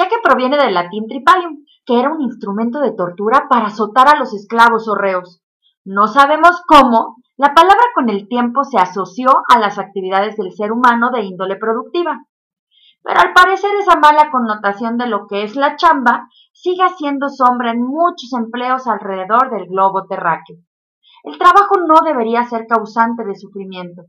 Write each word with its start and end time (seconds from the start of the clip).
ya 0.00 0.08
que 0.08 0.16
proviene 0.22 0.56
del 0.56 0.72
latín 0.72 1.06
tripalium, 1.06 1.66
que 1.84 2.00
era 2.00 2.10
un 2.10 2.22
instrumento 2.22 2.80
de 2.80 2.92
tortura 2.92 3.48
para 3.50 3.66
azotar 3.66 4.08
a 4.08 4.18
los 4.18 4.32
esclavos 4.32 4.88
o 4.88 4.94
reos. 4.94 5.42
No 5.84 6.06
sabemos 6.08 6.62
cómo, 6.66 7.16
la 7.36 7.52
palabra 7.52 7.84
con 7.94 8.08
el 8.08 8.26
tiempo 8.26 8.64
se 8.64 8.78
asoció 8.78 9.28
a 9.52 9.58
las 9.58 9.78
actividades 9.78 10.38
del 10.38 10.52
ser 10.52 10.72
humano 10.72 11.10
de 11.10 11.20
índole 11.24 11.56
productiva. 11.56 12.24
Pero 13.02 13.20
al 13.20 13.34
parecer 13.34 13.70
esa 13.78 13.96
mala 13.96 14.30
connotación 14.30 14.96
de 14.96 15.06
lo 15.06 15.26
que 15.26 15.42
es 15.42 15.54
la 15.54 15.76
chamba 15.76 16.28
sigue 16.54 16.82
haciendo 16.82 17.28
sombra 17.28 17.72
en 17.72 17.82
muchos 17.82 18.32
empleos 18.32 18.86
alrededor 18.86 19.50
del 19.50 19.66
globo 19.66 20.06
terráqueo. 20.06 20.56
El 21.24 21.36
trabajo 21.36 21.74
no 21.86 22.00
debería 22.02 22.44
ser 22.44 22.66
causante 22.66 23.22
de 23.26 23.34
sufrimiento. 23.34 24.04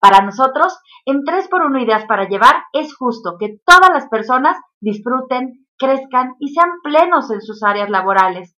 Para 0.00 0.24
nosotros, 0.24 0.78
en 1.06 1.22
3x1 1.22 1.82
Ideas 1.82 2.04
para 2.06 2.28
Llevar, 2.28 2.64
es 2.72 2.94
justo 2.96 3.36
que 3.38 3.58
todas 3.64 3.90
las 3.90 4.08
personas 4.08 4.56
disfruten, 4.80 5.66
crezcan 5.76 6.34
y 6.38 6.54
sean 6.54 6.70
plenos 6.82 7.30
en 7.30 7.40
sus 7.40 7.62
áreas 7.64 7.90
laborales. 7.90 8.56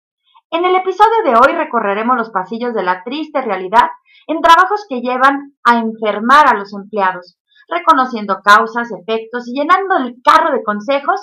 En 0.51 0.65
el 0.65 0.75
episodio 0.75 1.23
de 1.25 1.37
hoy 1.37 1.57
recorreremos 1.57 2.17
los 2.17 2.31
pasillos 2.31 2.75
de 2.75 2.83
la 2.83 3.05
triste 3.05 3.41
realidad 3.41 3.89
en 4.27 4.41
trabajos 4.41 4.85
que 4.89 5.01
llevan 5.01 5.55
a 5.65 5.79
enfermar 5.79 6.49
a 6.49 6.59
los 6.59 6.75
empleados, 6.75 7.39
reconociendo 7.69 8.41
causas, 8.45 8.91
efectos 8.91 9.49
y 9.49 9.59
llenando 9.59 9.97
el 9.97 10.17
carro 10.23 10.53
de 10.53 10.63
consejos 10.63 11.21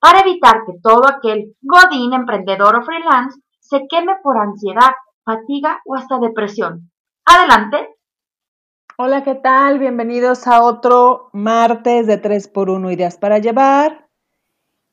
para 0.00 0.20
evitar 0.20 0.62
que 0.64 0.74
todo 0.82 1.08
aquel 1.08 1.56
godín, 1.60 2.14
emprendedor 2.14 2.76
o 2.76 2.82
freelance 2.82 3.40
se 3.58 3.86
queme 3.88 4.14
por 4.22 4.38
ansiedad, 4.38 4.92
fatiga 5.24 5.80
o 5.84 5.96
hasta 5.96 6.18
depresión. 6.18 6.90
Adelante. 7.26 7.97
Hola, 9.00 9.22
¿qué 9.22 9.36
tal? 9.36 9.78
Bienvenidos 9.78 10.48
a 10.48 10.60
otro 10.60 11.30
martes 11.32 12.08
de 12.08 12.20
3x1 12.20 12.92
Ideas 12.92 13.16
para 13.16 13.38
Llevar. 13.38 14.08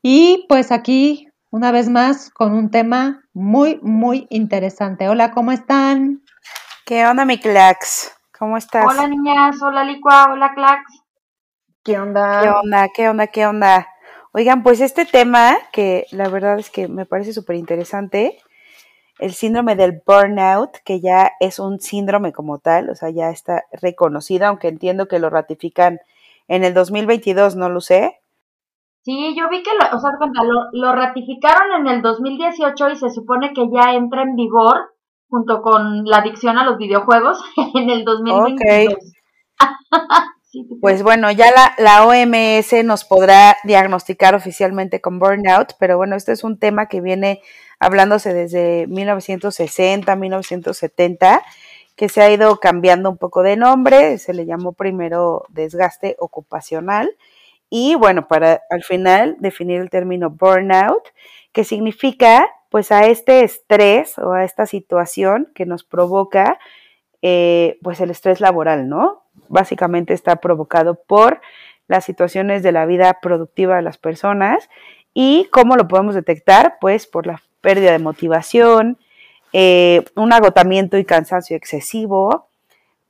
Y 0.03 0.45
pues 0.47 0.71
aquí, 0.71 1.27
una 1.49 1.71
vez 1.71 1.89
más, 1.89 2.29
con 2.29 2.53
un 2.53 2.69
tema 2.69 3.23
muy, 3.33 3.79
muy 3.81 4.27
interesante. 4.29 5.09
Hola, 5.09 5.31
¿cómo 5.31 5.51
están? 5.51 6.21
¿Qué 6.85 7.03
onda, 7.07 7.25
mi 7.25 7.39
Clax? 7.39 8.15
¿Cómo 8.37 8.57
estás? 8.57 8.85
Hola, 8.85 9.07
niñas. 9.07 9.59
Hola, 9.63 9.83
Licua. 9.83 10.27
Hola, 10.31 10.53
Clax. 10.53 10.83
¿Qué 11.83 11.97
onda? 11.97 12.41
¿Qué 12.43 12.49
onda? 12.49 12.87
¿Qué 12.93 13.09
onda? 13.09 13.27
¿Qué 13.27 13.47
onda? 13.47 13.87
Oigan, 14.33 14.61
pues 14.61 14.81
este 14.81 15.05
tema, 15.05 15.57
que 15.71 16.05
la 16.11 16.29
verdad 16.29 16.59
es 16.59 16.69
que 16.69 16.87
me 16.87 17.07
parece 17.07 17.33
súper 17.33 17.55
interesante, 17.55 18.37
el 19.19 19.33
síndrome 19.33 19.75
del 19.75 20.01
burnout, 20.05 20.77
que 20.83 20.99
ya 20.99 21.31
es 21.39 21.59
un 21.59 21.79
síndrome 21.79 22.33
como 22.33 22.59
tal, 22.59 22.89
o 22.89 22.95
sea, 22.95 23.09
ya 23.09 23.29
está 23.29 23.63
reconocido, 23.71 24.47
aunque 24.47 24.67
entiendo 24.67 25.07
que 25.07 25.19
lo 25.19 25.29
ratifican 25.29 25.99
en 26.47 26.63
el 26.63 26.73
2022, 26.73 27.55
no 27.55 27.69
lo 27.69 27.81
sé. 27.81 28.19
Sí, 29.03 29.35
yo 29.37 29.49
vi 29.49 29.61
que, 29.61 29.71
lo, 29.71 29.97
o 29.97 29.99
sea, 29.99 30.11
lo, 30.43 30.69
lo 30.73 30.95
ratificaron 30.95 31.73
en 31.79 31.87
el 31.87 32.01
2018 32.01 32.89
y 32.89 32.95
se 32.95 33.09
supone 33.11 33.53
que 33.53 33.69
ya 33.71 33.93
entra 33.93 34.23
en 34.23 34.35
vigor 34.35 34.95
junto 35.29 35.61
con 35.61 36.05
la 36.05 36.17
adicción 36.17 36.57
a 36.57 36.65
los 36.65 36.77
videojuegos 36.77 37.39
en 37.75 37.89
el 37.89 38.03
2022. 38.03 38.95
pues 40.81 41.03
bueno, 41.03 41.31
ya 41.31 41.51
la, 41.51 41.73
la, 41.77 42.05
OMS 42.05 42.83
nos 42.83 43.05
podrá 43.05 43.57
diagnosticar 43.63 44.35
oficialmente 44.35 45.01
con 45.01 45.19
burnout, 45.19 45.73
pero 45.79 45.97
bueno, 45.97 46.15
este 46.15 46.31
es 46.31 46.43
un 46.43 46.57
tema 46.59 46.87
que 46.87 47.01
viene 47.01 47.41
hablándose 47.79 48.33
desde 48.33 48.87
1960, 48.87 50.15
1970, 50.15 51.43
que 51.95 52.09
se 52.09 52.21
ha 52.21 52.31
ido 52.31 52.59
cambiando 52.59 53.09
un 53.09 53.17
poco 53.17 53.41
de 53.41 53.55
nombre, 53.55 54.17
se 54.17 54.33
le 54.33 54.45
llamó 54.45 54.73
primero 54.73 55.45
desgaste 55.49 56.15
ocupacional 56.19 57.15
y 57.69 57.95
bueno, 57.95 58.27
para 58.27 58.61
al 58.69 58.83
final 58.83 59.37
definir 59.39 59.81
el 59.81 59.89
término 59.89 60.29
burnout, 60.29 61.03
que 61.51 61.63
significa 61.63 62.47
pues 62.69 62.91
a 62.91 63.05
este 63.05 63.43
estrés 63.43 64.17
o 64.19 64.33
a 64.33 64.43
esta 64.43 64.65
situación 64.65 65.51
que 65.55 65.65
nos 65.65 65.83
provoca 65.83 66.59
eh, 67.21 67.79
pues 67.81 68.01
el 68.01 68.11
estrés 68.11 68.41
laboral, 68.41 68.89
¿no? 68.89 69.23
Básicamente 69.47 70.13
está 70.13 70.37
provocado 70.37 70.95
por 70.95 71.41
las 71.87 72.03
situaciones 72.03 72.63
de 72.63 72.71
la 72.71 72.85
vida 72.85 73.19
productiva 73.21 73.77
de 73.77 73.81
las 73.81 73.97
personas 73.97 74.69
y 75.13 75.47
cómo 75.51 75.75
lo 75.75 75.87
podemos 75.87 76.15
detectar, 76.15 76.77
pues 76.81 77.07
por 77.07 77.25
la 77.25 77.41
pérdida 77.65 77.93
de 77.93 77.99
motivación, 77.99 78.99
eh, 79.53 80.05
un 80.15 80.31
agotamiento 80.33 80.99
y 80.99 81.03
cansancio 81.03 81.57
excesivo, 81.57 82.47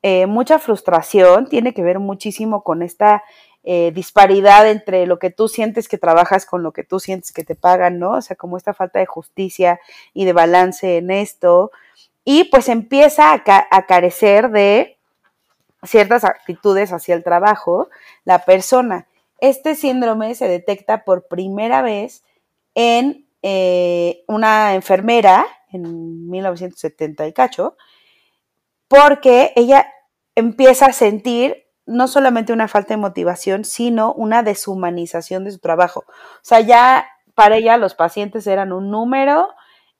eh, 0.02 0.28
mucha 0.28 0.60
frustración, 0.60 1.50
tiene 1.50 1.74
que 1.74 1.84
ver 1.84 2.00
muchísimo 2.00 2.64
con 2.64 2.82
esta 2.82 3.22
eh, 3.66 3.92
disparidad 3.94 4.70
entre 4.70 5.08
lo 5.08 5.20
que 5.20 5.30
tú 5.30 5.50
sientes 5.50 5.90
que 5.90 5.98
trabajas 5.98 6.46
con 6.46 6.64
lo 6.64 6.72
que 6.72 6.86
tú 6.86 7.02
sientes 7.02 7.34
que 7.34 7.44
te 7.44 7.56
pagan, 7.56 8.00
¿no? 8.00 8.12
O 8.12 8.22
sea, 8.22 8.38
como 8.38 8.56
esta 8.56 8.74
falta 8.74 9.00
de 9.00 9.08
justicia 9.08 9.82
y 10.14 10.24
de 10.24 10.32
balance 10.32 10.98
en 10.98 11.12
esto. 11.12 11.72
Y 12.24 12.46
pues 12.46 12.70
empieza 12.70 13.34
a, 13.34 13.86
carecer 13.88 14.52
de 14.52 14.98
ciertas 15.84 16.24
actitudes 16.24 16.94
hacia 16.94 17.14
el 17.14 17.26
trabajo 17.26 17.90
la 18.24 18.46
persona. 18.46 19.06
Este 19.40 19.76
síndrome 19.76 20.34
se 20.36 20.48
detecta 20.48 21.04
por 21.04 21.28
primera 21.28 21.82
vez 21.82 22.24
en 22.74 23.25
eh, 23.48 24.24
una 24.28 24.74
enfermera 24.74 25.46
en 25.70 26.28
1970 26.32 27.28
y 27.28 27.34
cacho, 27.34 27.78
porque 28.88 29.54
ella 29.56 29.86
empieza 30.34 30.88
a 30.88 30.94
sentir 30.94 31.68
no 31.86 32.08
solamente 32.08 32.54
una 32.54 32.68
falta 32.68 32.96
de 32.96 33.02
motivación, 33.02 33.64
sino 33.64 34.14
una 34.14 34.42
deshumanización 34.42 35.44
de 35.44 35.52
su 35.52 35.60
trabajo. 35.60 36.06
O 36.08 36.40
sea, 36.42 36.62
ya 36.62 37.08
para 37.36 37.58
ella 37.58 37.78
los 37.78 37.94
pacientes 37.94 38.48
eran 38.48 38.72
un 38.72 38.90
número 38.90 39.50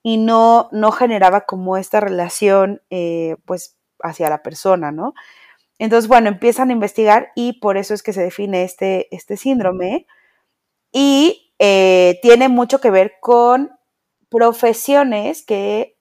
y 0.02 0.16
no, 0.16 0.68
no 0.72 0.90
generaba 0.90 1.42
como 1.42 1.76
esta 1.76 2.00
relación, 2.00 2.82
eh, 2.90 3.36
pues, 3.44 3.76
hacia 4.00 4.28
la 4.28 4.42
persona, 4.42 4.90
¿no? 4.90 5.14
Entonces, 5.78 6.08
bueno, 6.08 6.26
empiezan 6.28 6.70
a 6.70 6.72
investigar 6.72 7.30
y 7.36 7.60
por 7.60 7.76
eso 7.76 7.94
es 7.94 8.02
que 8.02 8.12
se 8.12 8.22
define 8.22 8.64
este, 8.64 9.06
este 9.14 9.36
síndrome 9.36 10.08
y 10.90 11.45
eh, 11.58 12.18
tiene 12.22 12.48
mucho 12.48 12.80
que 12.80 12.90
ver 12.90 13.14
con 13.20 13.70
profesiones 14.28 15.44
que 15.44 15.96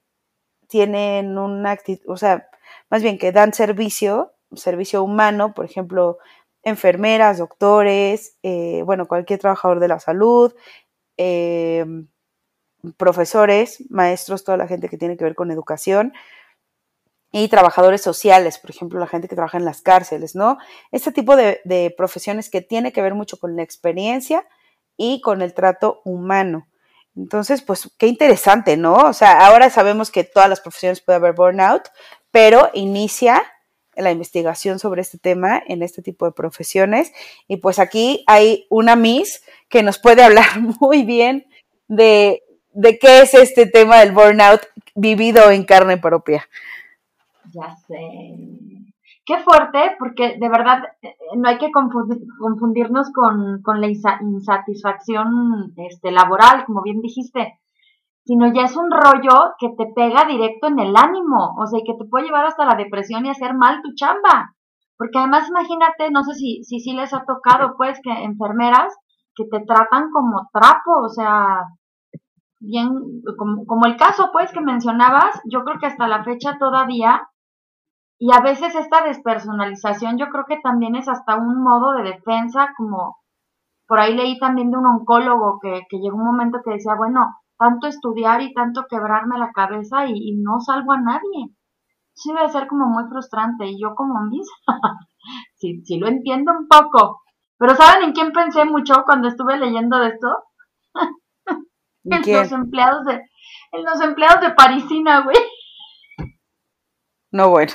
tienen 0.67 1.37
una 1.37 1.71
actitud, 1.71 2.09
o 2.09 2.17
sea, 2.17 2.49
más 2.89 3.01
bien 3.03 3.17
que 3.17 3.31
dan 3.31 3.53
servicio 3.53 4.35
servicio 4.57 5.03
humano, 5.03 5.53
por 5.53 5.65
ejemplo, 5.65 6.17
enfermeras, 6.63 7.37
doctores, 7.37 8.37
eh, 8.43 8.81
bueno, 8.85 9.07
cualquier 9.07 9.39
trabajador 9.39 9.79
de 9.79 9.87
la 9.87 9.99
salud, 9.99 10.53
em, 11.17 12.07
profesores, 12.97 13.83
maestros, 13.89 14.43
toda 14.43 14.57
la 14.57 14.67
gente 14.67 14.89
que 14.89 14.97
tiene 14.97 15.17
que 15.17 15.23
ver 15.23 15.35
con 15.35 15.51
educación 15.51 16.13
y 17.31 17.47
trabajadores 17.49 18.01
sociales, 18.01 18.59
por 18.59 18.71
ejemplo, 18.71 18.99
la 18.99 19.07
gente 19.07 19.27
que 19.27 19.35
trabaja 19.35 19.57
en 19.57 19.65
las 19.65 19.81
cárceles, 19.81 20.35
¿no? 20.35 20.57
Este 20.91 21.11
tipo 21.11 21.35
de, 21.35 21.61
de 21.65 21.93
profesiones 21.95 22.49
que 22.49 22.61
tiene 22.61 22.93
que 22.93 23.01
ver 23.01 23.13
mucho 23.15 23.37
con 23.37 23.55
la 23.55 23.63
experiencia 23.63 24.47
y 24.97 25.21
con 25.21 25.41
el 25.41 25.53
trato 25.53 26.01
humano. 26.05 26.67
Entonces, 27.15 27.61
pues 27.61 27.89
qué 27.97 28.07
interesante, 28.07 28.75
¿no? 28.75 28.95
O 28.95 29.13
sea, 29.13 29.45
ahora 29.45 29.69
sabemos 29.69 30.11
que 30.11 30.23
todas 30.23 30.49
las 30.49 30.59
profesiones 30.59 31.01
puede 31.01 31.17
haber 31.17 31.33
burnout, 31.33 31.89
pero 32.31 32.69
inicia 32.73 33.41
la 33.95 34.11
investigación 34.11 34.79
sobre 34.79 35.01
este 35.01 35.17
tema 35.17 35.61
en 35.67 35.81
este 35.81 36.01
tipo 36.01 36.25
de 36.25 36.33
profesiones. 36.33 37.13
Y 37.47 37.57
pues 37.57 37.79
aquí 37.79 38.23
hay 38.27 38.67
una 38.69 38.95
Miss 38.95 39.43
que 39.69 39.83
nos 39.83 39.97
puede 39.99 40.23
hablar 40.25 40.59
muy 40.81 41.03
bien 41.03 41.47
de, 41.87 42.43
de 42.73 42.99
qué 42.99 43.21
es 43.21 43.33
este 43.33 43.65
tema 43.65 43.99
del 43.99 44.11
burnout 44.11 44.61
vivido 44.93 45.49
en 45.51 45.63
carne 45.63 45.97
propia. 45.97 46.47
Ya 47.53 47.75
sé. 47.87 48.84
Qué 49.25 49.39
fuerte, 49.39 49.95
porque 49.97 50.37
de 50.39 50.49
verdad 50.49 50.83
eh, 51.01 51.15
no 51.35 51.49
hay 51.49 51.57
que 51.57 51.71
confundirnos 51.71 53.11
con, 53.11 53.61
con 53.63 53.81
la 53.81 53.87
insatisfacción 53.87 55.73
este, 55.77 56.11
laboral, 56.11 56.63
como 56.65 56.81
bien 56.83 57.01
dijiste 57.01 57.59
sino 58.25 58.51
ya 58.51 58.63
es 58.63 58.75
un 58.75 58.89
rollo 58.89 59.53
que 59.59 59.69
te 59.77 59.85
pega 59.93 60.25
directo 60.25 60.67
en 60.67 60.79
el 60.79 60.95
ánimo, 60.97 61.55
o 61.59 61.67
sea, 61.67 61.79
que 61.85 61.93
te 61.93 62.09
puede 62.09 62.25
llevar 62.25 62.45
hasta 62.45 62.65
la 62.65 62.75
depresión 62.75 63.25
y 63.25 63.29
hacer 63.29 63.53
mal 63.53 63.81
tu 63.83 63.93
chamba. 63.93 64.55
Porque 64.97 65.19
además 65.19 65.47
imagínate, 65.47 66.09
no 66.09 66.23
sé 66.23 66.33
si 66.33 66.63
si, 66.63 66.79
si 66.79 66.93
les 66.93 67.13
ha 67.13 67.23
tocado, 67.23 67.75
pues, 67.77 67.99
que 68.03 68.11
enfermeras 68.11 68.95
que 69.35 69.45
te 69.45 69.63
tratan 69.65 70.09
como 70.11 70.49
trapo, 70.51 71.01
o 71.03 71.09
sea, 71.09 71.65
bien, 72.59 72.89
como, 73.37 73.65
como 73.65 73.85
el 73.85 73.97
caso 73.97 74.29
pues 74.31 74.51
que 74.51 74.61
mencionabas, 74.61 75.39
yo 75.51 75.63
creo 75.63 75.77
que 75.79 75.87
hasta 75.87 76.07
la 76.07 76.23
fecha 76.23 76.57
todavía 76.57 77.21
y 78.17 78.31
a 78.33 78.39
veces 78.39 78.75
esta 78.75 79.03
despersonalización 79.03 80.17
yo 80.17 80.27
creo 80.29 80.45
que 80.47 80.59
también 80.61 80.95
es 80.95 81.07
hasta 81.09 81.35
un 81.35 81.61
modo 81.61 81.93
de 81.93 82.03
defensa, 82.03 82.73
como 82.77 83.17
por 83.87 83.99
ahí 83.99 84.15
leí 84.15 84.39
también 84.39 84.71
de 84.71 84.77
un 84.77 84.85
oncólogo 84.85 85.59
que, 85.61 85.81
que 85.89 85.97
llegó 85.97 86.17
un 86.17 86.25
momento 86.25 86.59
que 86.63 86.71
decía, 86.71 86.95
bueno, 86.95 87.35
tanto 87.57 87.87
estudiar 87.87 88.41
y 88.41 88.53
tanto 88.53 88.85
quebrarme 88.89 89.37
la 89.37 89.51
cabeza 89.51 90.05
y, 90.07 90.35
no 90.37 90.59
salvo 90.59 90.93
a 90.93 91.01
nadie. 91.01 91.55
Sí 92.13 92.31
debe 92.33 92.49
ser 92.49 92.67
como 92.67 92.87
muy 92.87 93.03
frustrante 93.09 93.65
y 93.65 93.79
yo 93.81 93.93
como 93.95 94.21
misma, 94.21 94.55
sí, 95.55 95.81
sí 95.83 95.97
lo 95.97 96.07
entiendo 96.07 96.53
un 96.53 96.67
poco. 96.67 97.21
Pero 97.57 97.75
¿saben 97.75 98.03
en 98.03 98.13
quién 98.13 98.31
pensé 98.31 98.65
mucho 98.65 99.03
cuando 99.05 99.27
estuve 99.27 99.57
leyendo 99.57 99.99
de 99.99 100.07
esto? 100.09 100.27
en 102.03 102.33
los 102.33 102.51
empleados 102.51 103.05
de, 103.05 103.21
en 103.71 103.83
los 103.83 104.01
empleados 104.01 104.41
de 104.41 104.51
Parisina, 104.51 105.21
güey. 105.21 105.37
No, 107.31 107.49
bueno. 107.49 107.73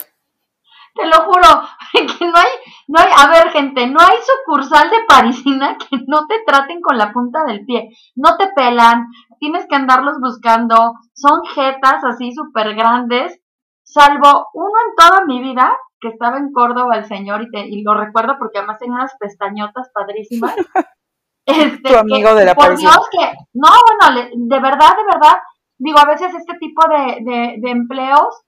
Te 0.95 1.07
lo 1.07 1.25
juro, 1.25 1.63
que 2.19 2.27
no 2.27 2.37
hay, 2.37 2.49
no 2.89 3.01
hay, 3.01 3.09
a 3.17 3.29
ver 3.31 3.51
gente, 3.53 3.87
no 3.87 4.01
hay 4.01 4.17
sucursal 4.23 4.91
de 4.91 5.05
parisina 5.07 5.77
que 5.91 5.99
no 6.07 6.27
te 6.27 6.43
traten 6.47 6.81
con 6.81 6.99
la 6.99 7.13
punta 7.13 7.45
del 7.45 7.65
pie, 7.65 7.91
no 8.17 8.37
te 8.37 8.49
pelan, 8.55 9.07
tienes 9.39 9.67
que 9.69 9.77
andarlos 9.77 10.19
buscando, 10.21 10.95
son 11.15 11.43
jetas 11.55 12.05
así 12.05 12.33
súper 12.33 12.75
grandes, 12.75 13.41
salvo 13.83 14.49
uno 14.55 14.73
en 14.89 14.95
toda 14.97 15.25
mi 15.27 15.41
vida, 15.41 15.77
que 16.01 16.09
estaba 16.09 16.39
en 16.39 16.53
Córdoba 16.53 16.97
el 16.97 17.05
señor, 17.05 17.43
y, 17.43 17.51
te, 17.51 17.67
y 17.67 17.83
lo 17.83 17.95
recuerdo 17.95 18.37
porque 18.39 18.59
además 18.59 18.79
tenía 18.79 18.97
unas 18.97 19.17
pestañotas 19.19 19.91
padrísimas. 19.93 20.55
Este, 21.47 21.91
tu 21.91 21.97
amigo 21.97 22.35
de 22.35 22.45
la 22.45 22.55
por 22.55 22.77
Dios 22.77 23.09
que, 23.11 23.33
no, 23.55 23.69
bueno, 23.99 24.29
de 24.37 24.61
verdad, 24.61 24.95
de 24.95 25.05
verdad, 25.05 25.39
digo, 25.79 25.99
a 25.99 26.05
veces 26.05 26.33
este 26.35 26.57
tipo 26.59 26.83
de, 26.87 27.25
de, 27.25 27.55
de 27.59 27.71
empleos 27.71 28.43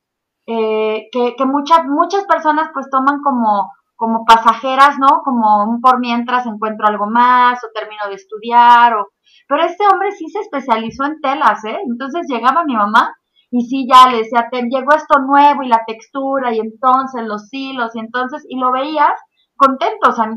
eh, 0.47 1.09
que, 1.12 1.35
que 1.37 1.47
muchas, 1.47 1.85
muchas 1.87 2.25
personas 2.25 2.71
pues 2.75 2.89
toman 2.91 3.21
como, 3.23 3.71
como 3.97 4.25
pasajeras, 4.25 4.99
¿no? 4.99 5.23
Como 5.25 5.65
un 5.65 5.81
por 5.81 6.00
mientras 6.00 6.47
encuentro 6.47 6.87
algo 6.87 7.06
más 7.06 7.62
o 7.65 7.69
termino 7.75 8.03
de 8.09 8.15
estudiar 8.15 8.94
o... 8.94 9.09
Pero 9.49 9.65
este 9.65 9.85
hombre 9.87 10.12
sí 10.12 10.29
se 10.29 10.41
especializó 10.41 11.05
en 11.05 11.21
telas, 11.21 11.65
¿eh? 11.65 11.79
Entonces 11.87 12.27
llegaba 12.29 12.65
mi 12.65 12.75
mamá 12.75 13.15
y 13.50 13.67
sí 13.67 13.87
ya 13.87 14.11
le 14.11 14.19
decía, 14.19 14.49
llegó 14.50 14.94
esto 14.97 15.19
nuevo 15.21 15.62
y 15.62 15.69
la 15.69 15.85
textura 15.87 16.55
y 16.55 16.59
entonces 16.59 17.23
los 17.25 17.49
hilos 17.53 17.95
y 17.95 18.00
entonces, 18.00 18.45
y 18.49 18.59
lo 18.59 18.73
veías 18.73 19.12
contento, 19.56 20.12
sea, 20.12 20.29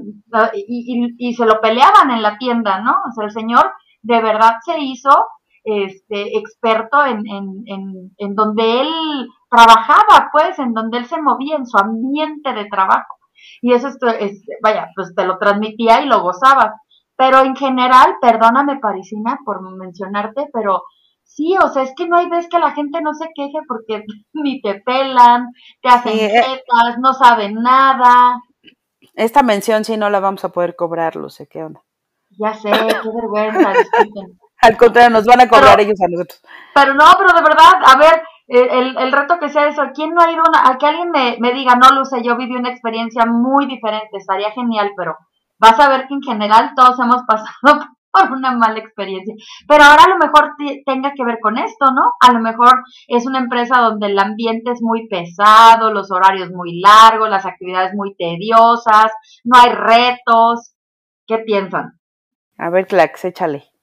y, 0.54 1.16
y, 1.18 1.30
y 1.30 1.34
se 1.34 1.46
lo 1.46 1.60
peleaban 1.62 2.12
en 2.12 2.22
la 2.22 2.38
tienda, 2.38 2.82
¿no? 2.82 2.92
O 2.92 3.12
sea, 3.14 3.26
el 3.26 3.32
señor 3.32 3.72
de 4.02 4.22
verdad 4.22 4.56
se 4.64 4.80
hizo 4.80 5.10
este, 5.66 6.38
experto 6.38 7.04
en, 7.04 7.28
en, 7.28 7.64
en, 7.66 8.12
en 8.18 8.36
donde 8.36 8.82
él 8.82 8.90
trabajaba, 9.50 10.30
pues, 10.32 10.60
en 10.60 10.74
donde 10.74 11.00
él 11.00 11.06
se 11.08 11.22
movía, 11.22 11.58
en 11.58 11.66
su 11.66 11.78
ambiente 11.78 12.54
de 12.54 12.66
trabajo. 12.66 13.16
Y 13.62 13.74
eso 13.74 13.88
es, 13.88 14.44
vaya, 14.62 14.90
pues 14.96 15.14
te 15.16 15.26
lo 15.26 15.38
transmitía 15.38 16.02
y 16.02 16.08
lo 16.08 16.22
gozaba. 16.22 16.76
Pero 17.18 17.40
en 17.40 17.56
general, 17.56 18.16
perdóname 18.22 18.80
Parisina 18.80 19.40
por 19.46 19.62
mencionarte, 19.78 20.50
pero 20.54 20.84
sí, 21.24 21.56
o 21.58 21.68
sea, 21.70 21.84
es 21.84 21.94
que 21.96 22.08
no 22.08 22.18
hay 22.18 22.30
vez 22.30 22.48
que 22.50 22.60
la 22.60 22.72
gente 22.72 23.02
no 23.02 23.14
se 23.14 23.30
queje 23.34 23.58
porque 23.68 24.04
ni 24.34 24.62
te 24.62 24.82
pelan, 24.82 25.48
te 25.82 25.90
hacen 25.90 26.14
sí, 26.14 26.30
no 27.00 27.14
saben 27.14 27.56
nada. 27.56 28.40
Esta 29.16 29.44
mención 29.44 29.84
sí 29.86 29.98
no 29.98 30.10
la 30.10 30.20
vamos 30.20 30.44
a 30.44 30.50
poder 30.50 30.76
cobrar, 30.76 31.16
sé, 31.30 31.48
¿qué 31.48 31.64
onda? 31.64 31.82
Ya 32.38 32.54
sé, 32.54 32.70
qué 32.70 33.10
vergüenza, 33.16 33.72
disculpen. 33.72 34.38
Al 34.66 34.78
contrario, 34.78 35.12
nos 35.12 35.26
van 35.26 35.42
a 35.42 35.48
cobrar 35.48 35.80
ellos 35.80 36.00
a 36.02 36.10
nosotros. 36.10 36.42
Pero 36.74 36.94
no, 36.94 37.06
pero 37.18 37.34
de 37.34 37.44
verdad, 37.44 37.74
a 37.86 37.98
ver, 37.98 38.24
el, 38.48 38.98
el 38.98 39.12
reto 39.12 39.38
que 39.40 39.50
sea 39.50 39.68
eso, 39.68 39.84
¿quién 39.94 40.14
no 40.14 40.22
ha 40.22 40.32
ido 40.32 40.44
una, 40.48 40.70
a 40.70 40.78
que 40.78 40.88
alguien 40.88 41.12
me, 41.12 41.38
me 41.40 41.54
diga, 41.54 41.76
no, 41.76 41.90
Luce, 41.96 42.24
yo 42.24 42.36
viví 42.36 42.56
una 42.56 42.70
experiencia 42.70 43.26
muy 43.26 43.66
diferente, 43.68 44.18
estaría 44.18 44.52
genial, 44.52 44.92
pero 44.98 45.18
vas 45.60 45.80
a 45.80 45.90
ver 45.90 46.08
que 46.08 46.16
en 46.16 46.22
general 46.22 46.74
todos 46.76 47.00
hemos 47.00 47.24
pasado 47.28 47.86
por 48.12 48.32
una 48.32 48.52
mala 48.52 48.80
experiencia. 48.80 49.36
Pero 49.68 49.84
ahora 49.84 50.04
a 50.06 50.10
lo 50.10 50.18
mejor 50.18 50.54
tenga 50.86 51.14
que 51.14 51.26
ver 51.26 51.40
con 51.42 51.58
esto, 51.58 51.88
¿no? 51.92 52.14
A 52.22 52.32
lo 52.32 52.40
mejor 52.40 52.84
es 53.08 53.26
una 53.26 53.40
empresa 53.40 53.80
donde 53.80 54.08
el 54.08 54.18
ambiente 54.18 54.72
es 54.72 54.82
muy 54.82 55.08
pesado, 55.08 55.92
los 55.92 56.12
horarios 56.12 56.50
muy 56.52 56.80
largos, 56.80 57.30
las 57.30 57.46
actividades 57.46 57.94
muy 57.94 58.16
tediosas, 58.16 59.12
no 59.44 59.60
hay 59.60 59.72
retos. 59.72 60.76
¿Qué 61.28 61.40
piensan? 61.40 62.00
A 62.58 62.70
ver, 62.70 62.88
Clax, 62.88 63.26
échale. 63.26 63.75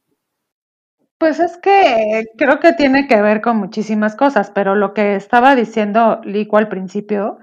Pues 1.23 1.39
es 1.39 1.57
que 1.57 2.25
creo 2.37 2.59
que 2.59 2.73
tiene 2.73 3.07
que 3.07 3.23
ver 3.23 3.43
con 3.43 3.57
muchísimas 3.57 4.17
cosas, 4.17 4.51
pero 4.51 4.75
lo 4.75 4.93
que 4.93 5.15
estaba 5.15 5.55
diciendo 5.55 6.21
Lico 6.25 6.57
al 6.57 6.67
principio, 6.67 7.39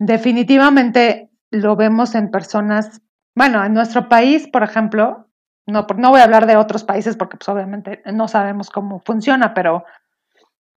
definitivamente 0.00 1.28
lo 1.50 1.76
vemos 1.76 2.14
en 2.14 2.30
personas, 2.30 3.02
bueno, 3.36 3.62
en 3.62 3.74
nuestro 3.74 4.08
país, 4.08 4.48
por 4.48 4.62
ejemplo, 4.62 5.26
no, 5.66 5.86
no 5.98 6.08
voy 6.08 6.20
a 6.20 6.24
hablar 6.24 6.46
de 6.46 6.56
otros 6.56 6.82
países 6.82 7.14
porque 7.18 7.36
pues 7.36 7.50
obviamente 7.50 8.00
no 8.10 8.26
sabemos 8.26 8.70
cómo 8.70 9.00
funciona, 9.00 9.52
pero 9.52 9.84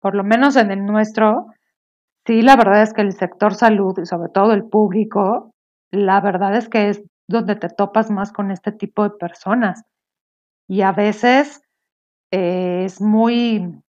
por 0.02 0.14
lo 0.14 0.26
menos 0.26 0.58
en 0.58 0.70
el 0.70 0.86
nuestro, 0.86 1.48
sí, 2.28 2.42
la 2.42 2.58
verdad 2.58 2.82
es 2.82 2.92
que 2.92 3.04
el 3.04 3.14
sector 3.14 3.56
salud 3.56 3.98
y 4.04 4.06
sobre 4.06 4.28
todo 4.28 4.52
el 4.52 4.66
público, 4.66 5.54
la 5.92 6.20
verdad 6.20 6.58
es 6.58 6.68
que 6.68 6.90
es 6.90 7.02
donde 7.30 7.56
te 7.56 7.70
topas 7.70 8.12
más 8.12 8.34
con 8.34 8.52
este 8.52 8.74
tipo 8.74 9.04
de 9.04 9.12
personas. 9.12 9.86
Y 10.68 10.82
a 10.82 10.92
veces 10.92 11.62
es 12.32 13.02
muy, 13.02 13.82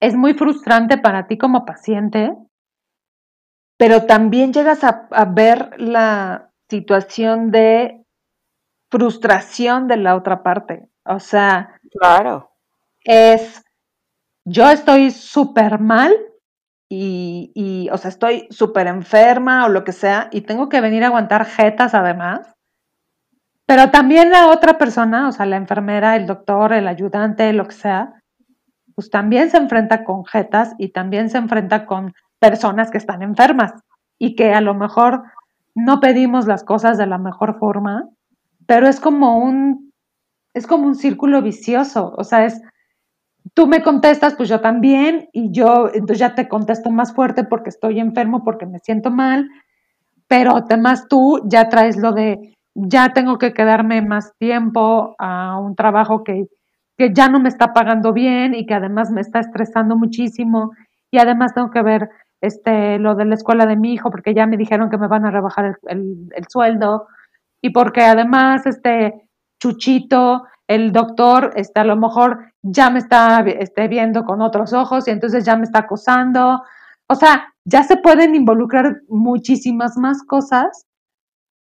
es 0.00 0.16
muy 0.16 0.34
frustrante 0.34 0.98
para 0.98 1.26
ti 1.26 1.38
como 1.38 1.64
paciente, 1.64 2.34
pero 3.78 4.06
también 4.06 4.52
llegas 4.52 4.82
a, 4.84 5.08
ver 5.26 5.78
la 5.80 6.50
situación 6.68 7.50
de 7.50 8.04
frustración 8.90 9.88
de 9.88 9.96
la 9.98 10.16
otra 10.16 10.42
parte. 10.42 10.88
O 11.04 11.18
sea, 11.18 11.80
claro. 11.90 12.52
Es, 13.04 13.64
yo 14.44 14.70
estoy 14.70 15.10
súper 15.10 15.80
mal 15.80 16.14
y, 16.88 17.52
y, 17.54 17.90
o 17.90 17.98
sea, 17.98 18.08
estoy 18.08 18.46
súper 18.50 18.86
enferma 18.86 19.66
o 19.66 19.68
lo 19.68 19.84
que 19.84 19.92
sea 19.92 20.28
y 20.30 20.42
tengo 20.42 20.68
que 20.68 20.80
venir 20.80 21.04
a 21.04 21.08
aguantar 21.08 21.44
jetas 21.44 21.94
además. 21.94 22.54
Pero 23.66 23.90
también 23.90 24.30
la 24.30 24.48
otra 24.48 24.78
persona, 24.78 25.28
o 25.28 25.32
sea, 25.32 25.46
la 25.46 25.56
enfermera, 25.56 26.16
el 26.16 26.26
doctor, 26.26 26.72
el 26.72 26.88
ayudante, 26.88 27.52
lo 27.52 27.66
que 27.66 27.74
sea, 27.74 28.14
pues 28.94 29.10
también 29.10 29.50
se 29.50 29.56
enfrenta 29.56 30.04
con 30.04 30.24
jetas 30.24 30.74
y 30.78 30.88
también 30.92 31.30
se 31.30 31.38
enfrenta 31.38 31.86
con 31.86 32.12
personas 32.38 32.90
que 32.90 32.98
están 32.98 33.22
enfermas 33.22 33.72
y 34.18 34.34
que 34.36 34.52
a 34.52 34.60
lo 34.60 34.74
mejor 34.74 35.22
no 35.74 36.00
pedimos 36.00 36.46
las 36.46 36.64
cosas 36.64 36.98
de 36.98 37.06
la 37.06 37.18
mejor 37.18 37.58
forma, 37.58 38.08
pero 38.66 38.88
es 38.88 39.00
como 39.00 39.38
un 39.38 39.92
es 40.54 40.66
como 40.66 40.86
un 40.86 40.94
círculo 40.94 41.40
vicioso, 41.40 42.12
o 42.16 42.24
sea, 42.24 42.44
es 42.44 42.60
tú 43.54 43.66
me 43.66 43.82
contestas, 43.82 44.34
pues 44.34 44.48
yo 44.48 44.60
también 44.60 45.28
y 45.32 45.50
yo 45.50 45.88
entonces 45.88 46.18
ya 46.18 46.34
te 46.34 46.48
contesto 46.48 46.90
más 46.90 47.14
fuerte 47.14 47.44
porque 47.44 47.70
estoy 47.70 48.00
enfermo, 48.00 48.44
porque 48.44 48.66
me 48.66 48.78
siento 48.80 49.10
mal, 49.10 49.48
pero 50.28 50.56
además 50.56 51.06
tú 51.08 51.40
ya 51.46 51.68
traes 51.68 51.96
lo 51.96 52.12
de 52.12 52.54
ya 52.74 53.12
tengo 53.12 53.38
que 53.38 53.52
quedarme 53.52 54.02
más 54.02 54.32
tiempo 54.38 55.14
a 55.18 55.58
un 55.58 55.76
trabajo 55.76 56.24
que, 56.24 56.46
que 56.96 57.12
ya 57.12 57.28
no 57.28 57.40
me 57.40 57.48
está 57.48 57.72
pagando 57.72 58.12
bien 58.12 58.54
y 58.54 58.66
que 58.66 58.74
además 58.74 59.10
me 59.10 59.20
está 59.20 59.40
estresando 59.40 59.96
muchísimo 59.96 60.72
y 61.10 61.18
además 61.18 61.54
tengo 61.54 61.70
que 61.70 61.82
ver 61.82 62.10
este, 62.40 62.98
lo 62.98 63.14
de 63.14 63.26
la 63.26 63.34
escuela 63.34 63.66
de 63.66 63.76
mi 63.76 63.92
hijo 63.92 64.10
porque 64.10 64.34
ya 64.34 64.46
me 64.46 64.56
dijeron 64.56 64.90
que 64.90 64.98
me 64.98 65.08
van 65.08 65.26
a 65.26 65.30
rebajar 65.30 65.78
el, 65.86 66.28
el, 66.34 66.44
sueldo 66.48 67.06
y 67.60 67.70
porque 67.70 68.02
además 68.02 68.66
este 68.66 69.28
Chuchito, 69.60 70.44
el 70.66 70.90
doctor, 70.90 71.52
este, 71.54 71.78
a 71.78 71.84
lo 71.84 71.96
mejor 71.96 72.52
ya 72.62 72.90
me 72.90 72.98
está 72.98 73.40
este, 73.42 73.86
viendo 73.86 74.24
con 74.24 74.42
otros 74.42 74.72
ojos 74.72 75.06
y 75.06 75.12
entonces 75.12 75.44
ya 75.44 75.54
me 75.56 75.62
está 75.62 75.80
acosando. 75.80 76.62
O 77.06 77.14
sea, 77.14 77.54
ya 77.64 77.84
se 77.84 77.96
pueden 77.96 78.34
involucrar 78.34 79.02
muchísimas 79.08 79.96
más 79.96 80.24
cosas 80.24 80.86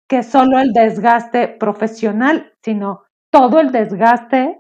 que 0.10 0.24
solo 0.24 0.60
el 0.60 0.72
desgaste 0.74 1.48
profesional, 1.48 2.54
sino 2.64 3.04
todo 3.32 3.60
el 3.60 3.72
desgaste 3.72 4.60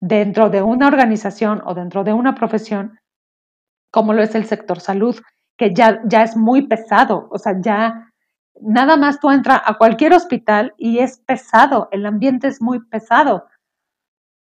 dentro 0.00 0.50
de 0.50 0.62
una 0.62 0.88
organización 0.88 1.62
o 1.64 1.74
dentro 1.74 2.04
de 2.04 2.12
una 2.12 2.34
profesión, 2.34 2.98
como 3.92 4.12
lo 4.12 4.22
es 4.22 4.34
el 4.34 4.44
sector 4.46 4.80
salud, 4.80 5.16
que 5.58 5.74
ya, 5.74 6.00
ya 6.06 6.22
es 6.22 6.36
muy 6.36 6.66
pesado, 6.66 7.28
o 7.30 7.38
sea, 7.38 7.54
ya 7.60 8.10
nada 8.60 8.96
más 8.96 9.20
tú 9.20 9.30
entras 9.30 9.62
a 9.64 9.74
cualquier 9.78 10.12
hospital 10.12 10.74
y 10.78 10.98
es 10.98 11.18
pesado, 11.26 11.88
el 11.92 12.06
ambiente 12.06 12.48
es 12.48 12.60
muy 12.60 12.80
pesado. 12.86 13.46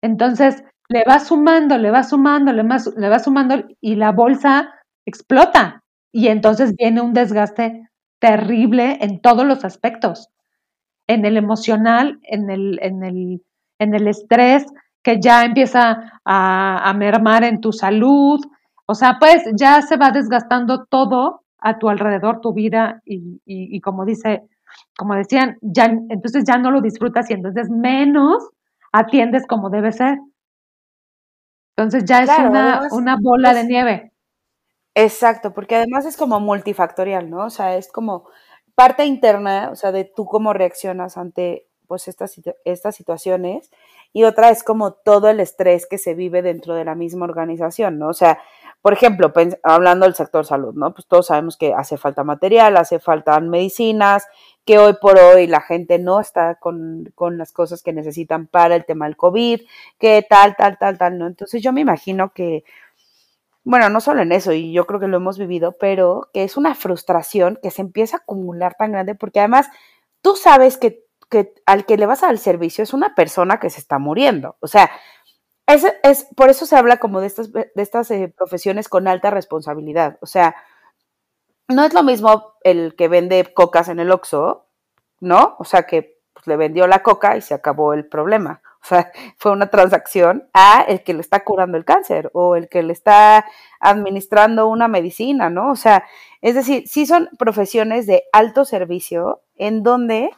Entonces, 0.03 0.65
le 0.89 1.03
vas 1.07 1.29
sumando, 1.29 1.79
le 1.79 1.91
vas 1.91 2.11
sumando, 2.11 2.53
le 2.53 2.63
vas, 2.63 2.87
le 2.97 3.09
vas 3.09 3.25
sumando 3.25 3.65
y 3.81 3.97
la 3.97 4.13
bolsa 4.13 4.73
explota. 5.07 5.83
Y 6.13 6.29
entonces 6.29 6.75
viene 6.77 7.01
un 7.01 7.15
desgaste 7.15 7.89
terrible 8.25 8.97
en 9.03 9.21
todos 9.21 9.45
los 9.45 9.67
aspectos, 9.67 10.31
en 11.07 11.27
el 11.27 11.37
emocional, 11.37 12.21
en 12.23 12.49
el, 12.49 12.79
en 12.81 13.05
el, 13.05 13.43
en 13.79 13.95
el 13.95 14.09
estrés, 14.09 14.65
que 15.03 15.21
ya 15.21 15.45
empieza 15.45 16.21
a, 16.25 16.95
mermar 16.97 17.45
en 17.45 17.61
tu 17.61 17.71
salud. 17.71 18.41
O 18.87 18.95
sea, 18.95 19.19
pues 19.21 19.43
ya 19.55 19.83
se 19.83 19.99
va 19.99 20.11
desgastando 20.11 20.87
todo 20.87 21.43
a 21.59 21.79
tu 21.79 21.91
alrededor, 21.91 22.41
tu 22.41 22.55
vida, 22.55 23.03
y, 23.05 23.43
y, 23.45 23.79
como 23.83 24.07
dice, 24.07 24.45
como 24.97 25.15
decían, 25.15 25.59
ya, 25.61 25.85
entonces 25.85 26.45
ya 26.47 26.57
no 26.57 26.71
lo 26.71 26.81
disfrutas 26.81 27.29
y 27.29 27.35
entonces 27.35 27.69
menos 27.69 28.49
atiendes 28.91 29.47
como 29.47 29.69
debe 29.69 29.93
ser. 29.93 30.19
Entonces 31.77 32.07
ya 32.07 32.23
es 32.23 32.31
una, 32.39 32.89
una 32.91 33.19
bola 33.21 33.53
de 33.53 33.65
nieve. 33.65 34.14
Exacto, 34.95 35.53
porque 35.53 35.75
además 35.77 36.07
es 36.07 36.17
como 36.17 36.39
multifactorial, 36.41 37.29
¿no? 37.29 37.47
O 37.47 37.51
sea, 37.51 37.77
es 37.77 37.91
como 37.91 38.27
parte 38.77 39.05
interna, 39.05 39.71
o 39.73 39.77
sea, 39.77 39.91
de 39.93 40.05
tú 40.05 40.27
cómo 40.27 40.53
reaccionas 40.53 41.17
ante 41.17 41.67
pues 41.89 42.09
estas, 42.09 42.41
estas 42.65 42.97
situaciones 42.97 43.71
y 44.13 44.25
otra 44.25 44.51
es 44.51 44.63
como 44.63 44.93
todo 44.93 45.29
el 45.29 45.41
estrés 45.41 45.87
que 45.87 45.99
se 45.99 46.15
vive 46.15 46.43
dentro 46.43 46.75
de 46.75 46.85
la 46.85 46.95
misma 46.95 47.25
organización, 47.25 47.99
¿no? 47.99 48.09
O 48.09 48.15
sea, 48.15 48.39
por 48.83 48.93
ejemplo, 48.93 49.33
hablando 49.63 50.07
del 50.07 50.15
sector 50.15 50.47
salud, 50.47 50.75
¿no? 50.75 50.95
Pues 50.95 51.07
todos 51.07 51.27
sabemos 51.27 51.57
que 51.57 51.75
hace 51.75 51.97
falta 51.97 52.23
material, 52.23 52.77
hace 52.77 53.01
falta 53.01 53.39
medicinas, 53.41 54.27
que 54.65 54.79
hoy 54.79 54.95
por 55.01 55.19
hoy 55.19 55.47
la 55.47 55.61
gente 55.61 55.99
no 55.99 56.21
está 56.21 56.57
con, 56.57 57.11
con 57.15 57.37
las 57.39 57.53
cosas 57.53 57.83
que 57.83 57.93
necesitan 57.93 58.47
para 58.47 58.77
el 58.77 58.85
tema 58.85 59.07
del 59.07 59.17
COVID, 59.17 59.63
que 59.99 60.25
tal, 60.29 60.55
tal, 60.57 60.79
tal, 60.79 60.99
tal, 60.99 61.19
¿no? 61.19 61.27
Entonces 61.27 61.63
yo 61.63 61.73
me 61.73 61.81
imagino 61.81 62.33
que, 62.33 62.65
bueno, 63.65 63.89
no 63.89 64.01
solo 64.01 64.23
en 64.23 64.33
eso, 64.33 64.53
y 64.53 64.73
yo 64.73 64.87
creo 64.87 65.01
que 65.01 65.09
lo 65.09 65.17
hemos 65.17 65.39
vivido, 65.39 65.73
pero 65.73 66.31
que 66.33 66.45
es 66.45 66.57
una 66.57 66.75
frustración 66.75 67.59
que 67.63 67.71
se 67.71 67.83
empieza 67.83 68.19
a 68.19 68.21
acumular 68.21 68.75
tan 68.79 68.93
grande, 68.93 69.15
porque 69.15 69.41
además 69.41 69.69
tú 70.23 70.37
sabes 70.37 70.77
que, 70.77 71.05
al 71.67 71.87
que 71.87 71.97
le 71.97 72.07
vas 72.07 72.23
al 72.23 72.39
servicio 72.39 72.85
es 72.85 72.93
una 72.93 73.15
persona 73.15 73.59
que 73.59 73.71
se 73.71 73.81
está 73.81 73.99
muriendo. 73.99 74.57
O 74.61 74.69
sea, 74.69 74.91
es, 75.67 75.85
es 76.03 76.27
por 76.37 76.51
eso 76.51 76.67
se 76.67 76.77
habla 76.77 76.99
como 76.99 77.21
de 77.21 77.27
estas, 77.27 77.53
de 77.53 77.71
estas 77.77 78.11
eh, 78.11 78.33
profesiones 78.37 78.89
con 78.89 79.09
alta 79.09 79.31
responsabilidad. 79.31 80.19
O 80.21 80.27
sea, 80.27 80.55
no 81.69 81.85
es 81.85 81.95
lo 81.95 82.03
mismo 82.03 82.55
el 82.63 82.95
que 82.97 83.09
vende 83.09 83.53
cocas 83.55 83.89
en 83.89 83.99
el 83.99 84.11
Oxxo, 84.11 84.67
¿no? 85.21 85.57
O 85.59 85.65
sea, 85.65 85.85
que 85.85 86.21
pues, 86.35 86.47
le 86.47 86.57
vendió 86.57 86.87
la 86.87 87.03
coca 87.03 87.37
y 87.37 87.41
se 87.41 87.55
acabó 87.55 87.95
el 87.95 88.07
problema. 88.07 88.63
O 88.85 88.87
sea, 88.87 89.13
fue 89.39 89.53
una 89.53 89.71
transacción 89.71 90.49
a 90.53 90.85
el 90.87 91.03
que 91.03 91.15
le 91.15 91.21
está 91.21 91.43
curando 91.43 91.79
el 91.79 91.87
cáncer 91.87 92.31
o 92.35 92.55
el 92.55 92.69
que 92.69 92.83
le 92.83 92.93
está 92.93 93.47
administrando 93.81 94.69
una 94.69 94.89
medicina, 94.89 95.49
¿no? 95.49 95.71
O 95.71 95.77
sea, 95.77 96.05
es 96.43 96.55
decir, 96.55 96.87
sí 96.87 97.07
son 97.07 97.31
profesiones 97.39 98.07
de 98.07 98.25
alto 98.33 98.67
servicio 98.67 99.41
en 99.57 99.83
donde 99.83 100.31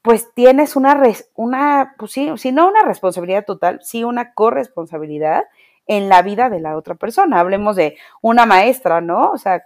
pues 0.00 0.32
tienes 0.34 0.76
una, 0.76 1.02
una 1.34 1.94
pues 1.98 2.12
sí, 2.12 2.30
si 2.36 2.52
no 2.52 2.68
una 2.68 2.82
responsabilidad 2.82 3.44
total, 3.44 3.80
sí 3.82 4.04
una 4.04 4.32
corresponsabilidad 4.34 5.44
en 5.86 6.08
la 6.08 6.22
vida 6.22 6.48
de 6.48 6.60
la 6.60 6.76
otra 6.76 6.94
persona. 6.94 7.40
Hablemos 7.40 7.76
de 7.76 7.96
una 8.22 8.46
maestra, 8.46 9.00
¿no? 9.02 9.30
O 9.30 9.38
sea, 9.38 9.64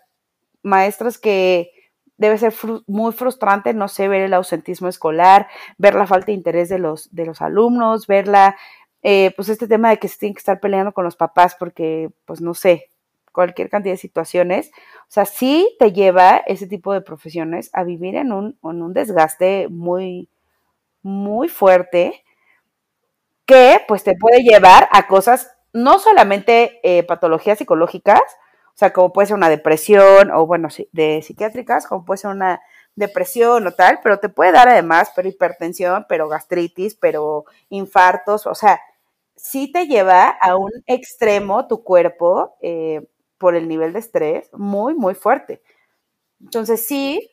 maestras 0.63 1.19
que 1.19 1.73
debe 2.19 2.37
ser 2.37 2.53
muy 2.87 3.13
frustrante, 3.13 3.73
no 3.73 3.89
sé, 3.89 4.09
ver 4.09 4.23
el 4.23 4.35
ausentismo 4.35 4.89
escolar, 4.89 5.49
ver 5.79 5.95
la 5.95 6.07
falta 6.07 6.27
de 6.27 6.33
interés 6.33 6.69
de 6.69 6.79
los, 6.79 7.15
de 7.15 7.25
los 7.25 7.41
alumnos, 7.41 8.07
ver 8.07 8.29
la, 8.29 8.57
eh, 9.03 9.33
pues 9.37 9.49
este 9.49 9.69
tema 9.69 9.91
de 9.91 9.99
que 9.99 10.09
se 10.09 10.19
tienen 10.19 10.35
que 10.35 10.41
estar 10.41 10.61
peleando 10.61 10.93
con 10.93 11.05
los 11.05 11.17
papás 11.17 11.57
porque, 11.59 12.11
pues 12.27 12.41
no 12.41 12.55
sé, 12.55 12.91
cualquier 13.33 13.71
cantidad 13.71 13.95
de 13.95 13.99
situaciones. 13.99 14.71
O 15.03 15.11
sea, 15.11 15.25
sí 15.25 15.77
te 15.79 15.93
lleva 15.93 16.43
ese 16.47 16.67
tipo 16.67 16.93
de 16.93 17.01
profesiones 17.01 17.71
a 17.73 17.85
vivir 17.85 18.17
en 18.17 18.33
un, 18.33 18.59
en 18.65 18.83
un 18.83 18.93
desgaste 18.93 19.69
muy, 19.69 20.29
muy 21.03 21.49
fuerte 21.49 22.25
que 23.47 23.81
pues 23.89 24.05
te 24.05 24.15
puede 24.15 24.43
llevar 24.43 24.89
a 24.93 25.07
cosas, 25.07 25.57
no 25.73 25.99
solamente 25.99 26.81
eh, 26.83 27.03
patologías 27.05 27.59
psicológicas, 27.59 28.21
o 28.79 28.81
sea, 28.81 28.93
como 28.93 29.13
puede 29.13 29.27
ser 29.27 29.35
una 29.35 29.49
depresión 29.49 30.31
o, 30.31 30.47
bueno, 30.47 30.69
de 30.93 31.21
psiquiátricas, 31.21 31.85
como 31.89 32.05
puede 32.05 32.19
ser 32.19 32.31
una 32.31 32.61
depresión 32.95 33.67
o 33.67 33.73
tal, 33.73 33.99
pero 34.05 34.21
te 34.21 34.29
puede 34.29 34.53
dar 34.53 34.69
además, 34.69 35.11
pero 35.17 35.27
hipertensión, 35.29 36.07
pero 36.09 36.29
gastritis, 36.29 36.95
pero 36.95 37.45
infartos, 37.71 38.47
o 38.47 38.55
sea, 38.55 38.81
sí 39.35 39.73
te 39.73 39.89
lleva 39.89 40.29
a 40.29 40.55
un 40.55 40.71
extremo 40.87 41.67
tu 41.67 41.83
cuerpo 41.83 42.57
eh, 42.63 43.05
por 43.37 43.57
el 43.57 43.67
nivel 43.67 43.93
de 43.93 43.99
estrés 43.99 44.49
muy, 44.53 44.95
muy 44.95 45.17
fuerte. 45.17 45.61
Entonces 46.41 46.87
sí, 46.87 47.33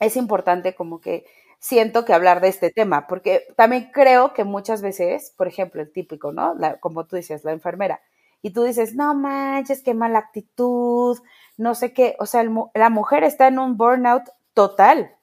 es 0.00 0.16
importante 0.16 0.74
como 0.74 1.00
que 1.00 1.24
siento 1.60 2.04
que 2.04 2.14
hablar 2.14 2.40
de 2.40 2.48
este 2.48 2.70
tema, 2.70 3.06
porque 3.06 3.44
también 3.56 3.92
creo 3.92 4.34
que 4.34 4.42
muchas 4.42 4.82
veces, 4.82 5.32
por 5.36 5.46
ejemplo, 5.46 5.80
el 5.80 5.92
típico, 5.92 6.32
¿no? 6.32 6.56
como 6.80 7.06
tú 7.06 7.14
dices, 7.14 7.44
la 7.44 7.52
enfermera, 7.52 8.00
y 8.44 8.50
tú 8.50 8.62
dices, 8.62 8.94
no 8.94 9.14
manches, 9.14 9.82
qué 9.82 9.94
mala 9.94 10.18
actitud, 10.18 11.18
no 11.56 11.74
sé 11.74 11.94
qué, 11.94 12.14
o 12.18 12.26
sea, 12.26 12.44
la 12.74 12.90
mujer 12.90 13.24
está 13.24 13.48
en 13.48 13.58
un 13.58 13.78
burnout 13.78 14.24
total. 14.52 15.16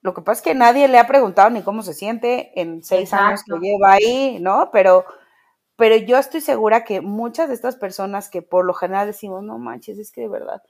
Lo 0.00 0.12
que 0.12 0.22
pasa 0.22 0.40
es 0.40 0.42
que 0.42 0.54
nadie 0.56 0.88
le 0.88 0.98
ha 0.98 1.06
preguntado 1.06 1.50
ni 1.50 1.62
cómo 1.62 1.84
se 1.84 1.94
siente 1.94 2.60
en 2.60 2.82
seis 2.82 3.14
años 3.14 3.44
que 3.44 3.56
lleva 3.60 3.92
ahí, 3.92 4.38
¿no? 4.40 4.70
Pero, 4.72 5.04
pero 5.76 5.94
yo 5.94 6.18
estoy 6.18 6.40
segura 6.40 6.82
que 6.82 7.00
muchas 7.00 7.46
de 7.46 7.54
estas 7.54 7.76
personas 7.76 8.28
que 8.28 8.42
por 8.42 8.64
lo 8.64 8.74
general 8.74 9.06
decimos, 9.06 9.44
no 9.44 9.56
manches, 9.58 10.00
es 10.00 10.10
que 10.10 10.22
de 10.22 10.28
verdad, 10.28 10.64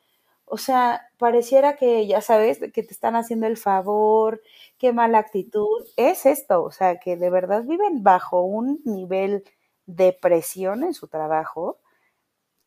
o 0.45 0.59
sea, 0.59 1.09
pareciera 1.17 1.77
que 1.77 2.07
ya 2.07 2.21
sabes 2.21 2.59
que 2.59 2.83
te 2.83 2.93
están 2.93 3.17
haciendo 3.17 3.47
el 3.47 3.57
favor, 3.57 4.43
qué 4.77 4.93
mala 4.93 5.21
actitud, 5.21 5.87
es 5.97 6.27
esto, 6.27 6.63
o 6.63 6.71
sea, 6.71 7.01
que 7.01 7.17
de 7.17 7.31
verdad 7.31 7.63
viven 7.63 8.03
bajo 8.03 8.43
un 8.43 8.83
nivel 8.85 9.43
depresión 9.97 10.85
en 10.85 10.95
su 10.95 11.09
trabajo 11.09 11.79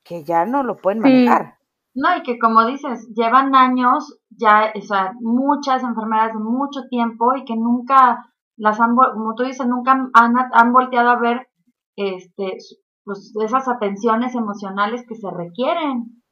que 0.03 0.23
ya 0.23 0.45
no 0.45 0.63
lo 0.63 0.77
pueden 0.77 0.99
manejar. 0.99 1.57
No, 1.93 2.15
y 2.17 2.23
que 2.23 2.37
como 2.37 2.65
dices, 2.65 3.07
llevan 3.15 3.55
años 3.55 4.19
ya, 4.29 4.71
o 4.75 4.81
sea, 4.81 5.13
muchas 5.21 5.81
enfermeras 5.83 6.33
de 6.33 6.39
mucho 6.39 6.81
tiempo 6.89 7.35
y 7.35 7.45
que 7.45 7.55
nunca 7.55 8.31
las 8.57 8.79
han, 8.79 8.95
como 8.95 9.33
tú 9.35 9.43
dices, 9.43 9.65
nunca 9.65 9.91
han, 9.91 10.11
han 10.13 10.73
volteado 10.73 11.09
a 11.09 11.19
ver 11.19 11.47
este, 11.95 12.57
pues 13.05 13.33
esas 13.41 13.67
atenciones 13.67 14.35
emocionales 14.35 15.05
que 15.07 15.15
se 15.15 15.29
requieren, 15.29 16.23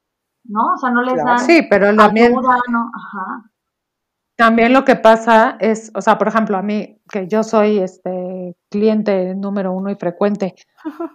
¿no? 0.44 0.74
O 0.74 0.78
sea, 0.78 0.90
no 0.90 1.02
les 1.04 1.24
dan 1.24 1.40
sí, 1.40 1.62
pero 1.70 1.88
ayuda, 1.88 2.58
¿no? 2.70 2.92
Ajá. 2.94 3.52
También 4.36 4.74
lo 4.74 4.84
que 4.84 4.96
pasa 4.96 5.58
es, 5.60 5.92
o 5.94 6.02
sea, 6.02 6.18
por 6.18 6.28
ejemplo, 6.28 6.58
a 6.58 6.64
mí, 6.64 7.00
que 7.10 7.28
yo 7.28 7.44
soy 7.44 7.78
este 7.80 8.56
cliente 8.70 9.36
número 9.36 9.72
uno 9.72 9.92
y 9.92 9.96
frecuente 9.96 10.56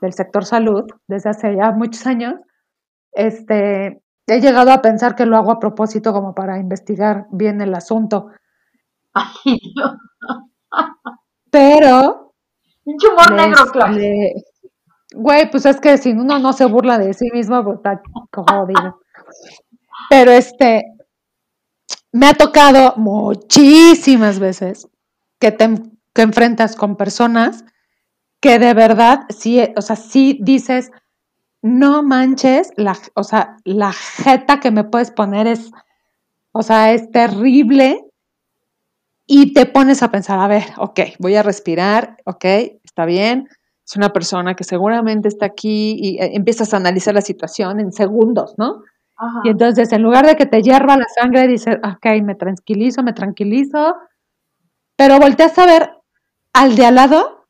del 0.01 0.13
sector 0.13 0.45
salud 0.45 0.85
desde 1.09 1.31
hace 1.31 1.57
ya 1.57 1.73
muchos 1.73 2.07
años, 2.07 2.35
este, 3.13 4.01
he 4.27 4.41
llegado 4.41 4.71
a 4.71 4.83
pensar 4.83 5.17
que 5.17 5.27
lo 5.27 5.37
hago 5.37 5.51
a 5.51 5.59
propósito 5.59 6.13
como 6.13 6.35
para 6.35 6.59
investigar 6.59 7.27
bien 7.31 7.61
el 7.61 7.75
asunto. 7.75 8.29
Pero... 11.51 12.35
Un 12.85 12.97
humor 13.11 13.33
negro, 13.33 13.67
claro. 13.73 13.97
Güey, 15.15 15.51
pues 15.51 15.67
es 15.67 15.81
que 15.81 15.99
si 15.99 16.13
uno 16.13 16.39
no 16.39 16.53
se 16.53 16.67
burla 16.67 16.99
de 16.99 17.15
sí 17.15 17.29
mismo, 17.33 17.65
pues 17.65 17.79
está 17.79 18.01
jodido. 18.31 19.01
Pero 20.09 20.31
este, 20.31 20.85
me 22.13 22.27
ha 22.27 22.35
tocado 22.35 22.95
muchísimas 22.97 24.39
veces 24.39 24.89
que 25.39 25.53
te 25.53 25.69
que 26.15 26.23
enfrentas 26.23 26.75
con 26.75 26.97
personas 26.97 27.65
que 28.41 28.59
de 28.59 28.75
verdad, 28.75 29.21
sí, 29.29 29.61
o 29.77 29.83
sea, 29.83 29.97
sí 29.97 30.39
dices, 30.43 30.91
no 31.63 32.03
manches, 32.03 32.73
la, 32.77 32.97
o 33.15 33.25
sea, 33.25 33.57
la 33.65 33.93
jeta 33.93 34.61
que 34.61 34.71
me 34.71 34.85
puedes 34.85 35.11
poner 35.11 35.47
es, 35.47 35.71
o 36.53 36.63
sea, 36.63 36.93
es 36.93 37.11
terrible. 37.11 38.05
Y 39.27 39.53
te 39.53 39.67
pones 39.67 40.03
a 40.03 40.11
pensar, 40.11 40.39
a 40.39 40.49
ver, 40.49 40.65
ok, 40.79 41.01
voy 41.19 41.37
a 41.37 41.43
respirar, 41.43 42.17
ok, 42.25 42.45
está 42.83 43.05
bien, 43.05 43.49
es 43.87 43.97
una 43.97 44.13
persona 44.13 44.55
que 44.55 44.65
seguramente 44.65 45.29
está 45.29 45.47
aquí 45.47 45.97
y 46.01 46.19
eh, 46.19 46.31
empiezas 46.35 46.73
a 46.73 46.79
analizar 46.79 47.15
la 47.15 47.21
situación 47.21 47.79
en 47.79 47.93
segundos, 47.93 48.55
¿no? 48.57 48.83
Y 49.45 49.51
entonces, 49.51 49.93
en 49.93 50.03
lugar 50.03 50.27
de 50.27 50.37
que 50.37 50.47
te 50.47 50.63
hierva 50.63 50.97
la 50.97 51.07
sangre, 51.09 51.49
dices, 51.49 51.77
ok, 51.85 52.23
me 52.23 52.35
tranquilizo, 52.35 53.03
me 53.03 53.13
tranquilizo, 53.13 53.97
pero 54.97 55.19
volteas 55.19 55.59
a 55.59 55.67
ver 55.67 55.91
al 56.53 56.77
de 56.77 56.87
al 56.87 56.97
lado 56.97 57.47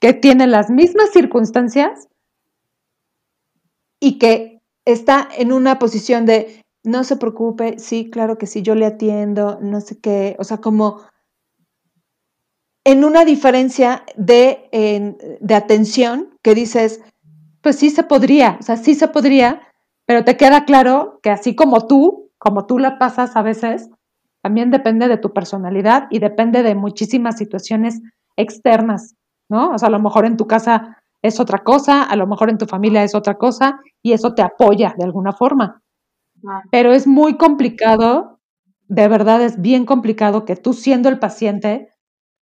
que 0.00 0.12
tiene 0.14 0.46
las 0.46 0.70
mismas 0.70 1.10
circunstancias 1.12 2.08
y 4.00 4.18
que 4.18 4.60
está 4.84 5.28
en 5.36 5.52
una 5.52 5.78
posición 5.78 6.24
de, 6.26 6.62
no 6.84 7.04
se 7.04 7.16
preocupe, 7.16 7.78
sí, 7.78 8.10
claro 8.10 8.38
que 8.38 8.46
sí, 8.46 8.62
yo 8.62 8.74
le 8.74 8.86
atiendo, 8.86 9.58
no 9.60 9.80
sé 9.80 10.00
qué, 10.00 10.36
o 10.38 10.44
sea, 10.44 10.58
como 10.58 11.02
en 12.84 13.04
una 13.04 13.24
diferencia 13.24 14.04
de, 14.16 14.68
de 15.40 15.54
atención 15.54 16.34
que 16.42 16.54
dices, 16.54 17.00
pues 17.60 17.76
sí 17.76 17.90
se 17.90 18.02
podría, 18.02 18.56
o 18.60 18.62
sea, 18.62 18.76
sí 18.76 18.94
se 18.94 19.08
podría, 19.08 19.67
pero 20.08 20.24
te 20.24 20.36
queda 20.36 20.64
claro 20.64 21.20
que 21.22 21.30
así 21.30 21.54
como 21.54 21.86
tú, 21.86 22.32
como 22.38 22.66
tú 22.66 22.80
la 22.80 22.98
pasas 22.98 23.36
a 23.36 23.42
veces, 23.42 23.90
también 24.42 24.72
depende 24.72 25.06
de 25.06 25.18
tu 25.18 25.32
personalidad 25.32 26.08
y 26.10 26.18
depende 26.18 26.64
de 26.64 26.74
muchísimas 26.74 27.38
situaciones 27.38 28.00
externas 28.36 29.14
¿no? 29.48 29.70
O 29.70 29.78
sea, 29.78 29.88
a 29.88 29.90
lo 29.90 30.00
mejor 30.00 30.26
en 30.26 30.36
tu 30.36 30.46
casa 30.46 30.98
es 31.22 31.40
otra 31.40 31.58
cosa, 31.58 32.02
a 32.02 32.16
lo 32.16 32.26
mejor 32.26 32.50
en 32.50 32.58
tu 32.58 32.66
familia 32.66 33.02
es 33.02 33.14
otra 33.14 33.34
cosa 33.36 33.80
y 34.02 34.12
eso 34.12 34.34
te 34.34 34.42
apoya 34.42 34.94
de 34.96 35.04
alguna 35.04 35.32
forma. 35.32 35.82
Pero 36.70 36.92
es 36.92 37.06
muy 37.06 37.36
complicado, 37.36 38.38
de 38.86 39.08
verdad 39.08 39.42
es 39.42 39.60
bien 39.60 39.84
complicado 39.84 40.44
que 40.44 40.54
tú 40.56 40.72
siendo 40.72 41.08
el 41.08 41.18
paciente, 41.18 41.88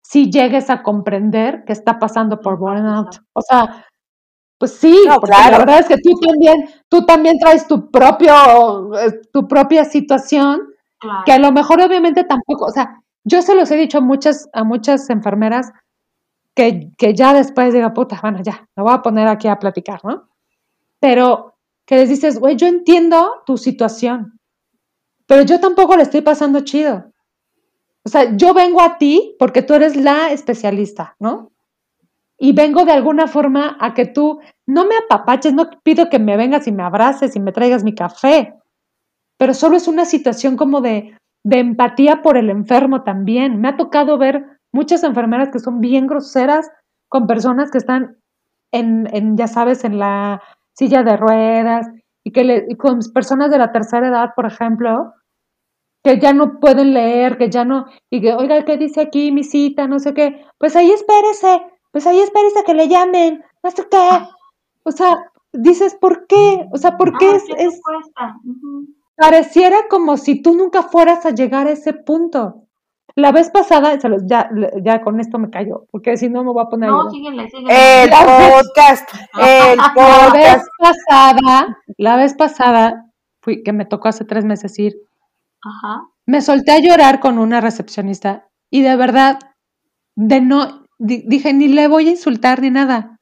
si 0.02 0.30
llegues 0.30 0.70
a 0.70 0.82
comprender 0.82 1.64
que 1.64 1.72
está 1.72 1.98
pasando 1.98 2.40
por 2.40 2.58
burnout. 2.58 3.20
O 3.34 3.42
sea, 3.42 3.84
pues 4.58 4.72
sí, 4.72 4.96
porque 5.12 5.30
la 5.30 5.58
verdad 5.58 5.80
es 5.80 5.86
que 5.86 5.96
tú 5.96 6.18
también, 6.20 6.68
tú 6.88 7.04
también 7.04 7.38
traes 7.38 7.66
tu 7.66 7.90
propio, 7.90 8.94
eh, 8.98 9.20
tu 9.32 9.46
propia 9.48 9.84
situación, 9.84 10.60
que 11.26 11.32
a 11.32 11.38
lo 11.38 11.52
mejor 11.52 11.80
obviamente 11.80 12.24
tampoco, 12.24 12.66
o 12.66 12.70
sea, 12.70 13.02
yo 13.24 13.42
se 13.42 13.54
los 13.54 13.70
he 13.70 13.76
dicho 13.76 13.98
a 13.98 14.00
muchas, 14.00 14.48
a 14.52 14.64
muchas 14.64 15.10
enfermeras 15.10 15.72
que, 16.54 16.92
que 16.96 17.14
ya 17.14 17.34
después 17.34 17.74
diga, 17.74 17.92
puta, 17.92 18.18
bueno, 18.22 18.40
ya, 18.42 18.68
me 18.76 18.82
voy 18.82 18.92
a 18.92 19.02
poner 19.02 19.26
aquí 19.28 19.48
a 19.48 19.58
platicar, 19.58 20.00
¿no? 20.04 20.28
Pero 21.00 21.56
que 21.84 21.96
les 21.96 22.08
dices, 22.08 22.38
güey, 22.38 22.56
yo 22.56 22.66
entiendo 22.66 23.42
tu 23.44 23.58
situación, 23.58 24.38
pero 25.26 25.42
yo 25.42 25.60
tampoco 25.60 25.96
le 25.96 26.04
estoy 26.04 26.20
pasando 26.20 26.60
chido. 26.60 27.12
O 28.04 28.08
sea, 28.08 28.36
yo 28.36 28.52
vengo 28.52 28.82
a 28.82 28.98
ti 28.98 29.34
porque 29.38 29.62
tú 29.62 29.74
eres 29.74 29.96
la 29.96 30.30
especialista, 30.30 31.16
¿no? 31.18 31.53
Y 32.38 32.52
vengo 32.52 32.84
de 32.84 32.92
alguna 32.92 33.26
forma 33.26 33.76
a 33.80 33.94
que 33.94 34.06
tú 34.06 34.40
no 34.66 34.84
me 34.86 34.96
apapaches, 34.96 35.54
no 35.54 35.70
pido 35.82 36.10
que 36.10 36.18
me 36.18 36.36
vengas 36.36 36.66
y 36.66 36.72
me 36.72 36.82
abraces 36.82 37.36
y 37.36 37.40
me 37.40 37.52
traigas 37.52 37.84
mi 37.84 37.94
café, 37.94 38.54
pero 39.38 39.54
solo 39.54 39.76
es 39.76 39.88
una 39.88 40.04
situación 40.04 40.56
como 40.56 40.80
de, 40.80 41.16
de 41.44 41.58
empatía 41.58 42.22
por 42.22 42.36
el 42.36 42.50
enfermo 42.50 43.02
también. 43.02 43.60
Me 43.60 43.68
ha 43.68 43.76
tocado 43.76 44.18
ver 44.18 44.44
muchas 44.72 45.04
enfermeras 45.04 45.50
que 45.50 45.58
son 45.58 45.80
bien 45.80 46.06
groseras 46.06 46.70
con 47.08 47.26
personas 47.26 47.70
que 47.70 47.78
están 47.78 48.16
en, 48.72 49.08
en 49.14 49.36
ya 49.36 49.46
sabes, 49.46 49.84
en 49.84 49.98
la 49.98 50.42
silla 50.76 51.02
de 51.02 51.16
ruedas 51.16 51.88
y 52.24 52.32
que 52.32 52.44
le, 52.44 52.76
con 52.76 52.98
personas 53.12 53.50
de 53.50 53.58
la 53.58 53.70
tercera 53.70 54.08
edad, 54.08 54.30
por 54.34 54.46
ejemplo, 54.46 55.12
que 56.02 56.18
ya 56.18 56.32
no 56.32 56.58
pueden 56.58 56.92
leer, 56.92 57.38
que 57.38 57.50
ya 57.50 57.64
no, 57.64 57.86
y 58.10 58.20
que, 58.20 58.34
oiga, 58.34 58.64
¿qué 58.64 58.76
dice 58.76 59.00
aquí 59.00 59.30
mi 59.30 59.44
cita? 59.44 59.86
No 59.86 59.98
sé 59.98 60.12
qué. 60.12 60.44
Pues 60.58 60.76
ahí 60.76 60.90
espérese, 60.90 61.64
pues 61.94 62.08
ahí 62.08 62.18
espérese 62.18 62.64
que 62.64 62.74
le 62.74 62.88
llamen, 62.88 63.44
no 63.62 63.70
sé 63.70 63.86
qué. 63.88 64.08
O 64.82 64.90
sea, 64.90 65.30
dices, 65.52 65.94
¿por 65.94 66.26
qué? 66.26 66.66
O 66.72 66.76
sea, 66.76 66.96
¿por 66.96 67.16
qué 67.18 67.26
ah, 67.26 67.54
es, 67.56 67.80
Pareciera 69.14 69.76
como 69.88 70.16
si 70.16 70.42
tú 70.42 70.56
nunca 70.56 70.82
fueras 70.82 71.24
a 71.24 71.30
llegar 71.30 71.68
a 71.68 71.70
ese 71.70 71.92
punto. 71.92 72.64
La 73.14 73.30
vez 73.30 73.48
pasada, 73.52 73.96
ya, 74.26 74.50
ya 74.82 75.02
con 75.02 75.20
esto 75.20 75.38
me 75.38 75.50
callo, 75.50 75.86
porque 75.92 76.16
si 76.16 76.28
no 76.28 76.42
me 76.42 76.50
voy 76.50 76.64
a 76.64 76.68
poner. 76.68 76.90
No, 76.90 77.08
síguele, 77.12 77.48
síguele. 77.48 78.02
El 78.02 78.10
podcast. 78.10 79.08
el 79.40 79.78
podcast. 79.94 79.94
La 79.96 80.32
vez 80.32 80.68
pasada, 80.80 81.78
la 81.96 82.16
vez 82.16 82.34
pasada, 82.34 83.12
fui, 83.40 83.62
que 83.62 83.72
me 83.72 83.84
tocó 83.84 84.08
hace 84.08 84.24
tres 84.24 84.44
meses 84.44 84.76
ir, 84.80 84.96
me 86.26 86.40
solté 86.40 86.72
a 86.72 86.80
llorar 86.80 87.20
con 87.20 87.38
una 87.38 87.60
recepcionista 87.60 88.48
y 88.68 88.82
de 88.82 88.96
verdad, 88.96 89.38
de 90.16 90.40
no, 90.40 90.83
dije, 90.98 91.52
ni 91.52 91.68
le 91.68 91.88
voy 91.88 92.08
a 92.08 92.12
insultar 92.12 92.60
ni 92.60 92.70
nada, 92.70 93.20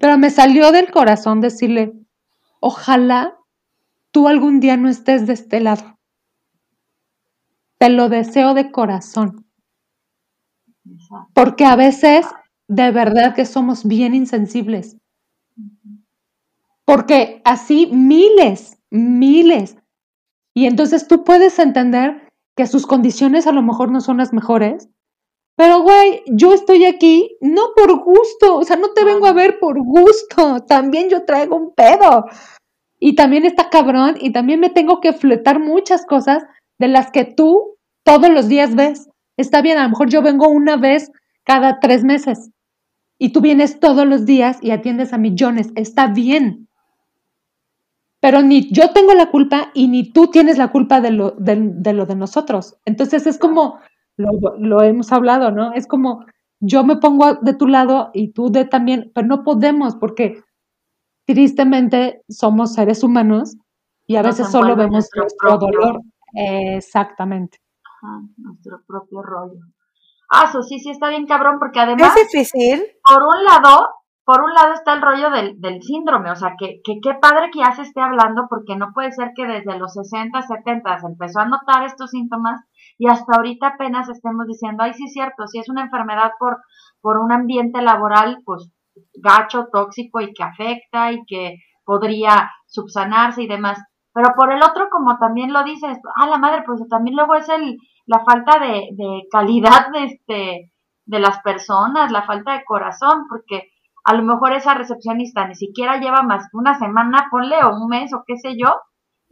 pero 0.00 0.18
me 0.18 0.30
salió 0.30 0.72
del 0.72 0.90
corazón 0.90 1.40
decirle, 1.40 1.92
ojalá 2.60 3.36
tú 4.10 4.28
algún 4.28 4.60
día 4.60 4.76
no 4.76 4.88
estés 4.88 5.26
de 5.26 5.32
este 5.32 5.60
lado. 5.60 5.98
Te 7.78 7.88
lo 7.88 8.08
deseo 8.08 8.54
de 8.54 8.70
corazón. 8.70 9.46
Porque 11.32 11.64
a 11.64 11.76
veces, 11.76 12.26
de 12.68 12.90
verdad 12.90 13.34
que 13.34 13.46
somos 13.46 13.84
bien 13.86 14.14
insensibles. 14.14 14.96
Porque 16.84 17.40
así 17.44 17.86
miles, 17.86 18.78
miles 18.90 19.76
y 20.54 20.66
entonces 20.66 21.08
tú 21.08 21.24
puedes 21.24 21.58
entender 21.58 22.28
que 22.56 22.66
sus 22.68 22.86
condiciones 22.86 23.48
a 23.48 23.52
lo 23.52 23.62
mejor 23.62 23.90
no 23.90 24.00
son 24.00 24.18
las 24.18 24.32
mejores, 24.32 24.88
pero 25.56 25.82
güey, 25.82 26.22
yo 26.26 26.52
estoy 26.52 26.84
aquí 26.84 27.36
no 27.40 27.72
por 27.76 28.02
gusto, 28.02 28.58
o 28.58 28.64
sea, 28.64 28.76
no 28.76 28.92
te 28.92 29.04
vengo 29.04 29.26
a 29.26 29.32
ver 29.32 29.58
por 29.58 29.78
gusto, 29.80 30.60
también 30.66 31.08
yo 31.08 31.24
traigo 31.24 31.56
un 31.56 31.74
pedo. 31.74 32.26
Y 32.98 33.14
también 33.16 33.44
está 33.44 33.68
cabrón 33.70 34.16
y 34.18 34.32
también 34.32 34.60
me 34.60 34.70
tengo 34.70 35.00
que 35.00 35.12
fletar 35.12 35.60
muchas 35.60 36.06
cosas 36.06 36.44
de 36.78 36.88
las 36.88 37.10
que 37.10 37.24
tú 37.24 37.76
todos 38.02 38.30
los 38.30 38.48
días 38.48 38.74
ves. 38.74 39.08
Está 39.36 39.62
bien, 39.62 39.78
a 39.78 39.84
lo 39.84 39.90
mejor 39.90 40.08
yo 40.08 40.22
vengo 40.22 40.48
una 40.48 40.76
vez 40.76 41.10
cada 41.44 41.80
tres 41.80 42.02
meses 42.02 42.50
y 43.18 43.30
tú 43.30 43.40
vienes 43.40 43.78
todos 43.78 44.06
los 44.06 44.24
días 44.24 44.58
y 44.62 44.70
atiendes 44.70 45.12
a 45.12 45.18
millones. 45.18 45.68
Está 45.76 46.06
bien 46.06 46.68
pero 48.24 48.40
ni 48.40 48.72
yo 48.72 48.88
tengo 48.88 49.12
la 49.12 49.30
culpa 49.30 49.70
y 49.74 49.86
ni 49.86 50.10
tú 50.10 50.28
tienes 50.28 50.56
la 50.56 50.68
culpa 50.68 51.02
de 51.02 51.10
lo 51.10 51.32
de, 51.32 51.92
lo 51.92 52.06
de 52.06 52.16
nosotros. 52.16 52.78
Entonces 52.86 53.26
es 53.26 53.36
como, 53.36 53.80
lo, 54.16 54.82
hemos 54.82 55.12
hablado, 55.12 55.50
¿no? 55.50 55.72
Es 55.72 55.86
como, 55.86 56.24
yo 56.60 56.84
me 56.84 56.96
pongo 56.96 57.34
de 57.34 57.54
tu 57.54 57.66
lado 57.66 58.10
y 58.12 58.32
tú 58.32 58.50
de 58.50 58.64
también, 58.64 59.10
pero 59.14 59.26
no 59.26 59.42
podemos 59.42 59.96
porque 59.96 60.42
tristemente 61.26 62.22
somos 62.28 62.74
seres 62.74 63.02
humanos 63.02 63.56
y 64.06 64.16
a 64.16 64.22
veces 64.22 64.50
solo 64.50 64.76
vemos 64.76 65.08
nuestro, 65.16 65.58
dolor. 65.58 66.00
exactamente. 66.32 67.58
nuestro 68.36 68.82
propio 68.86 69.22
rollo. 69.22 69.60
Ah, 70.30 70.46
eso 70.48 70.62
sí, 70.62 70.78
sí 70.78 70.90
está 70.90 71.08
bien 71.08 71.26
cabrón 71.26 71.58
porque 71.58 71.80
además... 71.80 72.16
Es 72.16 72.30
difícil. 72.30 72.82
Por 73.02 73.22
un 73.22 73.44
lado, 73.44 73.86
por 74.24 74.42
un 74.42 74.52
lado 74.52 74.72
está 74.72 74.94
el 74.94 75.02
rollo 75.02 75.30
del, 75.30 75.60
del 75.60 75.82
síndrome, 75.82 76.30
o 76.30 76.36
sea, 76.36 76.54
que, 76.58 76.80
que, 76.82 77.00
qué 77.02 77.14
padre 77.14 77.50
que 77.52 77.60
ya 77.60 77.72
se 77.72 77.82
esté 77.82 78.00
hablando, 78.00 78.46
porque 78.48 78.76
no 78.76 78.92
puede 78.92 79.12
ser 79.12 79.32
que 79.36 79.46
desde 79.46 79.78
los 79.78 79.92
60, 79.92 80.40
70 80.42 80.98
se 80.98 81.06
empezó 81.06 81.40
a 81.40 81.46
notar 81.46 81.84
estos 81.84 82.10
síntomas 82.10 82.62
y 82.98 83.08
hasta 83.08 83.36
ahorita 83.36 83.68
apenas 83.68 84.08
estemos 84.08 84.46
diciendo, 84.46 84.82
ay, 84.82 84.94
sí 84.94 85.04
es 85.04 85.12
cierto, 85.12 85.46
si 85.46 85.58
es 85.58 85.68
una 85.68 85.82
enfermedad 85.82 86.32
por, 86.38 86.58
por 87.00 87.18
un 87.18 87.32
ambiente 87.32 87.82
laboral, 87.82 88.38
pues 88.44 88.70
gacho, 89.14 89.68
tóxico 89.72 90.20
y 90.20 90.32
que 90.32 90.44
afecta 90.44 91.12
y 91.12 91.24
que 91.26 91.56
podría 91.84 92.50
subsanarse 92.66 93.42
y 93.42 93.48
demás. 93.48 93.82
Pero 94.12 94.30
por 94.36 94.52
el 94.52 94.62
otro, 94.62 94.88
como 94.90 95.18
también 95.18 95.52
lo 95.52 95.64
dices, 95.64 95.98
ah, 96.16 96.28
la 96.28 96.38
madre, 96.38 96.62
pues 96.64 96.80
también 96.88 97.16
luego 97.16 97.34
es 97.34 97.48
el, 97.48 97.76
la 98.06 98.20
falta 98.24 98.60
de, 98.60 98.88
de 98.92 99.22
calidad 99.30 99.90
de, 99.92 100.04
este, 100.04 100.72
de 101.06 101.18
las 101.18 101.40
personas, 101.40 102.12
la 102.12 102.22
falta 102.22 102.52
de 102.52 102.64
corazón, 102.64 103.26
porque 103.28 103.70
a 104.04 104.14
lo 104.14 104.22
mejor 104.22 104.52
esa 104.52 104.74
recepcionista 104.74 105.48
ni 105.48 105.56
siquiera 105.56 105.98
lleva 105.98 106.22
más 106.22 106.44
que 106.44 106.56
una 106.56 106.78
semana, 106.78 107.26
ponle, 107.30 107.62
o 107.64 107.74
un 107.74 107.88
mes, 107.88 108.12
o 108.14 108.22
qué 108.26 108.36
sé 108.36 108.56
yo, 108.56 108.72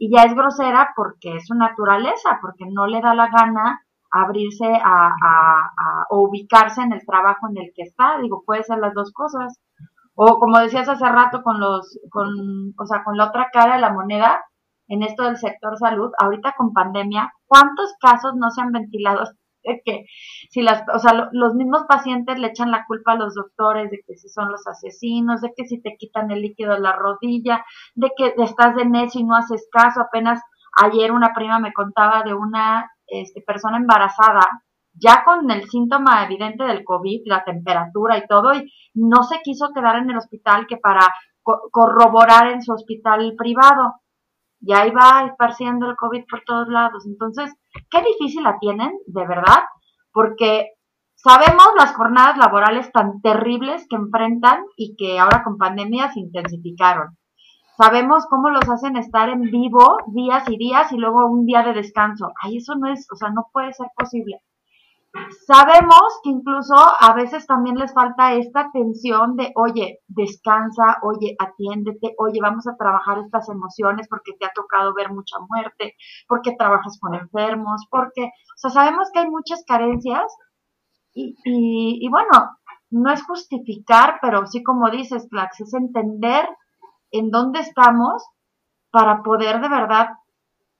y 0.03 0.09
ya 0.13 0.23
es 0.23 0.33
grosera 0.35 0.91
porque 0.97 1.37
es 1.37 1.47
su 1.47 1.55
naturaleza, 1.55 2.37
porque 2.41 2.65
no 2.69 2.87
le 2.87 2.99
da 2.99 3.15
la 3.15 3.29
gana 3.29 3.85
abrirse 4.11 4.65
a, 4.65 5.07
a, 5.07 6.05
ubicarse 6.09 6.81
en 6.81 6.91
el 6.91 7.05
trabajo 7.05 7.47
en 7.49 7.63
el 7.63 7.71
que 7.73 7.83
está. 7.83 8.17
Digo, 8.21 8.43
puede 8.45 8.63
ser 8.63 8.79
las 8.79 8.93
dos 8.93 9.13
cosas. 9.13 9.61
O 10.13 10.39
como 10.39 10.59
decías 10.59 10.89
hace 10.89 11.07
rato 11.07 11.41
con 11.41 11.57
los, 11.57 11.97
con, 12.11 12.27
o 12.77 12.85
sea, 12.85 13.05
con 13.05 13.15
la 13.15 13.27
otra 13.27 13.47
cara 13.53 13.75
de 13.75 13.81
la 13.81 13.93
moneda, 13.93 14.43
en 14.89 15.03
esto 15.03 15.23
del 15.23 15.37
sector 15.37 15.77
salud, 15.77 16.11
ahorita 16.19 16.53
con 16.57 16.73
pandemia, 16.73 17.31
¿cuántos 17.47 17.95
casos 18.01 18.33
no 18.35 18.51
se 18.51 18.61
han 18.61 18.73
ventilado 18.73 19.23
de 19.63 19.81
que 19.83 20.05
si 20.49 20.61
las, 20.61 20.83
o 20.93 20.99
sea, 20.99 21.29
los 21.31 21.55
mismos 21.55 21.83
pacientes 21.87 22.39
le 22.39 22.47
echan 22.47 22.71
la 22.71 22.85
culpa 22.85 23.13
a 23.13 23.17
los 23.17 23.35
doctores 23.35 23.89
de 23.91 24.01
que 24.05 24.15
si 24.15 24.29
son 24.29 24.51
los 24.51 24.67
asesinos, 24.67 25.41
de 25.41 25.53
que 25.55 25.65
si 25.65 25.81
te 25.81 25.95
quitan 25.97 26.31
el 26.31 26.41
líquido 26.41 26.73
de 26.73 26.79
la 26.79 26.93
rodilla, 26.93 27.65
de 27.95 28.11
que 28.15 28.33
estás 28.37 28.75
de 28.75 28.85
necio 28.85 29.21
y 29.21 29.25
no 29.25 29.35
haces 29.35 29.67
caso. 29.71 30.01
Apenas 30.01 30.41
ayer 30.81 31.11
una 31.11 31.33
prima 31.33 31.59
me 31.59 31.73
contaba 31.73 32.23
de 32.23 32.33
una 32.33 32.91
este, 33.07 33.41
persona 33.41 33.77
embarazada 33.77 34.41
ya 34.95 35.23
con 35.23 35.49
el 35.49 35.67
síntoma 35.69 36.23
evidente 36.23 36.63
del 36.63 36.83
COVID, 36.83 37.21
la 37.25 37.43
temperatura 37.43 38.17
y 38.17 38.27
todo, 38.27 38.53
y 38.53 38.71
no 38.93 39.23
se 39.23 39.39
quiso 39.41 39.71
quedar 39.73 39.97
en 39.97 40.09
el 40.09 40.17
hospital 40.17 40.67
que 40.67 40.77
para 40.77 41.01
corroborar 41.43 42.51
en 42.51 42.61
su 42.61 42.73
hospital 42.73 43.33
privado. 43.37 43.95
Y 44.61 44.73
ahí 44.73 44.91
va 44.91 45.25
esparciendo 45.27 45.89
el 45.89 45.95
COVID 45.97 46.23
por 46.29 46.43
todos 46.45 46.67
lados. 46.69 47.05
Entonces, 47.05 47.53
qué 47.89 48.01
difícil 48.01 48.43
la 48.43 48.57
tienen, 48.59 48.91
de 49.07 49.27
verdad, 49.27 49.63
porque 50.11 50.69
sabemos 51.15 51.67
las 51.77 51.93
jornadas 51.95 52.37
laborales 52.37 52.91
tan 52.91 53.21
terribles 53.21 53.85
que 53.89 53.95
enfrentan 53.95 54.63
y 54.77 54.95
que 54.95 55.19
ahora 55.19 55.43
con 55.43 55.57
pandemia 55.57 56.11
se 56.11 56.19
intensificaron. 56.19 57.17
Sabemos 57.77 58.27
cómo 58.29 58.51
los 58.51 58.69
hacen 58.69 58.97
estar 58.97 59.29
en 59.29 59.41
vivo 59.41 59.97
días 60.13 60.47
y 60.47 60.57
días 60.57 60.91
y 60.91 60.97
luego 60.97 61.27
un 61.27 61.45
día 61.45 61.63
de 61.63 61.73
descanso. 61.73 62.31
Ay, 62.41 62.57
eso 62.57 62.75
no 62.75 62.91
es, 62.91 63.07
o 63.11 63.15
sea, 63.15 63.29
no 63.31 63.47
puede 63.51 63.73
ser 63.73 63.87
posible. 63.95 64.41
Sabemos 65.45 66.19
que 66.23 66.31
incluso 66.31 66.75
a 66.75 67.13
veces 67.13 67.45
también 67.45 67.75
les 67.77 67.93
falta 67.93 68.33
esta 68.33 68.61
atención 68.61 69.35
de, 69.35 69.51
oye, 69.55 69.99
descansa, 70.07 70.97
oye, 71.03 71.35
atiéndete, 71.37 72.15
oye, 72.17 72.39
vamos 72.41 72.65
a 72.67 72.75
trabajar 72.75 73.19
estas 73.19 73.47
emociones 73.49 74.07
porque 74.09 74.33
te 74.39 74.45
ha 74.45 74.51
tocado 74.55 74.93
ver 74.95 75.11
mucha 75.11 75.37
muerte, 75.47 75.95
porque 76.27 76.55
trabajas 76.57 76.97
con 76.99 77.13
enfermos, 77.13 77.85
porque, 77.91 78.23
o 78.23 78.57
sea, 78.57 78.71
sabemos 78.71 79.09
que 79.13 79.19
hay 79.19 79.29
muchas 79.29 79.63
carencias 79.67 80.35
y, 81.13 81.35
y, 81.45 82.05
y 82.05 82.09
bueno, 82.09 82.57
no 82.89 83.11
es 83.11 83.23
justificar, 83.23 84.17
pero 84.21 84.47
sí 84.47 84.63
como 84.63 84.89
dices, 84.89 85.27
Clax, 85.29 85.61
es 85.61 85.73
entender 85.75 86.47
en 87.11 87.29
dónde 87.29 87.59
estamos 87.59 88.23
para 88.91 89.21
poder 89.21 89.61
de 89.61 89.69
verdad, 89.69 90.09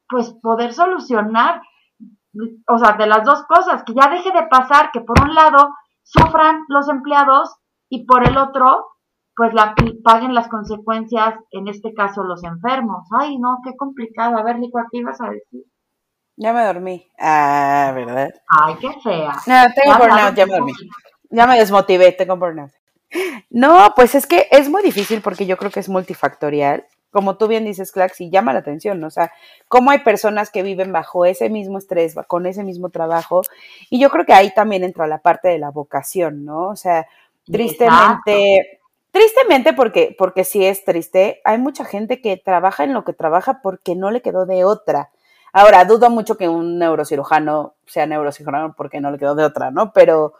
pues 0.07 0.33
poder 0.41 0.73
solucionar, 0.73 1.61
o 2.67 2.77
sea, 2.77 2.93
de 2.93 3.07
las 3.07 3.23
dos 3.23 3.43
cosas, 3.47 3.83
que 3.83 3.93
ya 3.93 4.09
deje 4.09 4.31
de 4.31 4.47
pasar 4.47 4.91
que 4.91 5.01
por 5.01 5.21
un 5.21 5.33
lado 5.35 5.69
sufran 6.03 6.63
los 6.67 6.89
empleados 6.89 7.55
y 7.89 8.05
por 8.05 8.27
el 8.27 8.37
otro, 8.37 8.87
pues 9.35 9.53
la, 9.53 9.75
paguen 10.03 10.33
las 10.33 10.47
consecuencias, 10.47 11.35
en 11.51 11.67
este 11.67 11.93
caso 11.93 12.23
los 12.23 12.43
enfermos. 12.43 13.07
Ay, 13.19 13.37
no, 13.37 13.57
qué 13.63 13.75
complicado. 13.77 14.37
A 14.37 14.43
ver, 14.43 14.59
Nico, 14.59 14.79
¿qué 14.91 14.99
ibas 14.99 15.21
a 15.21 15.29
decir? 15.29 15.63
Ya 16.35 16.53
me 16.53 16.65
dormí. 16.65 17.07
Ah, 17.19 17.91
¿verdad? 17.93 18.29
Ay, 18.47 18.75
qué 18.79 18.91
fea. 19.03 19.33
No, 19.45 19.73
tengo 19.73 19.97
burnout, 19.97 20.35
ya 20.35 20.45
me 20.45 20.53
dormí. 20.53 20.73
Ya 21.29 21.47
me 21.47 21.57
desmotivé, 21.57 22.11
tengo 22.11 22.37
burnout. 22.37 22.71
No, 23.49 23.93
pues 23.95 24.15
es 24.15 24.25
que 24.25 24.47
es 24.49 24.69
muy 24.69 24.81
difícil 24.81 25.21
porque 25.21 25.45
yo 25.45 25.57
creo 25.57 25.71
que 25.71 25.79
es 25.79 25.89
multifactorial. 25.89 26.87
Como 27.13 27.37
tú 27.37 27.47
bien 27.47 27.63
dices, 27.63 27.93
Clax, 27.93 28.19
y 28.19 28.29
llama 28.29 28.51
la 28.51 28.59
atención, 28.59 29.01
o 29.03 29.09
sea, 29.09 29.31
cómo 29.69 29.91
hay 29.91 29.99
personas 29.99 30.49
que 30.49 30.63
viven 30.63 30.91
bajo 30.91 31.25
ese 31.25 31.49
mismo 31.49 31.77
estrés, 31.77 32.15
con 32.27 32.45
ese 32.47 32.63
mismo 32.63 32.89
trabajo. 32.89 33.43
Y 33.89 33.99
yo 33.99 34.09
creo 34.09 34.25
que 34.25 34.33
ahí 34.33 34.51
también 34.53 34.83
entra 34.83 35.07
la 35.07 35.19
parte 35.19 35.47
de 35.47 35.59
la 35.59 35.69
vocación, 35.69 36.43
¿no? 36.43 36.67
O 36.69 36.75
sea, 36.75 37.07
tristemente, 37.45 38.81
tristemente 39.11 39.73
porque, 39.73 40.15
porque 40.17 40.43
sí 40.43 40.65
es 40.65 40.83
triste, 40.83 41.39
hay 41.45 41.59
mucha 41.59 41.85
gente 41.85 42.19
que 42.19 42.35
trabaja 42.35 42.83
en 42.83 42.93
lo 42.93 43.05
que 43.05 43.13
trabaja 43.13 43.61
porque 43.61 43.95
no 43.95 44.11
le 44.11 44.21
quedó 44.21 44.45
de 44.45 44.65
otra. 44.65 45.11
Ahora, 45.53 45.85
dudo 45.85 46.09
mucho 46.09 46.35
que 46.35 46.49
un 46.49 46.79
neurocirujano 46.79 47.75
sea 47.85 48.07
neurocirujano 48.07 48.73
porque 48.75 48.99
no 48.99 49.11
le 49.11 49.19
quedó 49.19 49.35
de 49.35 49.43
otra, 49.43 49.69
¿no? 49.69 49.93
Pero, 49.93 50.33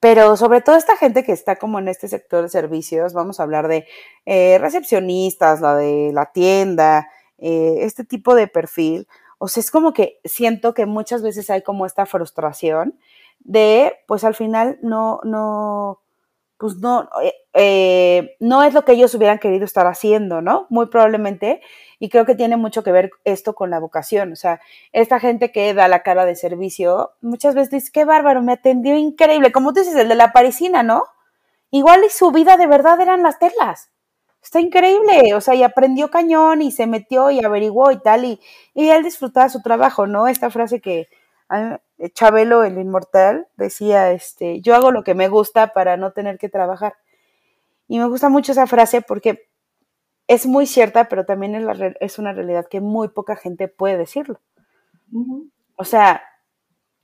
pero 0.00 0.36
sobre 0.36 0.60
todo 0.60 0.76
esta 0.76 0.96
gente 0.96 1.24
que 1.24 1.32
está 1.32 1.56
como 1.56 1.78
en 1.78 1.88
este 1.88 2.08
sector 2.08 2.42
de 2.42 2.48
servicios, 2.48 3.14
vamos 3.14 3.40
a 3.40 3.42
hablar 3.42 3.68
de 3.68 3.86
eh, 4.26 4.58
recepcionistas, 4.58 5.60
la 5.60 5.76
de 5.76 6.10
la 6.12 6.32
tienda, 6.32 7.08
eh, 7.38 7.78
este 7.80 8.04
tipo 8.04 8.34
de 8.34 8.46
perfil. 8.48 9.08
O 9.38 9.48
sea, 9.48 9.60
es 9.60 9.70
como 9.70 9.92
que 9.92 10.20
siento 10.24 10.74
que 10.74 10.86
muchas 10.86 11.22
veces 11.22 11.50
hay 11.50 11.62
como 11.62 11.86
esta 11.86 12.06
frustración 12.06 12.98
de, 13.40 13.94
pues 14.06 14.24
al 14.24 14.34
final 14.34 14.78
no, 14.82 15.20
no, 15.24 16.00
pues 16.58 16.76
no, 16.78 17.08
eh, 17.22 17.34
eh, 17.54 18.36
no 18.40 18.64
es 18.64 18.74
lo 18.74 18.84
que 18.84 18.92
ellos 18.92 19.14
hubieran 19.14 19.38
querido 19.38 19.64
estar 19.64 19.86
haciendo, 19.86 20.42
¿no? 20.42 20.66
Muy 20.70 20.86
probablemente. 20.86 21.62
Y 22.00 22.08
creo 22.08 22.26
que 22.26 22.34
tiene 22.34 22.56
mucho 22.56 22.82
que 22.82 22.92
ver 22.92 23.10
esto 23.24 23.54
con 23.54 23.70
la 23.70 23.78
vocación. 23.78 24.32
O 24.32 24.36
sea, 24.36 24.60
esta 24.92 25.20
gente 25.20 25.52
que 25.52 25.72
da 25.74 25.88
la 25.88 26.02
cara 26.02 26.24
de 26.24 26.36
servicio, 26.36 27.12
muchas 27.20 27.54
veces 27.54 27.70
dice, 27.70 27.90
qué 27.92 28.04
bárbaro, 28.04 28.42
me 28.42 28.52
atendió 28.52 28.96
increíble. 28.96 29.52
Como 29.52 29.72
tú 29.72 29.80
dices, 29.80 29.96
el 29.96 30.08
de 30.08 30.16
la 30.16 30.32
parisina, 30.32 30.82
¿no? 30.82 31.04
Igual 31.70 32.02
y 32.04 32.10
su 32.10 32.32
vida 32.32 32.56
de 32.56 32.66
verdad 32.66 33.00
eran 33.00 33.22
las 33.22 33.38
telas. 33.38 33.90
Está 34.42 34.60
increíble, 34.60 35.34
o 35.34 35.40
sea, 35.40 35.54
y 35.54 35.62
aprendió 35.62 36.10
cañón 36.10 36.62
y 36.62 36.70
se 36.72 36.86
metió 36.86 37.30
y 37.30 37.44
averiguó 37.44 37.90
y 37.90 37.98
tal, 38.00 38.24
y, 38.24 38.40
y 38.72 38.88
él 38.90 39.02
disfrutaba 39.02 39.48
su 39.48 39.62
trabajo, 39.62 40.06
¿no? 40.06 40.28
Esta 40.28 40.50
frase 40.50 40.80
que, 40.80 41.08
Chabelo, 42.12 42.64
el 42.64 42.78
inmortal, 42.78 43.48
decía, 43.56 44.12
este, 44.12 44.60
yo 44.60 44.74
hago 44.74 44.92
lo 44.92 45.02
que 45.02 45.14
me 45.14 45.28
gusta 45.28 45.72
para 45.72 45.96
no 45.96 46.12
tener 46.12 46.38
que 46.38 46.48
trabajar. 46.48 46.94
Y 47.86 47.98
me 47.98 48.06
gusta 48.06 48.28
mucho 48.28 48.52
esa 48.52 48.66
frase 48.66 49.02
porque 49.02 49.48
es 50.26 50.46
muy 50.46 50.66
cierta, 50.66 51.08
pero 51.08 51.24
también 51.24 51.54
es, 52.00 52.18
una 52.18 52.32
realidad 52.32 52.66
que 52.68 52.80
muy 52.80 53.08
poca 53.08 53.34
gente 53.34 53.66
puede 53.66 53.96
decirlo. 53.96 54.40
O 55.76 55.84
sea, 55.84 56.22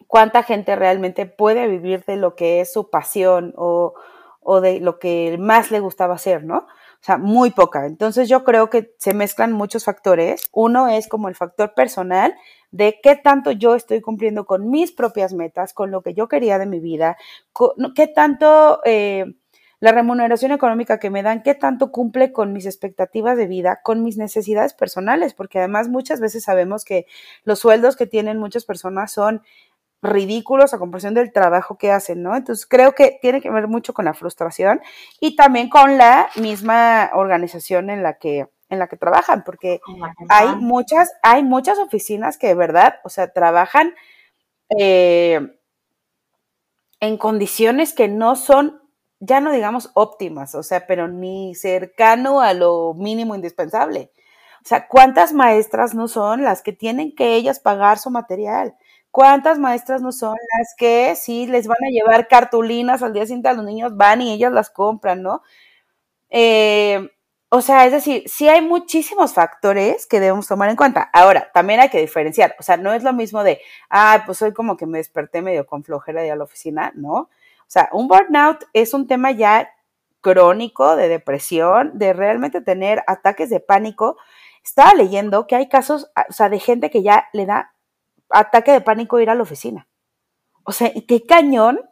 ¿cuánta 0.07 0.43
gente 0.43 0.77
realmente 0.77 1.25
puede 1.25 1.67
vivir 1.67 2.05
de 2.05 2.17
lo 2.17 2.37
que 2.37 2.61
es 2.61 2.73
su 2.73 2.91
pasión 2.91 3.55
o, 3.57 3.95
o 4.41 4.61
de 4.61 4.81
lo 4.81 4.99
que 4.99 5.37
más 5.41 5.71
le 5.71 5.81
gustaba 5.81 6.15
hacer, 6.15 6.45
¿no? 6.45 6.59
O 6.59 7.07
sea, 7.07 7.17
muy 7.19 7.51
poca. 7.51 7.87
Entonces 7.87 8.29
yo 8.29 8.45
creo 8.45 8.71
que 8.71 8.95
se 8.99 9.15
mezclan 9.15 9.53
muchos 9.53 9.85
factores. 9.85 10.49
Uno 10.53 10.89
es 10.89 11.09
como 11.09 11.29
el 11.29 11.35
factor 11.35 11.75
personal 11.75 12.35
de 12.75 12.99
qué 13.01 13.15
tanto 13.15 13.53
yo 13.53 13.77
estoy 13.77 14.01
cumpliendo 14.01 14.47
con 14.47 14.69
mis 14.69 14.91
propias 14.91 15.33
metas, 15.33 15.73
con 15.73 15.93
lo 15.93 16.03
que 16.03 16.13
yo 16.13 16.27
quería 16.27 16.59
de 16.59 16.67
mi 16.67 16.81
vida, 16.81 17.17
qué 17.95 18.09
tanto 18.09 18.81
eh, 18.85 19.37
la 19.79 19.93
remuneración 19.93 20.51
económica 20.51 20.99
que 20.99 21.09
me 21.09 21.23
dan, 21.23 21.45
qué 21.45 21.55
tanto 21.55 21.93
cumple 21.93 22.33
con 22.33 22.53
mis 22.53 22.67
expectativas 22.67 23.37
de 23.37 23.47
vida, 23.47 23.79
con 23.85 24.03
mis 24.03 24.17
necesidades 24.17 24.75
personales, 24.75 25.35
porque 25.35 25.61
además 25.61 25.89
muchas 25.89 26.19
veces 26.19 26.43
sabemos 26.43 26.85
que 26.85 27.07
los 27.45 27.61
sueldos 27.61 27.95
que 27.95 28.09
tienen 28.09 28.39
muchas 28.39 28.65
personas 28.65 29.13
son 29.13 29.43
ridículos 30.03 30.75
a 30.75 30.79
comparación 30.79 31.15
del 31.15 31.33
trabajo 31.33 31.79
que 31.79 31.93
hacen, 31.93 32.25
¿no? 32.25 32.35
Entonces 32.35 32.67
creo 32.67 32.93
que 32.97 33.21
tiene 33.23 33.41
que 33.41 33.51
ver 33.51 33.69
mucho 33.69 33.95
con 33.95 34.05
la 34.05 34.15
frustración 34.15 34.81
y 35.21 35.37
también 35.37 35.69
con 35.69 35.97
la 35.97 36.27
misma 36.35 37.13
organización 37.15 37.89
en 37.89 38.03
la 38.03 38.19
que 38.19 38.49
en 38.69 38.79
la 38.79 38.89
que 38.89 38.97
trabajan, 38.97 39.45
porque 39.45 39.81
hay 40.29 40.49
muchas, 40.57 41.13
hay 41.23 41.43
muchas 41.43 41.79
oficinas 41.79 42.39
que 42.39 42.49
de 42.49 42.55
verdad, 42.55 42.97
o 43.05 43.09
sea, 43.09 43.33
trabajan 43.33 43.95
eh, 44.79 45.59
en 47.01 47.19
condiciones 47.19 47.93
que 47.93 48.09
no 48.09 48.37
son, 48.37 48.81
ya 49.21 49.41
no 49.41 49.53
digamos 49.53 49.91
óptimas, 49.95 50.55
o 50.55 50.63
sea, 50.63 50.87
pero 50.87 51.09
ni 51.09 51.55
cercano 51.55 52.41
a 52.41 52.55
lo 52.55 52.95
mínimo 52.95 53.35
indispensable. 53.35 54.11
O 54.65 54.67
sea, 54.67 54.89
¿cuántas 54.89 55.35
maestras 55.35 55.95
no 55.95 56.09
son 56.09 56.43
las 56.43 56.63
que 56.63 56.73
tienen 56.73 57.15
que 57.15 57.35
ellas 57.37 57.61
pagar 57.61 57.99
su 57.99 58.11
material? 58.11 58.75
¿Cuántas 59.11 59.59
maestras 59.59 60.01
no 60.01 60.11
son 60.11 60.37
las 60.59 60.75
que 60.77 61.15
si 61.17 61.47
les 61.47 61.67
van 61.69 61.77
a 61.87 61.91
llevar 61.91 62.29
cartulinas 62.29 63.03
al 63.03 63.13
día 63.13 63.27
siguiente 63.27 63.49
a 63.49 63.53
los 63.53 63.65
niños, 63.65 63.97
van 63.97 64.23
y 64.23 64.33
ellas 64.33 64.53
las 64.53 64.71
compran, 64.71 65.23
¿no? 65.23 65.43
Eh, 66.31 67.11
o 67.55 67.61
sea, 67.61 67.87
es 67.87 67.93
decir, 67.93 68.25
sí 68.27 68.49
hay 68.49 68.61
muchísimos 68.61 69.33
factores 69.33 70.07
que 70.07 70.19
debemos 70.19 70.49
tomar 70.49 70.71
en 70.71 70.75
cuenta. 70.75 71.09
Ahora, 71.13 71.53
también 71.55 71.79
hay 71.79 71.89
que 71.89 72.01
diferenciar. 72.01 72.57
O 72.59 72.65
sea, 72.65 72.77
no 72.77 72.93
es 72.93 73.05
lo 73.05 73.13
mismo 73.13 73.45
de, 73.45 73.61
ah, 73.91 74.25
pues 74.27 74.43
hoy 74.43 74.53
como 74.53 74.77
que 74.77 74.87
me 74.87 74.99
desperté 74.99 75.41
medio 75.41 75.65
con 75.65 75.85
flojera 75.85 76.21
de 76.21 76.33
a 76.33 76.37
la 76.37 76.43
oficina, 76.43 76.91
¿no? 76.97 77.15
O 77.15 77.29
sea, 77.69 77.89
un 77.93 78.09
burnout 78.09 78.65
es 78.73 78.93
un 78.93 79.07
tema 79.07 79.31
ya 79.31 79.71
crónico 80.21 80.97
de 80.97 81.07
depresión, 81.07 81.93
de 81.97 82.13
realmente 82.13 82.61
tener 82.61 83.05
ataques 83.07 83.51
de 83.51 83.61
pánico. 83.61 84.17
Estaba 84.65 84.93
leyendo 84.95 85.47
que 85.47 85.55
hay 85.55 85.69
casos, 85.69 86.11
o 86.29 86.33
sea, 86.33 86.49
de 86.49 86.59
gente 86.59 86.91
que 86.91 87.05
ya 87.05 87.29
le 87.33 87.47
da 87.47 87.73
ataque 88.31 88.73
de 88.73 88.81
pánico 88.81 89.21
ir 89.21 89.31
a 89.31 89.37
la 89.37 89.45
oficina. 89.45 89.87
O 90.65 90.73
sea, 90.73 90.91
y 90.93 91.03
qué 91.03 91.25
cañón 91.25 91.89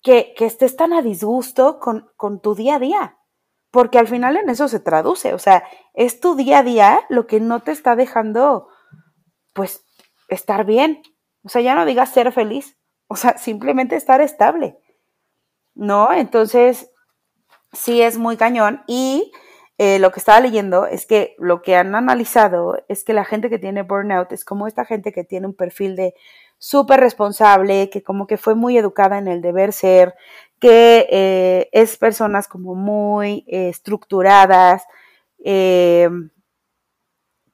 que, 0.00 0.34
estés 0.38 0.74
tan 0.74 0.94
a 0.94 1.02
disgusto 1.02 1.78
con, 1.80 2.10
con 2.16 2.40
tu 2.40 2.54
día 2.54 2.76
a 2.76 2.78
día, 2.78 3.18
porque 3.74 3.98
al 3.98 4.06
final 4.06 4.36
en 4.36 4.48
eso 4.50 4.68
se 4.68 4.78
traduce, 4.78 5.34
o 5.34 5.38
sea, 5.40 5.64
es 5.94 6.20
tu 6.20 6.36
día 6.36 6.60
a 6.60 6.62
día 6.62 7.00
lo 7.08 7.26
que 7.26 7.40
no 7.40 7.58
te 7.58 7.72
está 7.72 7.96
dejando, 7.96 8.68
pues, 9.52 9.84
estar 10.28 10.64
bien. 10.64 11.02
O 11.42 11.48
sea, 11.48 11.60
ya 11.60 11.74
no 11.74 11.84
digas 11.84 12.12
ser 12.12 12.30
feliz, 12.30 12.78
o 13.08 13.16
sea, 13.16 13.36
simplemente 13.36 13.96
estar 13.96 14.20
estable, 14.20 14.78
¿no? 15.74 16.12
Entonces, 16.12 16.88
sí 17.72 18.00
es 18.00 18.16
muy 18.16 18.36
cañón 18.36 18.84
y 18.86 19.32
eh, 19.78 19.98
lo 19.98 20.12
que 20.12 20.20
estaba 20.20 20.38
leyendo 20.38 20.86
es 20.86 21.04
que 21.04 21.34
lo 21.38 21.60
que 21.60 21.74
han 21.74 21.96
analizado 21.96 22.80
es 22.86 23.02
que 23.02 23.12
la 23.12 23.24
gente 23.24 23.50
que 23.50 23.58
tiene 23.58 23.82
burnout 23.82 24.30
es 24.30 24.44
como 24.44 24.68
esta 24.68 24.84
gente 24.84 25.10
que 25.10 25.24
tiene 25.24 25.48
un 25.48 25.54
perfil 25.54 25.96
de 25.96 26.14
súper 26.58 27.00
responsable, 27.00 27.90
que 27.90 28.04
como 28.04 28.28
que 28.28 28.36
fue 28.36 28.54
muy 28.54 28.78
educada 28.78 29.18
en 29.18 29.26
el 29.26 29.42
deber 29.42 29.72
ser, 29.72 30.14
que 30.60 31.06
eh, 31.10 31.68
es 31.72 31.96
personas 31.96 32.48
como 32.48 32.74
muy 32.74 33.44
eh, 33.48 33.68
estructuradas, 33.68 34.82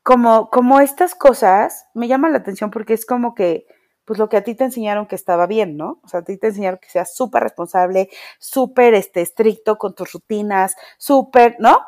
como, 0.02 0.48
como 0.50 0.80
estas 0.80 1.16
cosas 1.16 1.86
me 1.92 2.06
llaman 2.06 2.30
la 2.32 2.38
atención 2.38 2.70
porque 2.70 2.94
es 2.94 3.04
como 3.04 3.34
que 3.34 3.66
pues 4.10 4.18
lo 4.18 4.28
que 4.28 4.36
a 4.36 4.42
ti 4.42 4.56
te 4.56 4.64
enseñaron 4.64 5.06
que 5.06 5.14
estaba 5.14 5.46
bien, 5.46 5.76
¿no? 5.76 6.00
O 6.02 6.08
sea, 6.08 6.18
a 6.18 6.24
ti 6.24 6.36
te 6.36 6.48
enseñaron 6.48 6.80
que 6.82 6.88
seas 6.88 7.14
súper 7.14 7.44
responsable, 7.44 8.08
súper 8.40 8.94
este, 8.94 9.20
estricto 9.20 9.78
con 9.78 9.94
tus 9.94 10.12
rutinas, 10.12 10.74
súper, 10.98 11.54
¿no? 11.60 11.78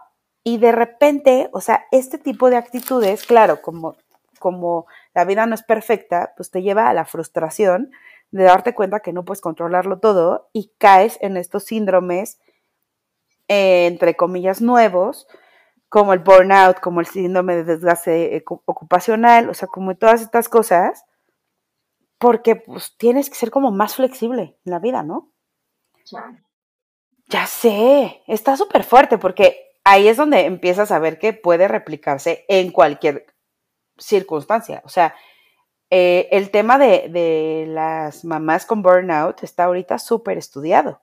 Y 0.44 0.59
de 0.59 0.70
repente, 0.70 1.48
o 1.53 1.61
sea, 1.61 1.85
este 1.90 2.18
tipo 2.18 2.48
de 2.48 2.57
actitudes, 2.57 3.25
claro, 3.25 3.61
como, 3.61 3.96
como 4.38 4.87
la 5.14 5.25
vida 5.25 5.46
no 5.46 5.57
es 5.57 5.64
perfecta, 5.64 6.33
pues 6.37 6.53
te 6.53 6.62
lleva 6.62 6.88
a 6.88 6.94
la 6.94 7.07
frustración 7.07 7.90
de 8.33 8.45
darte 8.45 8.75
cuenta 8.75 9.01
que 9.01 9.12
no 9.12 9.25
puedes 9.25 9.40
controlarlo 9.40 10.01
todo 10.01 10.49
y 10.53 10.73
caes 10.79 11.18
en 11.21 11.37
estos 11.37 11.64
síndromes, 11.64 12.40
eh, 13.47 13.87
entre 13.87 14.16
comillas, 14.16 14.61
nuevos, 14.61 15.29
como 15.88 16.14
el 16.14 16.21
burnout, 16.21 16.81
como 16.81 17.01
el 17.01 17.07
síndrome 17.07 17.57
de 17.57 17.64
desgaste 17.64 18.42
ocupacional, 18.47 19.51
o 19.51 19.55
sea, 19.55 19.68
como 19.68 19.95
todas 19.95 20.23
estas 20.23 20.49
cosas, 20.49 21.05
porque 22.18 22.57
pues 22.57 22.97
tienes 22.97 23.29
que 23.29 23.37
ser 23.37 23.51
como 23.51 23.71
más 23.71 23.97
flexible 23.97 24.59
en 24.64 24.73
la 24.73 24.79
vida, 24.79 25.03
¿no? 25.03 25.31
Ya, 26.07 26.42
ya 27.29 27.47
sé, 27.47 28.23
está 28.27 28.57
súper 28.57 28.85
fuerte 28.85 29.18
porque 29.18 29.77
ahí 29.85 30.09
es 30.09 30.16
donde 30.16 30.47
empiezas 30.47 30.90
a 30.90 30.99
ver 30.99 31.18
que 31.18 31.35
puede 31.35 31.68
replicarse 31.68 32.47
en 32.49 32.73
cualquier 32.73 33.27
circunstancia. 33.99 34.81
O 34.85 34.88
sea, 34.88 35.14
eh, 35.94 36.31
el 36.33 36.50
tema 36.50 36.78
de, 36.78 37.66
las 37.68 38.24
mamás 38.24 38.64
con 38.64 38.81
burnout 38.81 39.42
está 39.42 39.64
ahorita 39.64 39.98
súper 39.98 40.38
estudiado. 40.38 41.02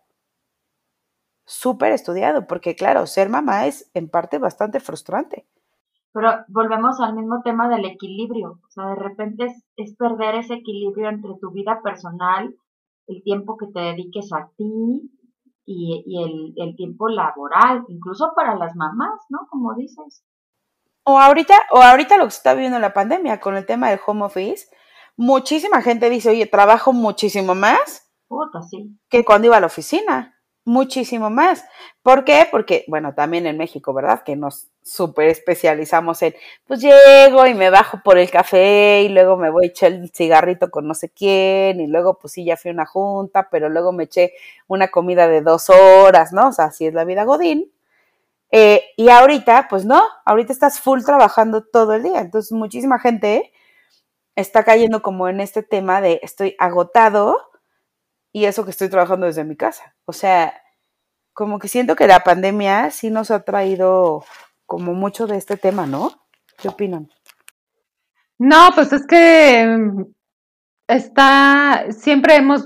súper 1.45 1.91
estudiado, 1.91 2.47
porque 2.47 2.75
claro, 2.75 3.05
ser 3.05 3.29
mamá 3.29 3.67
es 3.67 3.91
en 3.93 4.09
parte 4.09 4.39
bastante 4.39 4.79
frustrante. 4.79 5.47
Pero 6.11 6.43
volvemos 6.47 6.99
al 7.01 7.13
mismo 7.13 7.43
tema 7.43 7.69
del 7.69 7.85
equilibrio. 7.85 8.61
O 8.67 8.71
sea, 8.71 8.87
de 8.87 8.95
repente 8.95 9.45
es, 9.75 9.95
perder 9.95 10.35
ese 10.35 10.55
equilibrio 10.55 11.09
entre 11.09 11.35
tu 11.39 11.51
vida 11.51 11.81
personal, 11.83 12.55
el 13.05 13.21
tiempo 13.21 13.57
que 13.57 13.67
te 13.67 13.79
dediques 13.79 14.33
a 14.33 14.49
ti 14.57 15.11
y, 15.65 16.19
el, 16.19 16.53
el, 16.57 16.75
tiempo 16.75 17.09
laboral, 17.09 17.85
incluso 17.89 18.33
para 18.35 18.55
las 18.55 18.75
mamás, 18.75 19.21
¿no? 19.29 19.45
Como 19.51 19.75
dices. 19.75 20.23
O 21.03 21.19
ahorita, 21.19 21.55
o 21.73 21.77
ahorita 21.77 22.17
lo 22.17 22.25
que 22.25 22.31
se 22.31 22.37
está 22.37 22.53
viviendo 22.55 22.77
en 22.77 22.83
la 22.83 22.93
pandemia 22.93 23.39
con 23.39 23.55
el 23.55 23.67
tema 23.67 23.89
del 23.89 23.99
home 24.05 24.25
office, 24.25 24.67
muchísima 25.19 25.81
gente 25.81 26.09
dice, 26.09 26.29
oye, 26.29 26.45
trabajo 26.45 26.93
muchísimo 26.93 27.53
más 27.53 28.09
Puta, 28.27 28.61
sí. 28.63 28.97
que 29.09 29.25
cuando 29.25 29.47
iba 29.47 29.57
a 29.57 29.59
la 29.59 29.67
oficina 29.67 30.39
muchísimo 30.69 31.29
más. 31.29 31.65
¿Por 32.03 32.23
qué? 32.23 32.47
Porque, 32.49 32.85
bueno, 32.87 33.13
también 33.15 33.45
en 33.47 33.57
México, 33.57 33.93
¿verdad? 33.93 34.23
Que 34.23 34.35
nos 34.35 34.67
súper 34.83 35.27
especializamos 35.27 36.21
en, 36.21 36.35
pues 36.65 36.81
llego 36.81 37.45
y 37.45 37.53
me 37.53 37.69
bajo 37.69 38.01
por 38.03 38.17
el 38.17 38.29
café 38.31 39.01
y 39.03 39.09
luego 39.09 39.35
me 39.35 39.49
voy 39.49 39.65
a 39.65 39.67
echar 39.69 39.91
el 39.91 40.11
cigarrito 40.11 40.71
con 40.71 40.87
no 40.87 40.93
sé 40.93 41.09
quién 41.09 41.79
y 41.79 41.87
luego 41.87 42.17
pues 42.17 42.33
sí, 42.33 42.45
ya 42.45 42.57
fui 42.57 42.69
a 42.69 42.73
una 42.73 42.85
junta, 42.85 43.49
pero 43.51 43.69
luego 43.69 43.91
me 43.91 44.05
eché 44.05 44.33
una 44.67 44.87
comida 44.89 45.27
de 45.27 45.41
dos 45.41 45.69
horas, 45.69 46.33
¿no? 46.33 46.49
O 46.49 46.51
sea, 46.51 46.65
así 46.65 46.85
es 46.85 46.93
la 46.93 47.03
vida 47.03 47.25
Godín. 47.25 47.71
Eh, 48.51 48.83
y 48.97 49.09
ahorita, 49.09 49.67
pues 49.69 49.85
no, 49.85 50.01
ahorita 50.25 50.53
estás 50.53 50.79
full 50.79 51.01
trabajando 51.03 51.63
todo 51.63 51.93
el 51.93 52.03
día. 52.03 52.21
Entonces, 52.21 52.51
muchísima 52.51 52.99
gente 52.99 53.51
está 54.39 54.63
cayendo 54.63 55.01
como 55.01 55.27
en 55.27 55.39
este 55.39 55.63
tema 55.63 56.01
de 56.01 56.19
estoy 56.23 56.55
agotado 56.59 57.49
y 58.31 58.45
eso 58.45 58.63
que 58.65 58.71
estoy 58.71 58.89
trabajando 58.89 59.25
desde 59.25 59.43
mi 59.43 59.55
casa. 59.55 59.95
O 60.05 60.13
sea, 60.13 60.61
como 61.33 61.59
que 61.59 61.67
siento 61.67 61.95
que 61.95 62.07
la 62.07 62.21
pandemia 62.21 62.91
sí 62.91 63.09
nos 63.09 63.31
ha 63.31 63.43
traído 63.43 64.23
como 64.65 64.93
mucho 64.93 65.27
de 65.27 65.37
este 65.37 65.57
tema, 65.57 65.85
¿no? 65.85 66.11
¿Qué 66.57 66.67
opinan? 66.69 67.09
No, 68.37 68.69
pues 68.75 68.93
es 68.93 69.05
que 69.07 69.65
mm, 69.67 70.03
está, 70.87 71.85
siempre 71.91 72.35
hemos 72.35 72.65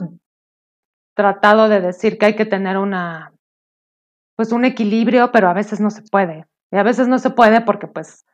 tratado 1.15 1.69
de 1.69 1.81
decir 1.81 2.17
que 2.17 2.27
hay 2.27 2.35
que 2.35 2.45
tener 2.45 2.77
una, 2.77 3.33
pues 4.35 4.51
un 4.51 4.65
equilibrio, 4.65 5.31
pero 5.31 5.49
a 5.49 5.53
veces 5.53 5.79
no 5.79 5.89
se 5.89 6.01
puede. 6.03 6.45
Y 6.71 6.77
a 6.77 6.83
veces 6.83 7.07
no 7.07 7.19
se 7.19 7.29
puede 7.29 7.61
porque 7.61 7.87
pues 7.87 8.25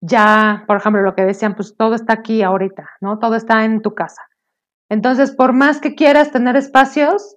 ya, 0.00 0.64
por 0.66 0.78
ejemplo, 0.78 1.02
lo 1.02 1.14
que 1.14 1.24
decían, 1.24 1.54
pues 1.54 1.76
todo 1.76 1.94
está 1.94 2.14
aquí 2.14 2.42
ahorita, 2.42 2.90
¿no? 3.00 3.18
Todo 3.18 3.34
está 3.34 3.64
en 3.64 3.82
tu 3.82 3.94
casa. 3.94 4.22
Entonces, 4.88 5.30
por 5.30 5.52
más 5.52 5.80
que 5.80 5.94
quieras 5.94 6.32
tener 6.32 6.56
espacios, 6.56 7.36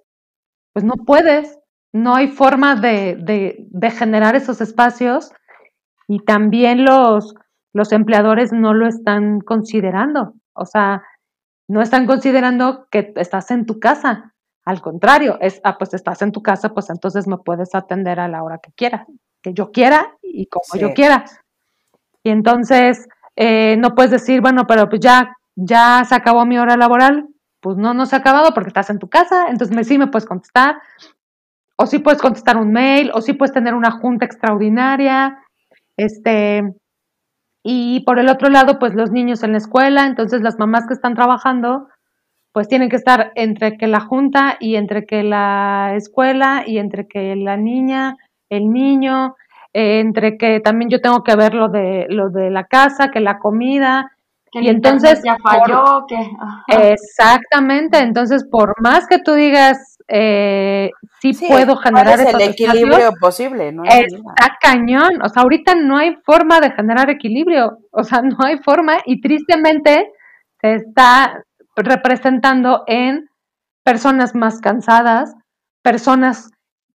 pues 0.72 0.84
no 0.84 0.94
puedes, 1.06 1.58
no 1.92 2.16
hay 2.16 2.28
forma 2.28 2.74
de, 2.74 3.68
generar 3.96 4.34
esos 4.34 4.60
espacios 4.60 5.30
y 6.08 6.24
también 6.24 6.84
los, 6.84 7.34
los 7.72 7.92
empleadores 7.92 8.52
no 8.52 8.74
lo 8.74 8.88
están 8.88 9.40
considerando. 9.40 10.34
O 10.54 10.64
sea, 10.64 11.02
no 11.68 11.80
están 11.80 12.06
considerando 12.06 12.88
que 12.90 13.12
estás 13.16 13.50
en 13.50 13.66
tu 13.66 13.78
casa. 13.78 14.34
Al 14.64 14.80
contrario, 14.80 15.38
es, 15.40 15.60
ah, 15.62 15.76
pues 15.78 15.92
estás 15.94 16.22
en 16.22 16.32
tu 16.32 16.42
casa, 16.42 16.72
pues 16.72 16.88
entonces 16.88 17.28
me 17.28 17.36
puedes 17.38 17.74
atender 17.74 18.18
a 18.18 18.28
la 18.28 18.42
hora 18.42 18.58
que 18.58 18.72
quieras, 18.72 19.06
que 19.42 19.52
yo 19.52 19.70
quiera 19.70 20.16
y 20.22 20.46
como 20.46 20.80
yo 20.80 20.94
quiera. 20.94 21.26
Y 22.24 22.30
entonces, 22.30 23.06
eh, 23.36 23.76
no 23.78 23.94
puedes 23.94 24.10
decir, 24.10 24.40
bueno, 24.40 24.66
pero 24.66 24.88
pues 24.88 25.00
ya, 25.00 25.36
ya 25.54 26.04
se 26.08 26.14
acabó 26.14 26.46
mi 26.46 26.58
hora 26.58 26.76
laboral, 26.76 27.28
pues 27.60 27.76
no, 27.76 27.94
no 27.94 28.06
se 28.06 28.16
ha 28.16 28.18
acabado 28.18 28.52
porque 28.54 28.68
estás 28.68 28.90
en 28.90 28.98
tu 28.98 29.08
casa, 29.08 29.48
entonces 29.48 29.76
me, 29.76 29.84
sí 29.84 29.98
me 29.98 30.08
puedes 30.08 30.26
contestar, 30.26 30.76
o 31.76 31.86
sí 31.86 31.98
puedes 31.98 32.20
contestar 32.20 32.56
un 32.56 32.72
mail, 32.72 33.10
o 33.14 33.20
sí 33.20 33.34
puedes 33.34 33.52
tener 33.52 33.74
una 33.74 33.90
junta 33.90 34.24
extraordinaria, 34.24 35.38
este, 35.96 36.74
y 37.62 38.00
por 38.00 38.18
el 38.18 38.28
otro 38.28 38.48
lado, 38.48 38.78
pues 38.78 38.94
los 38.94 39.10
niños 39.10 39.42
en 39.42 39.52
la 39.52 39.58
escuela, 39.58 40.06
entonces 40.06 40.42
las 40.42 40.58
mamás 40.58 40.86
que 40.86 40.94
están 40.94 41.14
trabajando, 41.14 41.88
pues 42.52 42.68
tienen 42.68 42.88
que 42.88 42.96
estar 42.96 43.32
entre 43.34 43.76
que 43.76 43.86
la 43.86 44.00
junta 44.00 44.56
y 44.60 44.76
entre 44.76 45.06
que 45.06 45.22
la 45.24 45.92
escuela 45.96 46.62
y 46.66 46.78
entre 46.78 47.08
que 47.08 47.34
la 47.36 47.56
niña, 47.56 48.16
el 48.48 48.70
niño, 48.70 49.34
eh, 49.74 49.98
entre 49.98 50.38
que 50.38 50.60
también 50.60 50.88
yo 50.88 51.00
tengo 51.00 51.22
que 51.22 51.34
ver 51.36 51.52
lo 51.52 51.68
de, 51.68 52.06
lo 52.08 52.30
de 52.30 52.50
la 52.50 52.64
casa, 52.64 53.10
que 53.10 53.20
la 53.20 53.38
comida, 53.38 54.10
y 54.52 54.68
entonces 54.68 55.20
ya 55.24 55.36
falló, 55.42 56.06
que 56.06 56.16
exactamente, 56.68 57.98
entonces 57.98 58.46
por 58.48 58.80
más 58.80 59.08
que 59.08 59.18
tú 59.18 59.32
digas 59.34 59.98
eh, 60.06 60.90
sí, 61.20 61.36
puedo 61.48 61.76
generar 61.76 62.20
el 62.20 62.40
equilibrio 62.40 63.12
posible, 63.20 63.72
¿no? 63.72 63.82
Está 63.84 64.56
cañón, 64.60 65.20
o 65.22 65.28
sea, 65.28 65.42
ahorita 65.42 65.74
no 65.74 65.96
hay 65.96 66.16
forma 66.24 66.60
de 66.60 66.70
generar 66.70 67.10
equilibrio, 67.10 67.78
o 67.90 68.04
sea, 68.04 68.22
no 68.22 68.36
hay 68.44 68.58
forma 68.58 68.98
y 69.04 69.20
tristemente 69.20 70.12
se 70.60 70.74
está 70.74 71.42
representando 71.74 72.84
en 72.86 73.28
personas 73.82 74.36
más 74.36 74.60
cansadas, 74.60 75.34
personas 75.82 76.50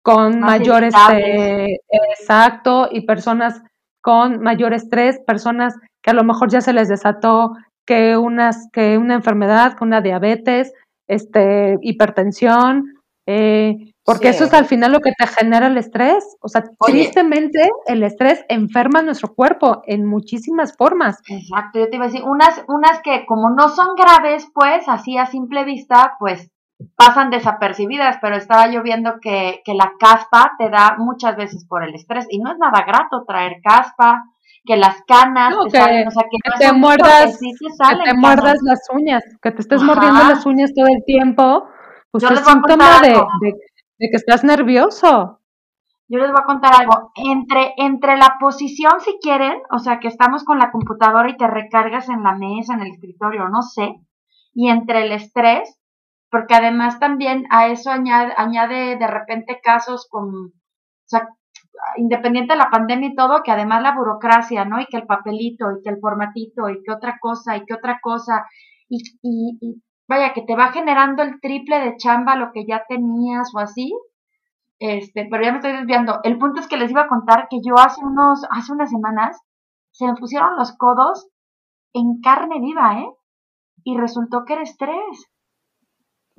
con 0.09 0.41
mayores 0.41 0.95
mayores 0.95 1.79
exacto 1.91 2.89
y 2.91 3.03
personas 3.03 3.63
con 4.01 4.41
mayor 4.41 4.73
estrés, 4.73 5.21
personas 5.27 5.75
que 6.03 6.11
a 6.11 6.15
lo 6.15 6.25
mejor 6.25 6.51
ya 6.51 6.63
se 6.63 6.73
les 6.73 6.89
desató 6.89 7.53
que, 7.87 8.17
unas, 8.17 8.69
que 8.73 8.97
una 8.97 9.15
enfermedad, 9.15 9.77
que 9.77 9.85
una 9.85 10.01
diabetes, 10.01 10.73
este, 11.07 11.77
hipertensión, 11.83 12.95
eh, 13.27 13.93
porque 14.05 14.31
eso 14.31 14.45
es 14.45 14.55
al 14.55 14.65
final 14.65 14.93
lo 14.93 15.01
que 15.01 15.13
te 15.13 15.27
genera 15.27 15.67
el 15.67 15.77
estrés. 15.77 16.37
O 16.41 16.49
sea, 16.49 16.65
tristemente 16.87 17.69
el 17.87 18.03
estrés 18.03 18.43
enferma 18.49 19.03
nuestro 19.03 19.35
cuerpo 19.35 19.83
en 19.85 20.07
muchísimas 20.07 20.75
formas. 20.75 21.19
Exacto, 21.29 21.79
yo 21.81 21.91
te 21.91 21.97
iba 21.97 22.07
a 22.07 22.09
decir, 22.09 22.25
unas, 22.25 22.65
unas 22.69 23.03
que 23.03 23.27
como 23.27 23.51
no 23.51 23.69
son 23.69 23.89
graves, 23.95 24.49
pues 24.55 24.89
así 24.89 25.19
a 25.19 25.27
simple 25.27 25.65
vista, 25.65 26.15
pues 26.19 26.51
pasan 26.97 27.31
desapercibidas, 27.31 28.19
pero 28.21 28.37
estaba 28.37 28.71
yo 28.71 28.83
viendo 28.83 29.19
que, 29.21 29.63
que 29.65 29.75
la 29.75 29.93
caspa 29.99 30.53
te 30.59 30.71
da 30.71 30.97
muchas 30.99 31.37
veces 31.37 31.67
por 31.67 31.83
el 31.83 31.95
estrés 31.95 32.27
y 32.31 32.39
no 32.39 32.53
es 32.53 32.59
nada 32.59 32.85
grato 32.85 33.25
traer 33.27 33.61
caspa, 33.63 34.25
que 34.65 34.77
las 34.77 35.03
canas 35.07 35.55
te 35.65 35.79
salen, 35.79 36.07
o 36.07 36.11
sea, 36.11 36.25
que, 36.31 36.39
te, 36.59 36.73
muerdas, 36.73 37.39
que 37.41 38.05
te 38.05 38.15
muerdas 38.15 38.59
las 38.63 38.81
uñas, 38.93 39.25
que 39.41 39.51
te 39.51 39.63
estés 39.63 39.83
mordiendo 39.83 40.21
las 40.25 40.45
uñas 40.45 40.73
todo 40.75 40.87
el 40.87 41.03
tiempo, 41.05 41.67
pues 42.11 42.25
es 42.25 42.41
síntoma 42.41 43.01
de, 43.01 43.15
de, 43.41 44.11
que 44.11 44.17
estás 44.17 44.45
nervioso. 44.45 45.41
Yo 46.11 46.19
les 46.19 46.31
voy 46.31 46.41
a 46.41 46.47
contar 46.47 46.73
algo. 46.75 47.13
Entre, 47.17 47.75
entre 47.77 48.17
la 48.17 48.37
posición, 48.41 49.01
si 49.01 49.19
quieren, 49.21 49.61
o 49.71 49.79
sea, 49.79 50.01
que 50.01 50.09
estamos 50.09 50.45
con 50.45 50.59
la 50.59 50.71
computadora 50.71 51.31
y 51.31 51.37
te 51.37 51.47
recargas 51.47 52.09
en 52.09 52.23
la 52.23 52.35
mesa, 52.35 52.75
en 52.75 52.83
el 52.83 52.93
escritorio, 52.93 53.49
no 53.49 53.63
sé, 53.63 53.95
y 54.55 54.69
entre 54.69 55.05
el 55.05 55.13
estrés, 55.13 55.78
porque 56.31 56.55
además 56.55 56.99
también 56.99 57.47
a 57.51 57.69
eso 57.69 57.91
añade, 57.91 58.33
añade 58.37 58.97
de 58.97 59.07
repente 59.07 59.61
casos 59.63 60.07
con, 60.11 60.29
o 60.29 60.53
sea, 61.07 61.29
independiente 61.97 62.53
de 62.53 62.59
la 62.59 62.71
pandemia 62.71 63.11
y 63.11 63.15
todo, 63.15 63.43
que 63.43 63.53
además 63.53 63.83
la 63.83 63.95
burocracia, 63.95 64.65
¿no? 64.65 64.81
Y 64.81 64.87
que 64.87 64.99
el 64.99 65.07
papelito, 65.07 65.67
y 65.71 65.83
que 65.83 65.91
el 65.91 66.01
formatito, 66.01 66.69
y 66.69 66.83
que 66.83 66.93
otra 66.93 67.19
cosa, 67.21 67.57
y 67.57 67.65
que 67.65 67.75
otra 67.75 67.99
cosa, 68.03 68.47
y, 68.89 69.03
y, 69.23 69.83
vaya, 70.09 70.33
que 70.33 70.43
te 70.43 70.57
va 70.57 70.73
generando 70.73 71.23
el 71.23 71.41
triple 71.41 71.81
de 71.81 71.97
chamba 71.97 72.37
lo 72.37 72.53
que 72.53 72.65
ya 72.67 72.85
tenías 72.89 73.55
o 73.55 73.59
así. 73.59 73.95
Este, 74.81 75.27
pero 75.31 75.43
ya 75.43 75.51
me 75.51 75.59
estoy 75.59 75.73
desviando. 75.73 76.21
El 76.23 76.39
punto 76.39 76.61
es 76.61 76.69
que 76.69 76.77
les 76.77 76.91
iba 76.91 77.03
a 77.03 77.09
contar 77.09 77.49
que 77.51 77.59
yo 77.65 77.77
hace 77.79 78.01
unos, 78.05 78.47
hace 78.51 78.73
unas 78.73 78.91
semanas, 78.91 79.41
se 79.91 80.07
me 80.07 80.15
pusieron 80.15 80.57
los 80.57 80.77
codos 80.77 81.29
en 81.93 82.21
carne 82.21 82.61
viva, 82.61 83.01
¿eh? 83.01 83.11
Y 83.85 83.97
resultó 83.97 84.45
que 84.45 84.55
era 84.55 84.63
estrés. 84.63 85.31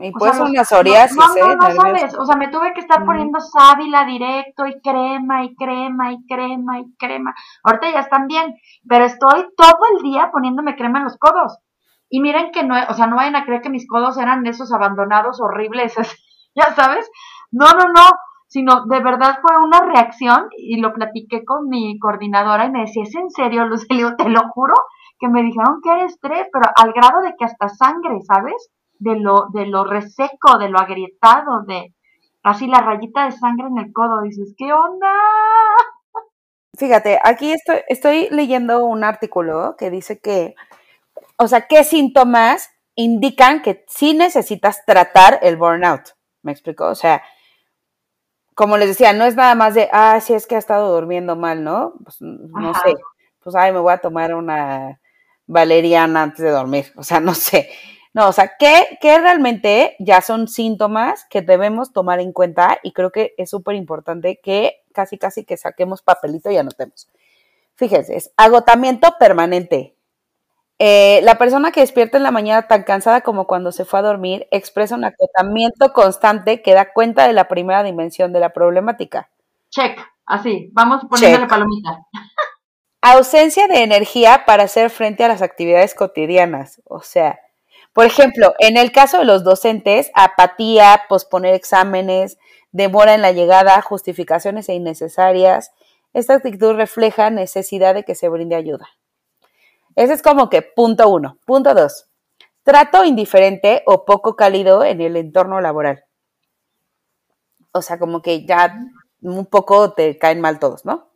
Y 0.01 0.11
pues 0.11 0.39
una 0.39 0.63
psoriasis, 0.63 1.17
no, 1.17 1.27
no, 1.27 1.55
no, 1.55 1.67
¿eh? 1.67 1.75
sabes, 1.75 2.17
o 2.17 2.25
sea, 2.25 2.37
me 2.37 2.47
tuve 2.47 2.71
que 2.73 2.79
estar 2.79 3.03
poniendo 3.03 3.37
sábila 3.41 4.05
directo 4.05 4.65
y 4.65 4.79
crema 4.79 5.43
y 5.43 5.53
crema 5.55 6.13
y 6.13 6.25
crema 6.25 6.79
y 6.79 6.95
crema. 6.97 7.35
Ahorita 7.63 7.91
ya 7.91 7.99
están 7.99 8.27
bien, 8.27 8.55
pero 8.87 9.03
estoy 9.03 9.47
todo 9.57 9.79
el 9.97 10.01
día 10.01 10.29
poniéndome 10.31 10.77
crema 10.77 10.99
en 10.99 11.03
los 11.03 11.17
codos. 11.17 11.59
Y 12.09 12.21
miren 12.21 12.51
que 12.51 12.63
no, 12.63 12.75
o 12.87 12.93
sea, 12.93 13.07
no 13.07 13.17
vayan 13.17 13.35
a 13.35 13.43
creer 13.43 13.61
que 13.61 13.69
mis 13.69 13.87
codos 13.87 14.17
eran 14.17 14.47
esos 14.47 14.71
abandonados 14.71 15.41
horribles, 15.41 15.93
ya 16.55 16.73
sabes. 16.75 17.11
No, 17.51 17.65
no, 17.65 17.91
no, 17.93 18.05
sino 18.47 18.85
de 18.85 19.01
verdad 19.01 19.39
fue 19.41 19.57
una 19.61 19.81
reacción 19.81 20.47
y 20.57 20.79
lo 20.79 20.93
platiqué 20.93 21.43
con 21.43 21.67
mi 21.67 21.99
coordinadora 21.99 22.65
y 22.65 22.71
me 22.71 22.81
decía, 22.81 23.03
¿es 23.03 23.15
en 23.15 23.29
serio, 23.29 23.65
Lucelio? 23.65 24.15
Te 24.17 24.29
lo 24.29 24.47
juro 24.49 24.75
que 25.19 25.27
me 25.27 25.43
dijeron 25.43 25.81
que 25.83 25.89
era 25.89 26.05
estrés, 26.05 26.47
pero 26.53 26.71
al 26.73 26.93
grado 26.93 27.21
de 27.21 27.35
que 27.37 27.43
hasta 27.43 27.67
sangre, 27.67 28.21
¿sabes? 28.21 28.71
De 28.99 29.15
lo, 29.15 29.47
de 29.53 29.65
lo 29.65 29.85
reseco, 29.85 30.57
de 30.59 30.69
lo 30.69 30.79
agrietado, 30.79 31.63
de 31.65 31.93
así 32.43 32.67
la 32.67 32.81
rayita 32.81 33.25
de 33.25 33.31
sangre 33.31 33.67
en 33.67 33.77
el 33.79 33.91
codo. 33.93 34.21
Dices, 34.21 34.53
¿qué 34.57 34.71
onda? 34.71 35.11
Fíjate, 36.77 37.19
aquí 37.23 37.51
estoy, 37.51 37.79
estoy 37.87 38.29
leyendo 38.29 38.85
un 38.85 39.03
artículo 39.03 39.75
que 39.77 39.89
dice 39.89 40.19
que, 40.19 40.55
o 41.37 41.47
sea, 41.47 41.67
qué 41.67 41.83
síntomas 41.83 42.69
indican 42.95 43.61
que 43.61 43.83
sí 43.87 44.13
necesitas 44.13 44.85
tratar 44.85 45.39
el 45.41 45.57
burnout. 45.57 46.15
¿Me 46.41 46.51
explico? 46.51 46.85
O 46.85 46.95
sea, 46.95 47.21
como 48.55 48.77
les 48.77 48.89
decía, 48.89 49.13
no 49.13 49.25
es 49.25 49.35
nada 49.35 49.55
más 49.55 49.73
de, 49.73 49.89
ah, 49.91 50.19
sí 50.21 50.33
es 50.33 50.45
que 50.45 50.55
ha 50.55 50.59
estado 50.59 50.93
durmiendo 50.93 51.35
mal, 51.35 51.63
¿no? 51.63 51.93
Pues 52.03 52.17
no 52.21 52.73
sé, 52.73 52.95
pues 53.41 53.55
ay, 53.55 53.71
me 53.71 53.79
voy 53.79 53.93
a 53.93 53.99
tomar 53.99 54.33
una 54.35 54.99
valeriana 55.47 56.23
antes 56.23 56.39
de 56.39 56.51
dormir, 56.51 56.91
o 56.97 57.03
sea, 57.03 57.19
no 57.19 57.33
sé. 57.33 57.69
No, 58.13 58.27
o 58.27 58.31
sea, 58.31 58.53
¿qué, 58.57 58.97
¿qué, 59.01 59.19
realmente 59.19 59.95
ya 59.99 60.21
son 60.21 60.47
síntomas 60.47 61.25
que 61.29 61.41
debemos 61.41 61.93
tomar 61.93 62.19
en 62.19 62.33
cuenta 62.33 62.79
y 62.81 62.91
creo 62.91 63.11
que 63.11 63.35
es 63.37 63.51
súper 63.51 63.75
importante 63.75 64.39
que 64.41 64.81
casi, 64.93 65.17
casi 65.17 65.45
que 65.45 65.57
saquemos 65.57 66.01
papelito 66.01 66.51
y 66.51 66.57
anotemos. 66.57 67.07
Fíjense, 67.75 68.17
es 68.17 68.31
agotamiento 68.35 69.15
permanente. 69.19 69.95
Eh, 70.79 71.19
la 71.23 71.37
persona 71.37 71.71
que 71.71 71.81
despierta 71.81 72.17
en 72.17 72.23
la 72.23 72.31
mañana 72.31 72.67
tan 72.67 72.83
cansada 72.83 73.21
como 73.21 73.47
cuando 73.47 73.71
se 73.71 73.85
fue 73.85 73.99
a 73.99 74.03
dormir 74.03 74.47
expresa 74.51 74.95
un 74.95 75.03
agotamiento 75.03 75.91
constante 75.93 76.61
que 76.61 76.73
da 76.73 76.93
cuenta 76.93 77.27
de 77.27 77.33
la 77.33 77.47
primera 77.47 77.83
dimensión 77.83 78.33
de 78.33 78.39
la 78.39 78.51
problemática. 78.51 79.29
Check, 79.69 79.99
así, 80.25 80.69
vamos 80.73 81.03
poniendo 81.09 81.39
la 81.39 81.47
palomita. 81.47 82.05
Ausencia 83.01 83.67
de 83.67 83.83
energía 83.83 84.43
para 84.45 84.63
hacer 84.63 84.89
frente 84.89 85.23
a 85.23 85.29
las 85.29 85.41
actividades 85.41 85.95
cotidianas. 85.95 86.81
O 86.85 87.01
sea, 87.01 87.39
por 87.93 88.05
ejemplo, 88.05 88.53
en 88.59 88.77
el 88.77 88.91
caso 88.91 89.17
de 89.19 89.25
los 89.25 89.43
docentes, 89.43 90.11
apatía, 90.13 91.01
posponer 91.09 91.53
exámenes, 91.53 92.37
demora 92.71 93.15
en 93.15 93.21
la 93.21 93.31
llegada, 93.31 93.81
justificaciones 93.81 94.69
e 94.69 94.73
innecesarias. 94.73 95.71
Esta 96.13 96.35
actitud 96.35 96.75
refleja 96.75 97.29
necesidad 97.29 97.93
de 97.93 98.03
que 98.03 98.15
se 98.15 98.29
brinde 98.29 98.55
ayuda. 98.55 98.87
Ese 99.95 100.13
es 100.13 100.21
como 100.21 100.49
que 100.49 100.61
punto 100.61 101.09
uno. 101.09 101.39
Punto 101.45 101.73
dos. 101.73 102.07
Trato 102.63 103.03
indiferente 103.03 103.83
o 103.85 104.05
poco 104.05 104.35
cálido 104.35 104.83
en 104.83 105.01
el 105.01 105.17
entorno 105.17 105.59
laboral. 105.61 106.05
O 107.71 107.81
sea, 107.81 107.99
como 107.99 108.21
que 108.21 108.45
ya 108.45 108.75
un 109.21 109.45
poco 109.45 109.93
te 109.93 110.17
caen 110.17 110.41
mal 110.41 110.59
todos, 110.59 110.85
¿no? 110.85 111.08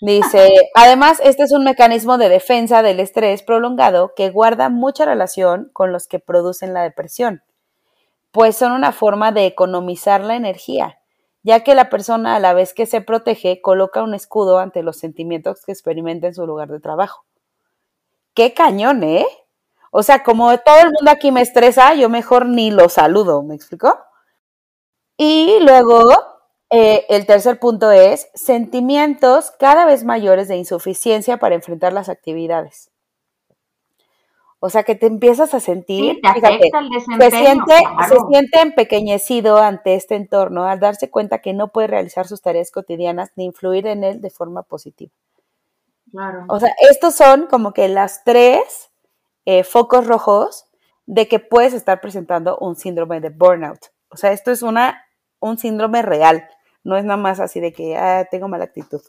Dice, 0.00 0.50
además, 0.74 1.20
este 1.22 1.42
es 1.42 1.52
un 1.52 1.64
mecanismo 1.64 2.16
de 2.16 2.30
defensa 2.30 2.82
del 2.82 3.00
estrés 3.00 3.42
prolongado 3.42 4.14
que 4.16 4.30
guarda 4.30 4.70
mucha 4.70 5.04
relación 5.04 5.70
con 5.74 5.92
los 5.92 6.06
que 6.06 6.18
producen 6.18 6.72
la 6.72 6.82
depresión, 6.82 7.42
pues 8.30 8.56
son 8.56 8.72
una 8.72 8.92
forma 8.92 9.30
de 9.30 9.44
economizar 9.44 10.22
la 10.22 10.36
energía, 10.36 10.98
ya 11.42 11.60
que 11.64 11.74
la 11.74 11.90
persona 11.90 12.36
a 12.36 12.40
la 12.40 12.54
vez 12.54 12.72
que 12.72 12.86
se 12.86 13.02
protege 13.02 13.60
coloca 13.60 14.02
un 14.02 14.14
escudo 14.14 14.58
ante 14.58 14.82
los 14.82 14.96
sentimientos 14.98 15.64
que 15.66 15.72
experimenta 15.72 16.28
en 16.28 16.34
su 16.34 16.46
lugar 16.46 16.68
de 16.68 16.80
trabajo. 16.80 17.24
Qué 18.32 18.54
cañón, 18.54 19.02
¿eh? 19.02 19.26
O 19.90 20.02
sea, 20.02 20.22
como 20.22 20.56
todo 20.58 20.78
el 20.78 20.92
mundo 20.92 21.10
aquí 21.10 21.32
me 21.32 21.42
estresa, 21.42 21.94
yo 21.94 22.08
mejor 22.08 22.46
ni 22.46 22.70
lo 22.70 22.88
saludo, 22.88 23.42
¿me 23.42 23.54
explico? 23.54 23.98
Y 25.16 25.58
luego 25.60 26.29
eh, 26.70 27.04
el 27.08 27.26
tercer 27.26 27.58
punto 27.58 27.90
es 27.90 28.28
sentimientos 28.34 29.50
cada 29.58 29.86
vez 29.86 30.04
mayores 30.04 30.46
de 30.46 30.56
insuficiencia 30.56 31.38
para 31.38 31.56
enfrentar 31.56 31.92
las 31.92 32.08
actividades. 32.08 32.90
O 34.62 34.68
sea, 34.68 34.82
que 34.82 34.94
te 34.94 35.06
empiezas 35.06 35.54
a 35.54 35.60
sentir, 35.60 36.20
se, 36.22 37.30
siente, 37.30 37.74
se 38.08 38.16
siente 38.30 38.60
empequeñecido 38.60 39.56
ante 39.56 39.94
este 39.94 40.16
entorno 40.16 40.66
al 40.66 40.78
darse 40.78 41.10
cuenta 41.10 41.38
que 41.38 41.54
no 41.54 41.68
puede 41.68 41.88
realizar 41.88 42.28
sus 42.28 42.42
tareas 42.42 42.70
cotidianas 42.70 43.32
ni 43.36 43.46
influir 43.46 43.86
en 43.86 44.04
él 44.04 44.20
de 44.20 44.28
forma 44.28 44.62
positiva. 44.62 45.12
Claro. 46.10 46.44
O 46.48 46.60
sea, 46.60 46.74
estos 46.90 47.14
son 47.14 47.46
como 47.46 47.72
que 47.72 47.88
las 47.88 48.22
tres 48.22 48.90
eh, 49.46 49.64
focos 49.64 50.06
rojos 50.06 50.66
de 51.06 51.26
que 51.26 51.40
puedes 51.40 51.72
estar 51.72 52.00
presentando 52.02 52.58
un 52.58 52.76
síndrome 52.76 53.20
de 53.20 53.30
burnout. 53.30 53.86
O 54.10 54.18
sea, 54.18 54.32
esto 54.32 54.50
es 54.50 54.60
una, 54.60 55.06
un 55.40 55.56
síndrome 55.56 56.02
real 56.02 56.46
no 56.84 56.96
es 56.96 57.04
nada 57.04 57.20
más 57.20 57.40
así 57.40 57.60
de 57.60 57.72
que, 57.72 57.96
ah, 57.96 58.26
tengo 58.30 58.48
mala 58.48 58.64
actitud, 58.64 59.00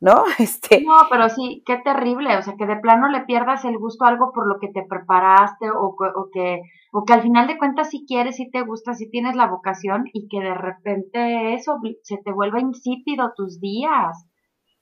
¿no? 0.00 0.24
Este... 0.38 0.82
No, 0.84 0.94
pero 1.10 1.28
sí, 1.28 1.62
qué 1.66 1.78
terrible, 1.78 2.36
o 2.36 2.42
sea, 2.42 2.54
que 2.56 2.66
de 2.66 2.76
plano 2.76 3.08
le 3.08 3.22
pierdas 3.22 3.64
el 3.64 3.78
gusto 3.78 4.04
a 4.04 4.08
algo 4.08 4.32
por 4.32 4.46
lo 4.46 4.58
que 4.58 4.68
te 4.68 4.84
preparaste 4.88 5.70
o, 5.70 5.94
o, 5.96 6.30
que, 6.32 6.62
o 6.92 7.04
que 7.04 7.12
al 7.12 7.22
final 7.22 7.46
de 7.46 7.58
cuentas 7.58 7.90
si 7.90 8.04
quieres, 8.06 8.36
si 8.36 8.50
te 8.50 8.62
gusta, 8.62 8.94
si 8.94 9.10
tienes 9.10 9.36
la 9.36 9.46
vocación 9.46 10.04
y 10.12 10.28
que 10.28 10.40
de 10.40 10.54
repente 10.54 11.54
eso 11.54 11.78
se 12.02 12.18
te 12.18 12.32
vuelva 12.32 12.60
insípido 12.60 13.32
tus 13.36 13.60
días, 13.60 14.26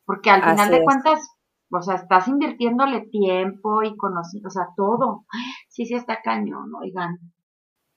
porque 0.05 0.31
al 0.31 0.43
final 0.43 0.71
de 0.71 0.83
cuentas, 0.83 1.37
o 1.71 1.83
sea, 1.83 1.95
estás 1.95 2.27
invirtiéndole 2.27 3.03
tiempo 3.03 3.83
y 3.83 3.97
conociendo, 3.97 4.49
o 4.49 4.51
sea, 4.51 4.69
todo. 4.77 5.25
Sí, 5.69 5.87
sí 5.87 5.95
está 5.95 6.21
cañón, 6.21 6.75
oigan. 6.75 7.19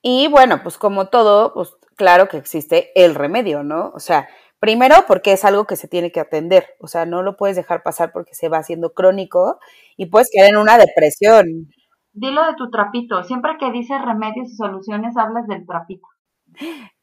Y 0.05 0.27
bueno, 0.27 0.61
pues 0.61 0.77
como 0.77 1.07
todo, 1.07 1.53
pues 1.53 1.75
claro 1.95 2.27
que 2.27 2.35
existe 2.35 2.91
el 2.93 3.15
remedio, 3.15 3.63
¿no? 3.63 3.93
O 3.95 3.99
sea, 3.99 4.27
primero 4.59 4.95
porque 5.07 5.31
es 5.31 5.45
algo 5.45 5.65
que 5.65 5.77
se 5.77 5.87
tiene 5.87 6.11
que 6.11 6.19
atender, 6.19 6.67
o 6.81 6.87
sea, 6.87 7.05
no 7.05 7.23
lo 7.23 7.37
puedes 7.37 7.55
dejar 7.55 7.83
pasar 7.83 8.11
porque 8.11 8.35
se 8.35 8.49
va 8.49 8.57
haciendo 8.57 8.93
crónico 8.93 9.59
y 9.95 10.07
puedes 10.07 10.29
caer 10.29 10.49
en 10.49 10.57
una 10.57 10.77
depresión. 10.77 11.69
Dilo 12.11 12.45
de 12.45 12.55
tu 12.55 12.69
trapito, 12.69 13.23
siempre 13.23 13.53
que 13.57 13.71
dices 13.71 14.01
remedios 14.03 14.49
y 14.51 14.55
soluciones 14.57 15.15
hablas 15.15 15.47
del 15.47 15.65
trapito. 15.65 16.05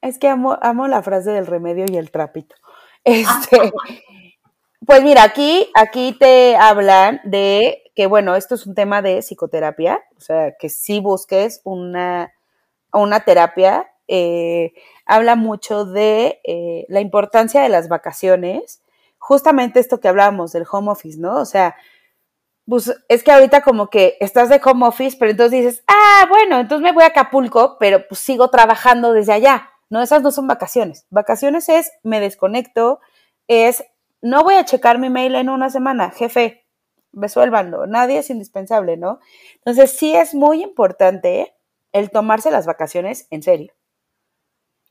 Es 0.03 0.19
que 0.19 0.29
amo, 0.29 0.59
amo 0.61 0.87
la 0.87 1.03
frase 1.03 1.31
del 1.31 1.47
remedio 1.47 1.87
y 1.89 1.97
el 1.97 2.11
trapito. 2.11 2.55
Este, 3.03 3.73
pues 4.87 5.03
mira, 5.03 5.23
aquí, 5.23 5.71
aquí 5.75 6.15
te 6.21 6.55
hablan 6.55 7.23
de 7.25 7.83
que, 7.95 8.07
bueno, 8.07 8.37
esto 8.37 8.57
es 8.57 8.67
un 8.67 8.75
tema 8.75 9.01
de 9.01 9.23
psicoterapia, 9.23 10.03
o 10.19 10.21
sea, 10.21 10.53
que 10.59 10.69
sí 10.69 11.01
busques 11.01 11.63
una 11.65 12.31
una 12.98 13.20
terapia, 13.20 13.90
eh, 14.09 14.72
habla 15.07 15.37
mucho 15.37 15.85
de 15.85 16.40
eh, 16.44 16.87
la 16.88 17.00
importancia 17.00 17.62
de 17.62 17.68
las 17.68 17.88
vacaciones, 17.88 18.83
justamente 19.18 19.81
esto 19.81 20.00
que 20.00 20.09
hablábamos 20.09 20.53
del 20.53 20.66
home 20.70 20.90
office, 20.90 21.18
¿no? 21.18 21.37
O 21.37 21.44
sea, 21.44 21.76
pues 22.66 22.94
es 23.09 23.22
que 23.22 23.33
ahorita 23.33 23.62
como 23.62 23.88
que 23.88 24.16
estás 24.20 24.48
de 24.48 24.61
home 24.64 24.87
office, 24.87 25.16
pero 25.18 25.33
entonces 25.33 25.61
dices, 25.61 25.85
ah, 25.87 26.26
bueno, 26.29 26.61
entonces 26.61 26.83
me 26.83 26.92
voy 26.92 27.05
a 27.05 27.09
Acapulco, 27.09 27.76
pero 27.79 28.07
pues 28.09 28.20
sigo 28.20 28.48
trabajando 28.48 29.12
desde 29.12 29.33
allá. 29.33 29.70
No, 29.90 30.00
esas 30.00 30.22
no 30.22 30.31
son 30.31 30.46
vacaciones. 30.46 31.07
Vacaciones 31.11 31.68
es 31.68 31.90
me 32.05 32.20
desconecto, 32.20 33.00
es 33.48 33.85
no 34.22 34.44
voy 34.44 34.55
a 34.55 34.64
checar 34.64 34.98
mi 34.98 35.11
mail 35.11 35.35
en 35.35 35.48
una 35.48 35.70
semana, 35.70 36.11
jefe, 36.11 36.64
resuélvanlo, 37.12 37.87
nadie 37.87 38.18
es 38.18 38.31
indispensable, 38.31 38.96
¿no? 38.96 39.18
Entonces 39.57 39.96
sí 39.96 40.14
es 40.14 40.35
muy 40.35 40.62
importante 40.62 41.55
el 41.92 42.11
tomarse 42.11 42.50
las 42.50 42.66
vacaciones 42.66 43.26
en 43.31 43.42
serio. 43.42 43.72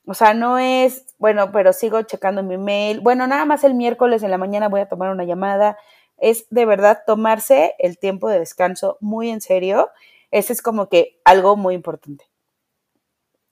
O 0.06 0.14
sea, 0.14 0.34
no 0.34 0.58
es, 0.58 1.14
bueno, 1.20 1.52
pero 1.52 1.72
sigo 1.72 2.02
checando 2.02 2.42
mi 2.42 2.58
mail. 2.58 3.00
Bueno, 3.00 3.28
nada 3.28 3.46
más 3.46 3.64
el 3.64 3.76
miércoles 3.76 4.24
en 4.24 4.32
la 4.32 4.38
mañana 4.38 4.68
voy 4.68 4.82
a 4.82 4.90
tomar 4.90 5.12
una 5.12 5.24
llamada. 5.24 5.78
Es 6.18 6.48
de 6.50 6.66
verdad 6.66 7.04
tomarse 7.06 7.76
el 7.78 8.00
tiempo 8.00 8.28
de 8.28 8.40
descanso 8.40 8.98
muy 9.02 9.30
en 9.30 9.40
serio. 9.42 9.92
Ese 10.32 10.54
es 10.54 10.62
como 10.62 10.90
que 10.90 11.20
algo 11.26 11.56
muy 11.56 11.76
importante. 11.76 12.26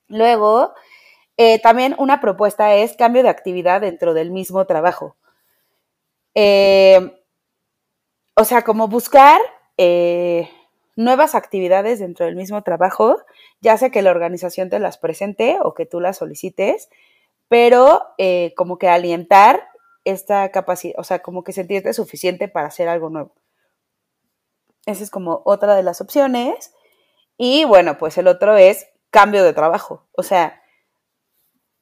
Luego, 0.08 0.74
eh, 1.38 1.60
también 1.62 1.96
una 2.00 2.22
propuesta 2.22 2.74
es 2.74 2.96
cambio 2.96 3.24
de 3.24 3.30
actividad 3.30 3.82
dentro 3.82 4.14
del 4.14 4.32
mismo 4.32 4.66
trabajo. 4.66 5.16
Eh, 6.34 7.24
o 8.36 8.44
sea, 8.44 8.64
como 8.64 8.88
buscar 8.88 9.40
eh, 9.78 10.50
nuevas 10.98 11.36
actividades 11.36 12.00
dentro 12.00 12.26
del 12.26 12.36
mismo 12.36 12.62
trabajo, 12.64 13.18
ya 13.62 13.78
sea 13.78 13.90
que 13.90 14.02
la 14.02 14.12
organización 14.12 14.70
te 14.70 14.80
las 14.80 14.98
presente 14.98 15.58
o 15.62 15.74
que 15.74 15.86
tú 15.86 16.02
las 16.02 16.18
solicites, 16.18 16.90
pero 17.48 18.02
eh, 18.18 18.54
como 18.58 18.78
que 18.78 18.90
alientar 18.90 19.70
esta 20.04 20.52
capacidad, 20.52 20.96
o 20.98 21.04
sea, 21.04 21.20
como 21.20 21.44
que 21.44 21.54
sentirte 21.54 21.94
suficiente 21.94 22.50
para 22.50 22.68
hacer 22.68 22.90
algo 22.90 23.10
nuevo. 23.10 23.34
Esa 24.86 25.04
es 25.04 25.12
como 25.12 25.42
otra 25.46 25.76
de 25.76 25.84
las 25.84 26.02
opciones. 26.02 26.74
Y 27.38 27.66
bueno, 27.66 27.98
pues 27.98 28.18
el 28.18 28.28
otro 28.28 28.58
es 28.58 28.88
cambio 29.12 29.44
de 29.44 29.54
trabajo. 29.54 30.08
O 30.14 30.24
sea, 30.24 30.62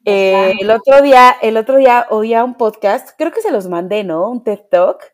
eh, 0.06 0.54
el 0.60 0.70
otro 0.72 1.02
día, 1.02 1.36
el 1.42 1.56
otro 1.58 1.78
día 1.78 2.08
oía 2.10 2.44
un 2.44 2.56
podcast, 2.56 3.12
creo 3.18 3.32
que 3.32 3.42
se 3.42 3.52
los 3.52 3.68
mandé, 3.68 4.04
¿no? 4.04 4.30
Un 4.30 4.44
TED 4.44 4.60
Talk, 4.70 5.14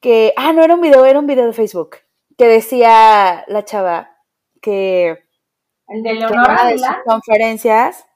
que, 0.00 0.34
ah, 0.36 0.52
no 0.52 0.62
era 0.62 0.74
un 0.74 0.80
video, 0.80 1.04
era 1.04 1.18
un 1.18 1.26
video 1.26 1.46
de 1.46 1.52
Facebook, 1.52 1.96
que 2.36 2.46
decía 2.46 3.44
la 3.48 3.64
chava 3.64 4.16
que, 4.60 5.24
¿El 5.88 6.02
de 6.02 6.14
Leonora 6.14 6.66
de 6.66 6.78
sus 6.78 6.96
conferencias, 7.04 8.06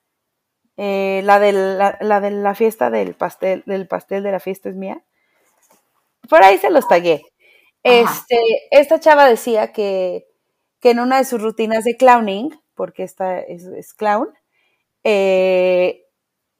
eh, 0.76 1.22
la, 1.24 1.38
de 1.38 1.52
la, 1.52 2.20
de 2.20 2.30
la 2.30 2.54
fiesta 2.54 2.90
del 2.90 3.14
pastel, 3.14 3.62
del 3.66 3.88
pastel 3.88 4.22
de 4.22 4.32
la 4.32 4.40
fiesta 4.40 4.68
es 4.68 4.76
mía. 4.76 5.02
Por 6.28 6.42
ahí 6.42 6.58
se 6.58 6.70
los 6.70 6.86
tagué. 6.86 7.22
Este, 7.82 8.36
esta 8.70 8.98
chava 8.98 9.26
decía 9.26 9.72
que, 9.72 10.26
que, 10.80 10.90
en 10.90 11.00
una 11.00 11.18
de 11.18 11.24
sus 11.24 11.40
rutinas 11.40 11.84
de 11.84 11.96
clowning, 11.96 12.50
porque 12.74 13.04
esta 13.04 13.38
es, 13.38 13.94
clown, 13.94 14.28
eh, 15.04 16.04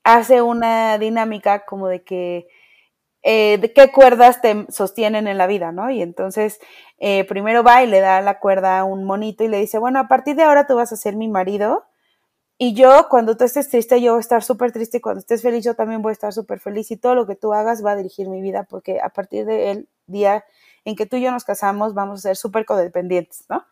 hace 0.04 0.40
una 0.40 0.98
dinámica 0.98 1.64
como 1.66 1.88
de 1.88 2.04
que 2.04 2.46
eh, 3.28 3.58
de 3.60 3.72
qué 3.72 3.90
cuerdas 3.90 4.40
te 4.40 4.66
sostienen 4.70 5.26
en 5.26 5.36
la 5.38 5.48
vida, 5.48 5.72
¿no? 5.72 5.90
Y 5.90 6.00
entonces 6.02 6.60
eh, 6.98 7.24
primero 7.24 7.64
va 7.64 7.82
y 7.82 7.88
le 7.88 8.00
da 8.00 8.20
la 8.20 8.38
cuerda 8.38 8.78
a 8.78 8.84
un 8.84 9.04
monito 9.04 9.42
y 9.44 9.48
le 9.48 9.58
dice, 9.58 9.78
bueno, 9.78 9.98
a 9.98 10.08
partir 10.08 10.36
de 10.36 10.44
ahora 10.44 10.66
tú 10.68 10.76
vas 10.76 10.92
a 10.92 10.96
ser 10.96 11.16
mi 11.16 11.28
marido 11.28 11.84
Y 12.58 12.74
yo, 12.74 13.08
cuando 13.10 13.36
tú 13.36 13.44
estés 13.44 13.68
triste, 13.68 14.00
yo 14.00 14.12
voy 14.12 14.18
a 14.18 14.20
estar 14.20 14.42
súper 14.42 14.72
triste. 14.72 14.98
Y 14.98 15.00
cuando 15.00 15.20
estés 15.20 15.42
feliz, 15.42 15.64
yo 15.64 15.74
también 15.74 16.02
voy 16.02 16.10
a 16.10 16.12
estar 16.14 16.32
súper 16.32 16.58
feliz. 16.60 16.90
Y 16.90 16.96
todo 16.96 17.14
lo 17.14 17.26
que 17.26 17.36
tú 17.36 17.52
hagas 17.52 17.84
va 17.84 17.92
a 17.92 17.96
dirigir 17.96 18.28
mi 18.28 18.40
vida, 18.40 18.64
porque 18.64 19.00
a 19.00 19.10
partir 19.10 19.44
del 19.46 19.88
día 20.06 20.44
en 20.84 20.96
que 20.96 21.06
tú 21.06 21.16
y 21.16 21.22
yo 21.22 21.30
nos 21.32 21.44
casamos, 21.44 21.94
vamos 21.94 22.20
a 22.20 22.22
ser 22.22 22.36
súper 22.36 22.64
codependientes, 22.64 23.44
¿no? 23.50 23.64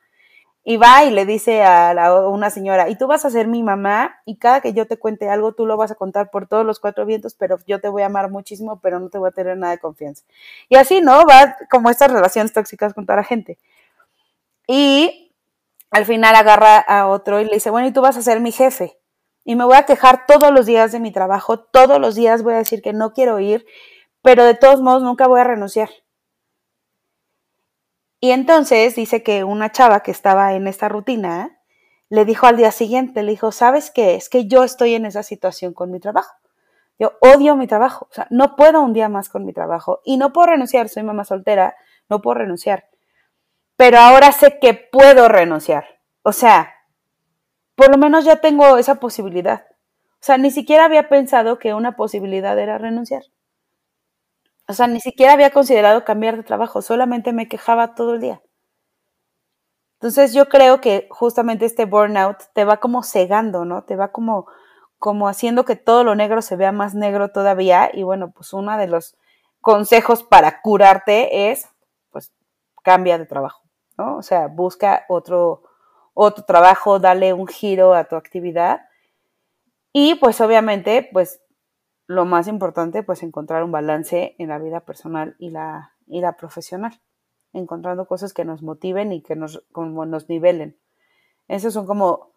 Y 0.67 0.79
va 0.79 1.05
y 1.05 1.11
le 1.11 1.27
dice 1.27 1.63
a, 1.63 1.95
una 2.27 2.49
señora, 2.49 2.89
y 2.89 2.97
tú 2.97 3.07
vas 3.07 3.27
a 3.27 3.31
ser 3.31 3.47
mi 3.47 3.63
mamá, 3.63 4.17
y 4.25 4.37
cada 4.39 4.63
que 4.63 4.73
yo 4.73 4.87
te 4.87 4.97
cuente 4.97 5.29
algo, 5.29 5.53
tú 5.53 5.67
lo 5.67 5.77
vas 5.77 5.91
a 5.91 5.95
contar 5.95 6.31
por 6.31 6.49
todos 6.49 6.65
los 6.65 6.81
cuatro 6.81 7.05
vientos, 7.05 7.35
pero 7.35 7.59
yo 7.67 7.81
te 7.81 7.89
voy 7.89 8.03
a 8.03 8.07
amar 8.07 8.31
muchísimo, 8.31 8.81
pero 8.81 8.99
no 8.99 9.11
te 9.11 9.19
voy 9.19 9.29
a 9.29 9.33
tener 9.33 9.59
nada 9.59 9.75
de 9.75 9.79
confianza. 9.79 10.25
Y 10.71 10.77
así, 10.77 11.03
¿no? 11.03 11.25
Va 11.27 11.57
como 11.71 11.91
estas 11.91 12.11
relaciones 12.11 12.55
tóxicas 12.55 12.95
con 12.95 13.05
toda 13.05 13.17
la 13.17 13.25
gente. 13.25 13.59
Y 14.67 15.33
al 15.91 16.07
final 16.07 16.35
agarra 16.35 16.79
a 16.79 17.09
otro 17.09 17.41
y 17.41 17.45
le 17.45 17.55
dice, 17.55 17.71
bueno, 17.71 17.87
y 17.87 17.93
tú 17.93 18.01
vas 18.01 18.17
a 18.17 18.23
ser 18.23 18.41
mi 18.41 18.51
jefe. 18.51 18.99
Y 19.45 19.57
me 19.57 19.65
voy 19.65 19.77
a 19.77 19.85
quejar 19.85 20.25
todos 20.27 20.51
los 20.51 20.65
días 20.67 20.91
de 20.93 21.01
mi 21.01 21.13
trabajo, 21.13 21.61
todos 21.61 22.01
los 22.01 22.15
días 22.15 22.43
voy 22.43 22.55
a 22.55 22.59
decir 22.59 22.81
que 22.81 22.95
no 22.95 23.13
quiero 23.13 23.39
ir, 23.39 23.67
pero 24.23 24.45
de 24.45 24.55
todos 24.55 24.81
modos 24.81 25.03
nunca 25.03 25.27
voy 25.27 25.41
a 25.41 25.45
renunciar. 25.45 25.91
Y 28.25 28.31
entonces 28.31 28.95
dice 28.95 29.23
que 29.23 29.45
una 29.45 29.71
chava 29.71 30.01
que 30.01 30.11
estaba 30.11 30.55
en 30.55 30.67
esta 30.67 30.89
rutina 30.89 31.61
le 32.09 32.25
dijo 32.25 32.47
al 32.47 32.57
día 32.57 32.71
siguiente, 32.71 33.23
le 33.23 33.33
dijo, 33.33 33.53
¿sabes 33.53 33.91
qué? 33.91 34.15
Es 34.15 34.31
que 34.31 34.47
yo 34.47 34.65
estoy 34.65 34.95
en 34.95 35.05
esa 35.05 35.23
situación 35.23 35.75
con 35.75 35.91
mi 35.91 36.01
trabajo. 36.01 36.35
Yo 36.99 37.13
odio 37.21 37.55
mi 37.55 37.67
trabajo, 37.67 38.09
o 38.11 38.15
sea, 38.15 38.27
no 38.31 38.57
puedo 38.57 38.81
un 38.81 38.95
día 38.95 39.11
más 39.11 39.29
con 39.29 39.45
mi 39.45 39.53
trabajo 39.53 40.01
y 40.05 40.17
no 40.17 40.33
puedo 40.33 40.47
renunciar, 40.47 40.89
soy 40.89 41.03
mamá 41.03 41.25
soltera, 41.25 41.77
no 42.09 42.23
puedo 42.23 42.39
renunciar 42.39 42.89
pero 43.77 43.99
ahora 43.99 44.33
sé 44.33 44.59
que 44.61 44.75
puedo 44.75 45.29
renunciar. 45.29 46.01
O 46.23 46.33
sea, 46.33 46.73
por 47.75 47.91
lo 47.91 47.99
menos 47.99 48.25
ya 48.25 48.37
tengo 48.37 48.77
esa 48.77 48.97
posibilidad. 48.97 49.67
O 50.15 50.27
sea, 50.27 50.39
ni 50.39 50.51
siquiera 50.51 50.85
había 50.85 51.09
pensado 51.09 51.59
que 51.59 51.75
una 51.75 51.97
posibilidad 51.97 52.59
era 52.59 52.79
renunciar. 52.79 53.25
O 54.69 54.73
sea, 54.73 54.87
ni 54.87 55.01
siquiera 55.01 55.35
había 55.35 55.51
considerado 55.51 56.05
cambiar 56.05 56.37
de 56.37 56.43
trabajo, 56.43 56.83
solamente 56.83 57.33
me 57.33 57.49
quejaba 57.49 57.95
todo 57.95 58.15
el 58.15 58.21
día. 58.21 58.43
Entonces 60.01 60.35
yo 60.35 60.49
creo 60.49 60.81
que 60.81 61.07
justamente 61.11 61.65
este 61.65 61.87
burnout 61.87 62.37
te 62.53 62.65
va 62.65 62.79
como 62.79 63.03
cegando, 63.03 63.65
¿no? 63.65 63.85
Te 63.85 63.97
va 63.97 64.13
como, 64.13 64.47
como 64.99 65.29
haciendo 65.29 65.65
que 65.65 65.77
todo 65.77 66.05
lo 66.05 66.15
negro 66.15 66.43
se 66.43 66.57
vea 66.57 66.73
más 66.73 66.95
negro 66.95 67.31
todavía. 67.31 67.91
Y 67.93 68.03
bueno, 68.03 68.31
pues 68.31 68.53
uno 68.53 68.77
de 68.77 68.87
los 68.87 69.17
consejos 69.63 70.23
para 70.23 70.61
curarte 70.61 71.51
es, 71.51 71.69
pues, 72.11 72.33
cambia 72.83 73.17
de 73.19 73.27
trabajo. 73.27 73.63
¿no? 73.97 74.19
O 74.19 74.23
sea, 74.23 74.49
busca 74.49 75.05
otro, 75.09 75.63
otro 76.13 76.45
trabajo, 76.45 76.99
dale 76.99 77.33
un 77.33 77.47
giro 77.47 77.95
a 77.95 78.05
tu 78.05 78.17
actividad. 78.17 78.83
Y 79.93 80.17
pues 80.17 80.41
obviamente, 80.41 81.09
pues 81.13 81.41
lo 82.07 82.25
más 82.25 82.49
importante, 82.49 83.03
pues 83.03 83.23
encontrar 83.23 83.65
un 83.65 83.73
balance 83.73 84.35
en 84.39 84.49
la 84.49 84.59
vida 84.59 84.81
personal 84.81 85.37
y 85.39 85.51
la, 85.51 85.95
y 86.07 86.21
la 86.21 86.37
profesional, 86.37 87.01
encontrando 87.53 88.07
cosas 88.07 88.33
que 88.35 88.45
nos 88.45 88.63
motiven 88.63 89.13
y 89.13 89.23
que 89.23 89.37
nos, 89.37 89.65
como 89.73 90.05
nos 90.07 90.29
nivelen. 90.29 90.79
Esos 91.49 91.75
son 91.75 91.87
como 91.87 92.33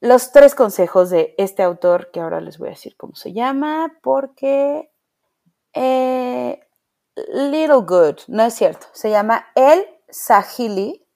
los 0.00 0.32
tres 0.32 0.54
consejos 0.54 1.10
de 1.10 1.34
este 1.38 1.62
autor 1.62 2.10
que 2.10 2.20
ahora 2.20 2.40
les 2.40 2.58
voy 2.58 2.68
a 2.68 2.72
decir 2.72 2.96
cómo 2.96 3.14
se 3.14 3.32
llama, 3.32 3.98
porque 4.02 4.90
eh, 5.72 6.60
Little 7.32 7.84
Good, 7.86 8.18
no 8.28 8.44
es 8.44 8.54
cierto, 8.54 8.86
se 8.92 9.10
llama 9.10 9.46
El 9.54 9.86
Sahili, 10.08 11.06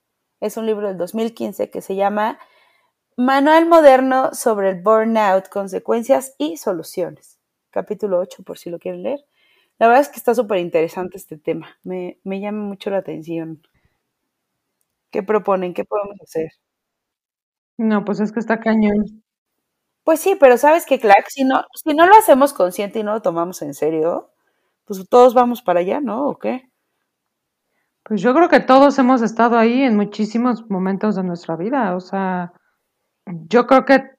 es 0.41 0.57
un 0.57 0.67
libro 0.67 0.89
del 0.89 0.97
2015 0.97 1.71
que 1.71 1.83
se 1.83 1.95
llama 1.97 2.39
Manual 3.17 3.67
Moderno 3.67 4.33
sobre 4.33 4.71
el 4.71 4.81
Burnout, 4.81 5.49
Consecuencias 5.49 6.35
y 6.39 6.57
Soluciones. 6.57 7.40
Capítulo 7.71 8.19
8, 8.19 8.43
por 8.43 8.59
si 8.59 8.71
lo 8.71 8.79
quieren 8.79 9.03
leer. 9.03 9.25
La 9.79 9.87
verdad 9.87 10.03
es 10.03 10.09
que 10.09 10.17
está 10.17 10.35
súper 10.35 10.59
interesante 10.59 11.17
este 11.17 11.39
tema. 11.39 11.79
Me, 11.83 12.19
llama 12.25 12.63
mucho 12.63 12.91
la 12.91 12.99
atención. 12.99 13.63
¿Qué 15.11 15.23
proponen? 15.23 15.73
¿Qué 15.73 15.85
podemos 15.85 16.21
hacer? 16.21 16.53
No, 17.79 18.05
pues 18.05 18.21
es 18.21 18.33
que 18.33 18.41
está 18.41 18.61
cañón. 18.61 19.23
Pues 20.05 20.21
sí, 20.21 20.37
pero 20.39 20.59
sabes 20.59 20.87
que, 20.87 20.99
Clark, 20.99 21.27
si 21.29 21.45
no, 21.45 21.65
si 21.75 21.95
no 21.95 22.07
lo 22.07 22.15
hacemos 22.17 22.53
consciente 22.53 22.99
y 22.99 23.03
no 23.03 23.15
lo 23.15 23.23
tomamos 23.23 23.63
en 23.63 23.75
serio, 23.75 24.33
pues 24.85 25.09
todos 25.09 25.35
vamos 25.35 25.63
para 25.63 25.81
allá, 25.81 26.01
¿no? 26.01 26.27
¿O 26.29 26.39
qué? 26.39 26.71
Pues 28.03 28.21
yo 28.21 28.35
creo 28.35 28.49
que 28.49 28.61
todos 28.61 28.99
hemos 28.99 29.23
estado 29.23 29.57
ahí 29.57 29.83
en 29.83 29.97
muchísimos 29.97 30.69
momentos 30.69 31.17
de 31.17 31.23
nuestra 31.23 31.57
vida. 31.57 31.95
O 31.97 32.01
sea, 32.01 32.53
yo 33.27 33.67
creo 33.67 33.85
que 33.85 34.11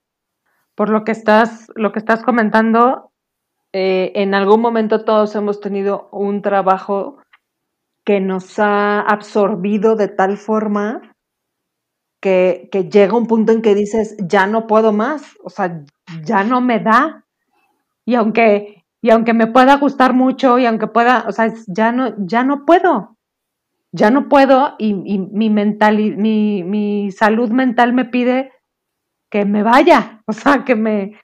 por 0.76 0.90
lo 0.90 1.04
que 1.04 1.12
estás, 1.12 1.68
lo 1.76 1.92
que 1.92 2.00
estás 2.00 2.24
comentando, 2.24 3.11
eh, 3.74 4.12
en 4.16 4.34
algún 4.34 4.62
momento 4.62 5.06
todos 5.06 5.36
hemos 5.36 5.60
tenido 5.62 6.10
un 6.12 6.42
trabajo 6.42 7.18
que 8.06 8.20
nos 8.20 8.60
ha 8.60 9.02
absorbido 9.02 9.96
de 9.96 10.08
tal 10.08 10.38
forma 10.38 11.16
que, 12.22 12.70
llega 12.92 13.18
un 13.18 13.28
punto 13.28 13.52
en 13.52 13.62
que 13.62 13.76
dices, 13.76 14.16
ya 14.20 14.48
no 14.48 14.68
puedo 14.68 14.94
más, 14.94 15.38
o 15.44 15.50
sea, 15.50 15.84
ya 16.24 16.44
no 16.44 16.62
me 16.62 16.80
da. 16.80 17.26
Y 18.06 18.16
aunque, 18.16 18.84
y 19.02 19.10
aunque 19.10 19.34
me 19.34 19.48
pueda 19.48 19.78
gustar 19.78 20.14
mucho 20.14 20.60
y 20.60 20.66
aunque 20.66 20.88
pueda, 20.88 21.26
o 21.28 21.32
sea, 21.32 21.54
ya 21.68 21.92
no, 21.92 22.14
ya 22.18 22.44
no 22.44 22.66
puedo 22.66 23.18
ya 23.92 24.10
no 24.10 24.30
puedo 24.30 24.76
y, 24.78 24.94
mi, 24.94 25.50
mental, 25.50 25.98
mi, 25.98 26.64
mi 26.64 27.12
salud 27.12 27.50
mental 27.50 27.94
me 27.94 28.06
pide 28.06 28.52
que 29.30 29.46
me 29.46 29.64
vaya, 29.64 30.22
o 30.28 30.34
sea, 30.34 30.64
que 30.66 30.76
me, 30.76 31.20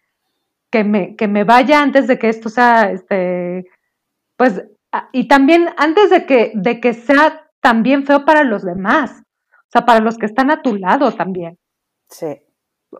que 0.71 0.83
me, 0.83 1.15
que 1.15 1.27
me 1.27 1.43
vaya 1.43 1.81
antes 1.81 2.07
de 2.07 2.19
que 2.19 2.29
esto 2.29 2.49
sea, 2.49 2.91
este, 2.91 3.65
pues, 4.37 4.65
y 5.11 5.27
también 5.27 5.69
antes 5.77 6.09
de 6.09 6.25
que, 6.25 6.51
de 6.55 6.79
que 6.79 6.93
sea 6.93 7.49
también 7.61 8.05
feo 8.05 8.25
para 8.25 8.43
los 8.43 8.63
demás, 8.63 9.23
o 9.51 9.69
sea, 9.71 9.85
para 9.85 9.99
los 9.99 10.17
que 10.17 10.25
están 10.25 10.51
a 10.51 10.61
tu 10.61 10.75
lado 10.75 11.11
también. 11.11 11.57
Sí. 12.09 12.41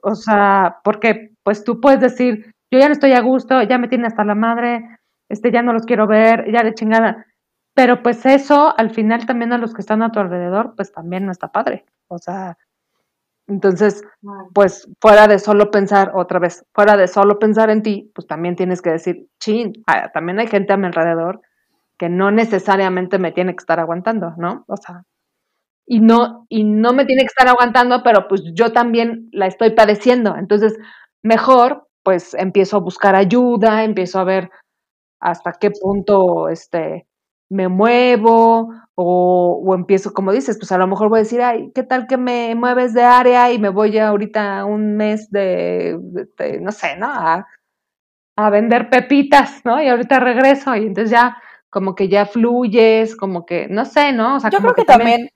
O 0.03 0.15
sea, 0.15 0.79
porque 0.83 1.31
pues 1.43 1.63
tú 1.63 1.79
puedes 1.79 2.01
decir, 2.01 2.53
yo 2.71 2.79
ya 2.79 2.87
no 2.87 2.93
estoy 2.93 3.13
a 3.13 3.21
gusto, 3.21 3.61
ya 3.63 3.77
me 3.77 3.87
tiene 3.87 4.07
hasta 4.07 4.25
la 4.25 4.35
madre, 4.35 4.99
este, 5.29 5.51
ya 5.51 5.61
no 5.61 5.73
los 5.73 5.85
quiero 5.85 6.07
ver, 6.07 6.51
ya 6.51 6.63
de 6.63 6.73
chingada. 6.73 7.25
Pero 7.73 8.01
pues 8.03 8.25
eso, 8.25 8.73
al 8.77 8.89
final 8.89 9.25
también 9.25 9.53
a 9.53 9.57
los 9.57 9.73
que 9.73 9.81
están 9.81 10.01
a 10.01 10.11
tu 10.11 10.19
alrededor, 10.19 10.73
pues 10.75 10.91
también 10.91 11.25
no 11.25 11.31
está 11.31 11.51
padre. 11.51 11.85
O 12.09 12.17
sea, 12.17 12.57
entonces, 13.47 14.03
pues 14.53 14.87
fuera 15.01 15.27
de 15.27 15.39
solo 15.39 15.71
pensar, 15.71 16.11
otra 16.15 16.39
vez, 16.39 16.65
fuera 16.73 16.97
de 16.97 17.07
solo 17.07 17.39
pensar 17.39 17.69
en 17.69 17.81
ti, 17.83 18.11
pues 18.13 18.27
también 18.27 18.55
tienes 18.57 18.81
que 18.81 18.91
decir, 18.91 19.27
chin, 19.39 19.73
ah, 19.87 20.11
también 20.13 20.39
hay 20.39 20.47
gente 20.47 20.73
a 20.73 20.77
mi 20.77 20.87
alrededor 20.87 21.41
que 21.97 22.09
no 22.09 22.31
necesariamente 22.31 23.19
me 23.19 23.31
tiene 23.31 23.53
que 23.53 23.61
estar 23.61 23.79
aguantando, 23.79 24.33
¿no? 24.37 24.65
O 24.67 24.77
sea, 24.77 25.03
y 25.85 25.99
no, 26.01 26.45
y 26.49 26.63
no 26.65 26.93
me 26.93 27.05
tiene 27.05 27.21
que 27.23 27.27
estar 27.27 27.47
aguantando, 27.47 28.03
pero 28.03 28.27
pues 28.27 28.43
yo 28.53 28.73
también 28.73 29.29
la 29.31 29.47
estoy 29.47 29.71
padeciendo. 29.71 30.35
Entonces, 30.37 30.77
mejor, 31.23 31.87
pues 32.03 32.33
empiezo 32.35 32.77
a 32.77 32.81
buscar 32.81 33.15
ayuda, 33.15 33.83
empiezo 33.83 34.19
a 34.19 34.23
ver 34.25 34.49
hasta 35.21 35.53
qué 35.53 35.71
punto, 35.71 36.49
este, 36.49 37.07
me 37.49 37.67
muevo 37.67 38.73
o, 38.95 39.61
o, 39.63 39.75
empiezo, 39.75 40.13
como 40.13 40.31
dices, 40.31 40.57
pues 40.57 40.71
a 40.71 40.77
lo 40.77 40.87
mejor 40.87 41.09
voy 41.09 41.19
a 41.19 41.23
decir, 41.23 41.41
ay, 41.41 41.71
¿qué 41.73 41.83
tal 41.83 42.07
que 42.07 42.17
me 42.17 42.55
mueves 42.55 42.93
de 42.93 43.03
área 43.03 43.51
y 43.51 43.59
me 43.59 43.69
voy 43.69 43.91
ya 43.91 44.07
ahorita 44.07 44.65
un 44.65 44.95
mes 44.97 45.29
de, 45.29 45.99
no 46.61 46.71
sé, 46.71 46.97
¿no? 46.97 47.07
A, 47.07 47.47
a, 48.35 48.49
vender 48.49 48.89
pepitas, 48.89 49.61
¿no? 49.65 49.81
Y 49.81 49.87
ahorita 49.87 50.19
regreso 50.19 50.75
y 50.75 50.87
entonces 50.87 51.11
ya 51.11 51.37
como 51.69 51.95
que 51.95 52.09
ya 52.09 52.25
fluyes, 52.25 53.15
como 53.15 53.45
que, 53.45 53.67
no 53.69 53.85
sé, 53.85 54.13
¿no? 54.13 54.37
O 54.37 54.39
sea, 54.39 54.49
Yo 54.49 54.59
creo 54.59 54.73
que, 54.73 54.85
también, 54.85 55.29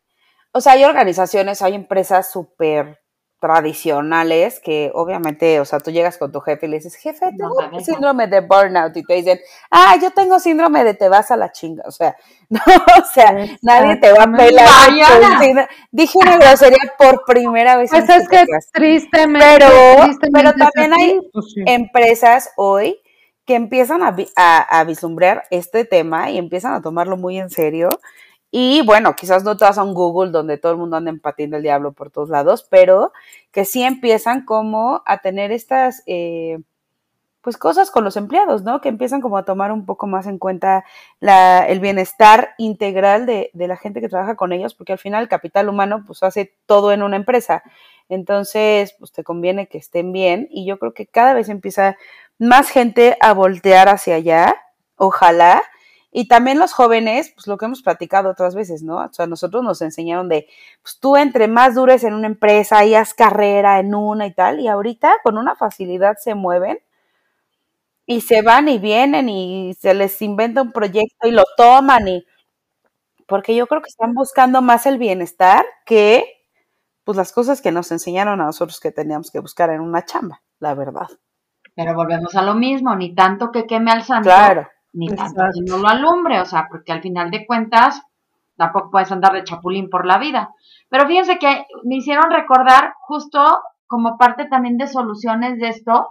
o 0.53 0.61
sea, 0.61 0.73
hay 0.73 0.83
organizaciones, 0.83 1.61
hay 1.61 1.75
empresas 1.75 2.31
súper 2.31 3.00
tradicionales 3.41 4.59
que 4.59 4.91
obviamente, 4.93 5.59
o 5.59 5.65
sea, 5.65 5.79
tú 5.79 5.89
llegas 5.89 6.19
con 6.19 6.31
tu 6.31 6.41
jefe 6.41 6.67
y 6.67 6.69
le 6.69 6.77
dices, 6.77 6.93
jefe, 6.93 7.31
tengo 7.35 7.79
síndrome 7.83 8.27
de 8.27 8.41
burnout 8.41 8.95
y 8.95 9.03
te 9.03 9.15
dicen, 9.15 9.39
ah, 9.71 9.95
yo 9.99 10.11
tengo 10.11 10.39
síndrome 10.39 10.83
de 10.83 10.93
te 10.93 11.09
vas 11.09 11.31
a 11.31 11.37
la 11.37 11.51
chinga, 11.51 11.83
o 11.87 11.91
sea, 11.91 12.15
no, 12.49 12.59
o 12.59 13.05
sea, 13.11 13.33
nadie 13.63 13.95
te 13.95 14.13
va 14.13 14.23
a 14.25 14.31
pelar. 14.31 15.69
Dije 15.91 16.19
una 16.19 16.37
grosería 16.37 16.93
por 16.99 17.25
primera 17.25 17.77
vez. 17.77 17.89
Pues 17.89 18.07
es 18.07 18.29
que 18.29 18.45
tristemente. 18.71 19.47
Pero, 19.57 20.07
pero 20.31 20.53
también 20.53 20.93
hay 20.93 21.19
pues 21.33 21.55
empresas 21.65 22.51
hoy 22.57 23.01
que 23.45 23.55
empiezan 23.55 24.03
a, 24.03 24.15
a, 24.35 24.79
a 24.79 24.83
vislumbrar 24.83 25.45
este 25.49 25.83
tema 25.83 26.29
y 26.29 26.37
empiezan 26.37 26.73
a 26.73 26.81
tomarlo 26.83 27.17
muy 27.17 27.39
en 27.39 27.49
serio 27.49 27.89
y 28.51 28.81
bueno, 28.85 29.15
quizás 29.15 29.45
no 29.45 29.55
todas 29.55 29.75
son 29.75 29.93
Google 29.93 30.31
donde 30.31 30.57
todo 30.57 30.73
el 30.73 30.77
mundo 30.77 30.97
anda 30.97 31.09
empatiendo 31.09 31.55
el 31.55 31.63
diablo 31.63 31.93
por 31.93 32.11
todos 32.11 32.29
lados, 32.29 32.67
pero 32.69 33.13
que 33.51 33.63
sí 33.63 33.81
empiezan 33.81 34.45
como 34.45 35.01
a 35.05 35.19
tener 35.19 35.53
estas, 35.53 36.03
eh, 36.05 36.59
pues 37.41 37.57
cosas 37.57 37.89
con 37.91 38.03
los 38.03 38.17
empleados, 38.17 38.63
¿no? 38.63 38.81
Que 38.81 38.89
empiezan 38.89 39.21
como 39.21 39.37
a 39.37 39.45
tomar 39.45 39.71
un 39.71 39.85
poco 39.85 40.05
más 40.05 40.27
en 40.27 40.37
cuenta 40.37 40.83
la, 41.21 41.65
el 41.65 41.79
bienestar 41.79 42.53
integral 42.57 43.25
de, 43.25 43.51
de, 43.53 43.67
la 43.67 43.77
gente 43.77 44.01
que 44.01 44.09
trabaja 44.09 44.35
con 44.35 44.51
ellos, 44.51 44.75
porque 44.75 44.93
al 44.93 44.99
final 44.99 45.23
el 45.23 45.29
capital 45.29 45.69
humano 45.69 46.03
pues 46.05 46.21
hace 46.21 46.53
todo 46.65 46.91
en 46.91 47.03
una 47.03 47.15
empresa. 47.15 47.63
Entonces, 48.09 48.95
pues 48.99 49.13
te 49.13 49.23
conviene 49.23 49.67
que 49.67 49.77
estén 49.77 50.11
bien 50.11 50.49
y 50.51 50.65
yo 50.65 50.77
creo 50.77 50.93
que 50.93 51.07
cada 51.07 51.33
vez 51.33 51.47
empieza 51.47 51.95
más 52.37 52.69
gente 52.69 53.17
a 53.21 53.33
voltear 53.33 53.87
hacia 53.87 54.15
allá, 54.15 54.55
ojalá. 54.97 55.63
Y 56.11 56.27
también 56.27 56.59
los 56.59 56.73
jóvenes, 56.73 57.31
pues 57.33 57.47
lo 57.47 57.57
que 57.57 57.65
hemos 57.65 57.81
platicado 57.81 58.29
otras 58.29 58.53
veces, 58.53 58.83
¿no? 58.83 58.97
O 58.97 59.13
sea, 59.13 59.27
nosotros 59.27 59.63
nos 59.63 59.81
enseñaron 59.81 60.27
de, 60.27 60.47
pues 60.81 60.99
tú 60.99 61.15
entre 61.15 61.47
más 61.47 61.75
dures 61.75 62.03
en 62.03 62.13
una 62.13 62.27
empresa 62.27 62.83
y 62.83 62.95
haz 62.95 63.13
carrera 63.13 63.79
en 63.79 63.95
una 63.95 64.25
y 64.27 64.33
tal, 64.33 64.59
y 64.59 64.67
ahorita 64.67 65.17
con 65.23 65.37
una 65.37 65.55
facilidad 65.55 66.17
se 66.19 66.35
mueven 66.35 66.79
y 68.05 68.21
se 68.21 68.41
van 68.41 68.67
y 68.67 68.77
vienen 68.77 69.29
y 69.29 69.73
se 69.79 69.93
les 69.93 70.21
inventa 70.21 70.61
un 70.61 70.73
proyecto 70.73 71.27
y 71.27 71.31
lo 71.31 71.43
toman 71.55 72.07
y 72.07 72.25
porque 73.25 73.55
yo 73.55 73.67
creo 73.67 73.81
que 73.81 73.89
están 73.89 74.13
buscando 74.13 74.61
más 74.61 74.85
el 74.85 74.97
bienestar 74.97 75.63
que 75.85 76.25
pues 77.05 77.15
las 77.15 77.31
cosas 77.31 77.61
que 77.61 77.71
nos 77.71 77.91
enseñaron 77.91 78.41
a 78.41 78.45
nosotros 78.45 78.81
que 78.81 78.91
teníamos 78.91 79.31
que 79.31 79.39
buscar 79.39 79.69
en 79.69 79.79
una 79.79 80.03
chamba, 80.03 80.41
la 80.59 80.75
verdad. 80.75 81.07
Pero 81.73 81.93
volvemos 81.95 82.35
a 82.35 82.41
lo 82.41 82.53
mismo, 82.53 82.95
ni 82.95 83.15
tanto 83.15 83.51
que 83.51 83.65
queme 83.65 83.91
al 83.91 84.03
santo, 84.03 84.29
ni 84.93 85.07
tanto 85.07 85.41
que 85.53 85.61
no 85.69 85.77
lo 85.77 85.87
alumbre, 85.87 86.39
o 86.41 86.45
sea, 86.45 86.67
porque 86.69 86.91
al 86.91 87.01
final 87.01 87.31
de 87.31 87.45
cuentas 87.45 88.01
tampoco 88.57 88.91
puedes 88.91 89.11
andar 89.11 89.33
de 89.33 89.43
chapulín 89.43 89.89
por 89.89 90.05
la 90.05 90.17
vida. 90.17 90.53
Pero 90.89 91.07
fíjense 91.07 91.39
que 91.39 91.65
me 91.83 91.95
hicieron 91.95 92.31
recordar 92.31 92.93
justo 92.99 93.43
como 93.87 94.17
parte 94.17 94.45
también 94.45 94.77
de 94.77 94.87
soluciones 94.87 95.59
de 95.59 95.69
esto, 95.69 96.07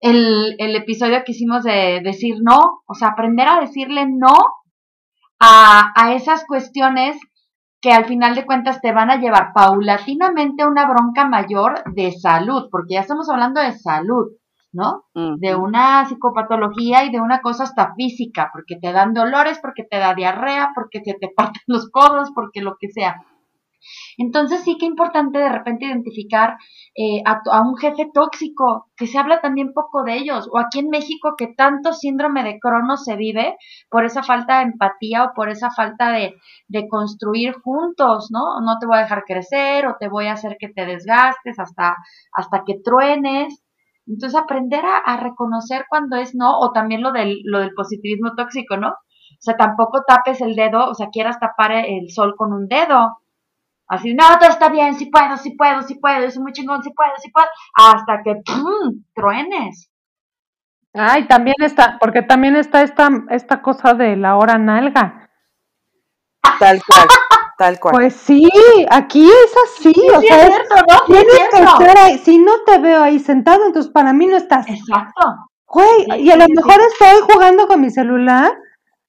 el, 0.00 0.54
el 0.58 0.76
episodio 0.76 1.22
que 1.24 1.32
hicimos 1.32 1.64
de 1.64 2.00
decir 2.04 2.36
no, 2.42 2.82
o 2.86 2.94
sea, 2.94 3.08
aprender 3.08 3.48
a 3.48 3.60
decirle 3.60 4.06
no 4.06 4.34
a, 5.40 5.92
a 5.96 6.14
esas 6.14 6.44
cuestiones 6.46 7.16
que 7.80 7.92
al 7.92 8.06
final 8.06 8.34
de 8.34 8.46
cuentas 8.46 8.80
te 8.80 8.92
van 8.92 9.10
a 9.10 9.16
llevar 9.16 9.52
paulatinamente 9.54 10.62
a 10.62 10.68
una 10.68 10.86
bronca 10.88 11.26
mayor 11.26 11.82
de 11.94 12.12
salud, 12.12 12.68
porque 12.70 12.94
ya 12.94 13.00
estamos 13.00 13.28
hablando 13.28 13.60
de 13.60 13.72
salud, 13.72 14.28
¿no? 14.74 15.04
De 15.14 15.54
una 15.54 16.04
psicopatología 16.04 17.04
y 17.04 17.10
de 17.10 17.20
una 17.20 17.40
cosa 17.40 17.64
hasta 17.64 17.94
física, 17.94 18.50
porque 18.52 18.76
te 18.76 18.92
dan 18.92 19.14
dolores, 19.14 19.58
porque 19.62 19.84
te 19.84 19.98
da 19.98 20.14
diarrea, 20.14 20.72
porque 20.74 21.00
se 21.04 21.14
te 21.14 21.28
parten 21.36 21.62
los 21.66 21.88
codos, 21.90 22.30
porque 22.34 22.60
lo 22.60 22.76
que 22.78 22.88
sea. 22.88 23.16
Entonces 24.16 24.62
sí 24.64 24.76
que 24.78 24.86
es 24.86 24.90
importante 24.90 25.38
de 25.38 25.48
repente 25.48 25.86
identificar 25.86 26.56
eh, 26.96 27.22
a, 27.24 27.60
un 27.62 27.76
jefe 27.76 28.08
tóxico, 28.12 28.90
que 28.96 29.06
se 29.06 29.18
habla 29.18 29.40
también 29.40 29.72
poco 29.72 30.04
de 30.04 30.16
ellos, 30.16 30.48
o 30.52 30.58
aquí 30.58 30.78
en 30.78 30.88
México 30.88 31.34
que 31.36 31.48
tanto 31.48 31.92
síndrome 31.92 32.44
de 32.44 32.58
Cronos 32.58 33.04
se 33.04 33.16
vive 33.16 33.56
por 33.90 34.04
esa 34.04 34.22
falta 34.22 34.58
de 34.58 34.64
empatía 34.64 35.24
o 35.24 35.34
por 35.34 35.48
esa 35.50 35.70
falta 35.70 36.12
de, 36.12 36.34
de 36.68 36.88
construir 36.88 37.54
juntos, 37.62 38.28
¿no? 38.30 38.60
No 38.60 38.78
te 38.78 38.86
voy 38.86 38.98
a 38.98 39.02
dejar 39.02 39.24
crecer 39.24 39.86
o 39.86 39.96
te 39.98 40.08
voy 40.08 40.26
a 40.26 40.32
hacer 40.32 40.56
que 40.58 40.68
te 40.68 40.86
desgastes 40.86 41.58
hasta, 41.58 41.96
hasta 42.32 42.62
que 42.64 42.78
truenes. 42.82 43.63
Entonces 44.06 44.38
aprender 44.38 44.84
a, 44.84 44.98
a 44.98 45.16
reconocer 45.16 45.86
cuando 45.88 46.16
es 46.16 46.34
no, 46.34 46.58
o 46.58 46.72
también 46.72 47.02
lo 47.02 47.12
del, 47.12 47.40
lo 47.44 47.60
del 47.60 47.72
positivismo 47.74 48.34
tóxico, 48.36 48.76
¿no? 48.76 48.88
O 48.90 49.40
sea, 49.40 49.56
tampoco 49.56 50.02
tapes 50.06 50.40
el 50.40 50.54
dedo, 50.54 50.88
o 50.88 50.94
sea, 50.94 51.08
quieras 51.10 51.38
tapar 51.38 51.72
el 51.72 52.10
sol 52.10 52.34
con 52.36 52.52
un 52.52 52.66
dedo. 52.68 53.18
Así, 53.86 54.14
no, 54.14 54.24
todo 54.38 54.48
está 54.48 54.70
bien, 54.70 54.94
sí 54.94 55.06
puedo, 55.06 55.36
sí 55.36 55.54
puedo, 55.56 55.82
sí 55.82 55.96
puedo, 55.96 56.22
yo 56.22 56.30
soy 56.30 56.42
muy 56.42 56.52
chingón, 56.52 56.82
sí 56.82 56.90
puedo, 56.94 57.12
sí 57.18 57.30
puedo, 57.30 57.46
hasta 57.74 58.22
que 58.22 58.36
¡pum! 58.44 59.04
truenes. 59.14 59.90
Ay, 60.94 61.26
también 61.26 61.56
está, 61.60 61.98
porque 61.98 62.22
también 62.22 62.56
está 62.56 62.82
esta, 62.82 63.10
esta 63.30 63.60
cosa 63.60 63.94
de 63.94 64.16
la 64.16 64.36
hora 64.36 64.56
nalga. 64.58 65.28
Tal 66.58 66.80
cual, 66.86 67.08
tal 67.58 67.78
cual. 67.80 67.94
Pues 67.94 68.14
sí, 68.14 68.48
aquí 68.90 69.28
es 69.28 69.54
así, 69.66 69.94
o 70.14 70.20
sea, 70.20 70.46
es 70.46 70.52
cierto, 70.52 70.74
¿no? 70.76 71.00
tienes 71.06 71.48
que 71.50 71.62
estar 71.62 71.98
ahí, 71.98 72.18
si 72.18 72.38
no 72.38 72.52
te 72.66 72.78
veo 72.78 73.02
ahí 73.02 73.18
sentado, 73.18 73.66
entonces 73.66 73.92
para 73.92 74.12
mí 74.12 74.26
no 74.26 74.36
estás. 74.36 74.68
Exacto. 74.68 75.22
Güey, 75.66 76.22
y 76.22 76.30
a 76.30 76.36
lo 76.36 76.46
mejor 76.48 76.80
estoy 76.80 77.20
jugando 77.28 77.66
con 77.66 77.80
mi 77.80 77.90
celular 77.90 78.52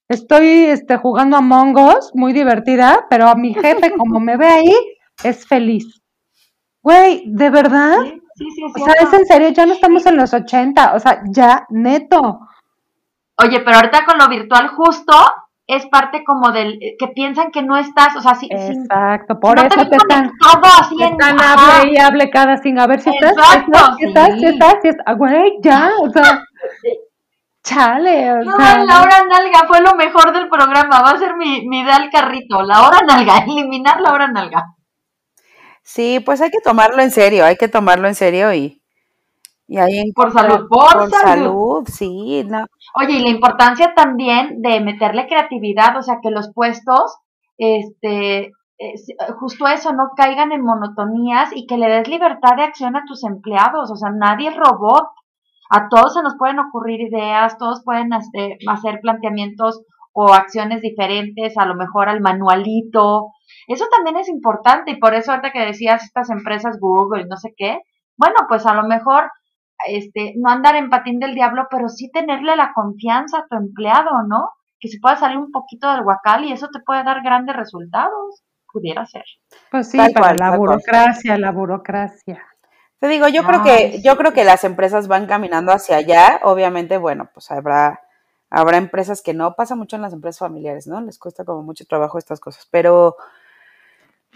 Estoy 0.08 0.66
este, 0.66 0.98
jugando 0.98 1.38
a 1.38 1.42
Mongos, 1.42 2.12
muy 2.14 2.32
divertida, 2.32 3.08
pero 3.10 3.28
a 3.28 3.36
mi 3.36 3.56
jefe, 3.56 3.92
como 3.98 4.20
me 4.20 4.38
ve 4.38 4.48
ahí, 4.48 4.76
es 5.24 5.48
feliz. 5.48 6.02
Güey, 6.84 7.24
¿de 7.26 7.50
verdad? 7.50 7.98
Sí, 8.04 8.22
sí, 8.36 8.52
sí, 8.52 8.82
o 8.82 8.86
sea, 8.86 8.94
es 9.02 9.14
en 9.14 9.26
serio, 9.26 9.50
ya 9.50 9.66
no 9.66 9.74
estamos 9.74 10.06
en 10.06 10.18
los 10.18 10.32
80, 10.32 10.94
o 10.94 11.00
sea, 11.00 11.24
ya 11.32 11.66
neto. 11.70 12.40
Oye, 13.38 13.62
pero 13.62 13.78
ahorita 13.78 14.06
con 14.06 14.20
lo 14.20 14.30
virtual 14.30 14.68
justo 14.70 15.14
es 15.68 15.86
parte 15.88 16.24
como 16.24 16.52
del 16.52 16.80
que 17.00 17.08
piensan 17.10 17.52
que 17.52 17.64
no 17.64 17.78
estás, 17.78 18.16
o 18.16 18.22
sea, 18.22 18.36
sí. 18.36 18.48
Exacto, 18.52 19.40
por 19.40 19.58
eso 19.58 19.88
te, 19.90 19.96
están, 19.96 20.32
así 20.80 20.96
están 21.02 21.38
hable 21.40 21.92
y 21.92 22.00
hable 22.00 22.30
cada 22.30 22.58
sin 22.58 22.80
a 22.80 22.88
ver 22.88 23.02
si 23.02 23.10
estás, 23.10 23.34
si 23.98 24.06
estás, 24.06 24.36
si 24.38 24.46
estás, 24.46 24.76
si 24.82 24.88
estás, 24.90 25.18
güey, 25.18 25.58
ya, 25.62 25.90
o 26.02 26.10
sea, 26.10 26.44
Chale, 27.66 28.46
no, 28.46 28.58
la 28.58 29.02
hora 29.02 29.24
nalga 29.28 29.68
fue 29.68 29.82
lo 29.82 29.96
mejor 29.96 30.32
del 30.32 30.48
programa. 30.50 31.02
Va 31.02 31.12
a 31.12 31.18
ser 31.18 31.36
mi, 31.36 31.68
mi 31.68 31.80
ideal 31.80 32.12
carrito. 32.12 32.62
La 32.62 32.88
hora 32.88 33.00
nalga, 33.02 33.40
eliminar 33.48 34.00
la 34.02 34.14
hora 34.14 34.28
nalga. 34.28 34.76
Sí, 35.82 36.20
pues 36.20 36.42
hay 36.42 36.52
que 36.52 36.62
tomarlo 36.64 37.02
en 37.02 37.10
serio, 37.10 37.44
hay 37.44 37.58
que 37.58 37.68
tomarlo 37.68 38.08
en 38.08 38.16
serio 38.16 38.54
y, 38.54 38.84
y 39.68 39.78
ahí 39.78 40.12
por 40.14 40.32
salud, 40.32 40.68
por, 40.70 41.10
salud. 41.10 41.88
sí. 41.88 42.44
No. 42.48 42.66
Oye, 42.96 43.18
y 43.18 43.24
la 43.24 43.30
importancia 43.30 43.94
también 43.96 44.62
de 44.62 44.80
meterle 44.80 45.28
creatividad, 45.28 45.98
o 45.98 46.04
sea, 46.04 46.20
que 46.22 46.30
los 46.30 46.52
puestos, 46.54 47.18
este, 47.58 48.52
justo 49.40 49.68
eso, 49.68 49.94
no 49.94 50.10
caigan 50.16 50.52
en 50.52 50.64
monotonías 50.64 51.50
y 51.56 51.66
que 51.66 51.78
le 51.78 51.88
des 51.88 52.08
libertad 52.08 52.58
de 52.58 52.64
acción 52.64 52.96
a 52.96 53.06
tus 53.08 53.24
empleados, 53.24 53.92
o 53.92 53.96
sea, 53.96 54.12
nadie 54.12 54.50
es 54.50 54.56
robot. 54.56 55.08
A 55.72 55.90
todos 55.90 56.14
se 56.14 56.22
nos 56.22 56.36
pueden 56.38 56.60
ocurrir 56.60 57.02
ideas, 57.02 57.58
todos 57.58 57.82
pueden 57.84 58.14
este, 58.14 58.60
hacer 58.68 59.00
planteamientos 59.02 59.82
o 60.14 60.32
acciones 60.32 60.82
diferentes, 60.82 61.58
a 61.58 61.66
lo 61.66 61.74
mejor 61.74 62.08
al 62.08 62.22
manualito. 62.22 63.32
Eso 63.68 63.86
también 63.92 64.18
es 64.18 64.30
importante 64.30 64.92
y 64.92 65.00
por 65.00 65.16
eso 65.16 65.32
ahorita 65.32 65.52
que 65.52 65.66
decías 65.66 66.04
estas 66.04 66.30
empresas 66.30 66.78
Google 66.80 67.24
y 67.24 67.26
no 67.26 67.36
sé 67.36 67.54
qué, 67.58 67.80
bueno, 68.16 68.36
pues 68.48 68.66
a 68.68 68.76
lo 68.76 68.84
mejor 68.84 69.32
este, 69.88 70.34
no 70.38 70.50
andar 70.50 70.76
en 70.76 70.90
patín 70.90 71.20
del 71.20 71.36
diablo, 71.36 71.68
pero 71.70 71.90
sí 71.90 72.10
tenerle 72.12 72.56
la 72.56 72.72
confianza 72.74 73.40
a 73.40 73.48
tu 73.48 73.56
empleado, 73.56 74.24
¿no? 74.28 74.52
Que 74.80 74.88
se 74.88 75.00
pueda 75.00 75.18
salir 75.18 75.38
un 75.38 75.52
poquito 75.52 75.92
del 75.92 76.04
guacal 76.04 76.46
y 76.46 76.52
eso 76.52 76.70
te 76.70 76.80
puede 76.80 77.04
dar 77.04 77.22
grandes 77.24 77.56
resultados. 77.56 78.44
Pudiera 78.72 79.06
ser. 79.06 79.24
Pues 79.72 79.90
sí, 79.90 79.98
para 80.14 80.36
la 80.36 80.58
burocracia, 80.58 81.38
la 81.38 81.52
burocracia. 81.52 82.44
Te 83.00 83.08
digo, 83.08 83.28
yo 83.28 83.44
creo 83.44 83.64
que, 83.64 84.02
yo 84.02 84.18
creo 84.18 84.34
que 84.34 84.44
las 84.44 84.64
empresas 84.64 85.08
van 85.08 85.28
caminando 85.28 85.72
hacia 85.72 85.98
allá. 85.98 86.40
Obviamente, 86.44 86.98
bueno, 86.98 87.30
pues 87.34 87.52
habrá, 87.52 88.02
habrá 88.50 88.78
empresas 88.78 89.22
que 89.22 89.34
no, 89.34 89.56
pasa 89.56 89.76
mucho 89.76 89.96
en 89.96 90.02
las 90.02 90.12
empresas 90.12 90.40
familiares, 90.40 90.88
¿no? 90.88 91.00
Les 91.00 91.20
cuesta 91.20 91.46
como 91.46 91.64
mucho 91.64 91.86
trabajo 91.86 92.18
estas 92.18 92.42
cosas. 92.42 92.68
Pero, 92.70 93.16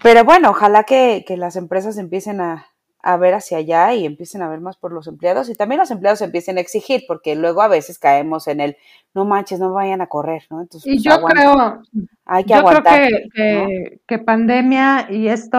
pero 0.02 0.24
bueno, 0.24 0.50
ojalá 0.50 0.84
que, 0.84 1.24
que 1.26 1.36
las 1.36 1.56
empresas 1.56 1.98
empiecen 1.98 2.40
a, 2.40 2.69
a 3.02 3.16
ver 3.16 3.34
hacia 3.34 3.58
allá 3.58 3.94
y 3.94 4.04
empiecen 4.04 4.42
a 4.42 4.48
ver 4.48 4.60
más 4.60 4.76
por 4.76 4.92
los 4.92 5.06
empleados 5.06 5.48
y 5.48 5.54
también 5.54 5.78
los 5.78 5.90
empleados 5.90 6.20
empiecen 6.20 6.58
a 6.58 6.60
exigir 6.60 7.04
porque 7.08 7.34
luego 7.34 7.62
a 7.62 7.68
veces 7.68 7.98
caemos 7.98 8.46
en 8.46 8.60
el 8.60 8.76
no 9.14 9.24
manches, 9.24 9.58
no 9.58 9.72
vayan 9.72 10.00
a 10.00 10.06
correr, 10.06 10.44
¿no? 10.50 10.60
Entonces, 10.60 10.92
y 10.92 11.02
pues, 11.02 11.04
yo 11.04 11.24
creo, 11.24 11.82
hay 12.26 12.44
que 12.44 12.54
yo 12.54 12.64
creo 12.64 12.82
que, 12.82 14.00
que, 14.06 14.18
pandemia 14.18 15.06
y 15.10 15.28
esto 15.28 15.58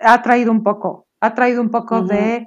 ha 0.00 0.22
traído 0.22 0.52
un 0.52 0.62
poco, 0.62 1.06
ha 1.20 1.34
traído 1.34 1.60
un 1.60 1.70
poco 1.70 2.02
de 2.02 2.46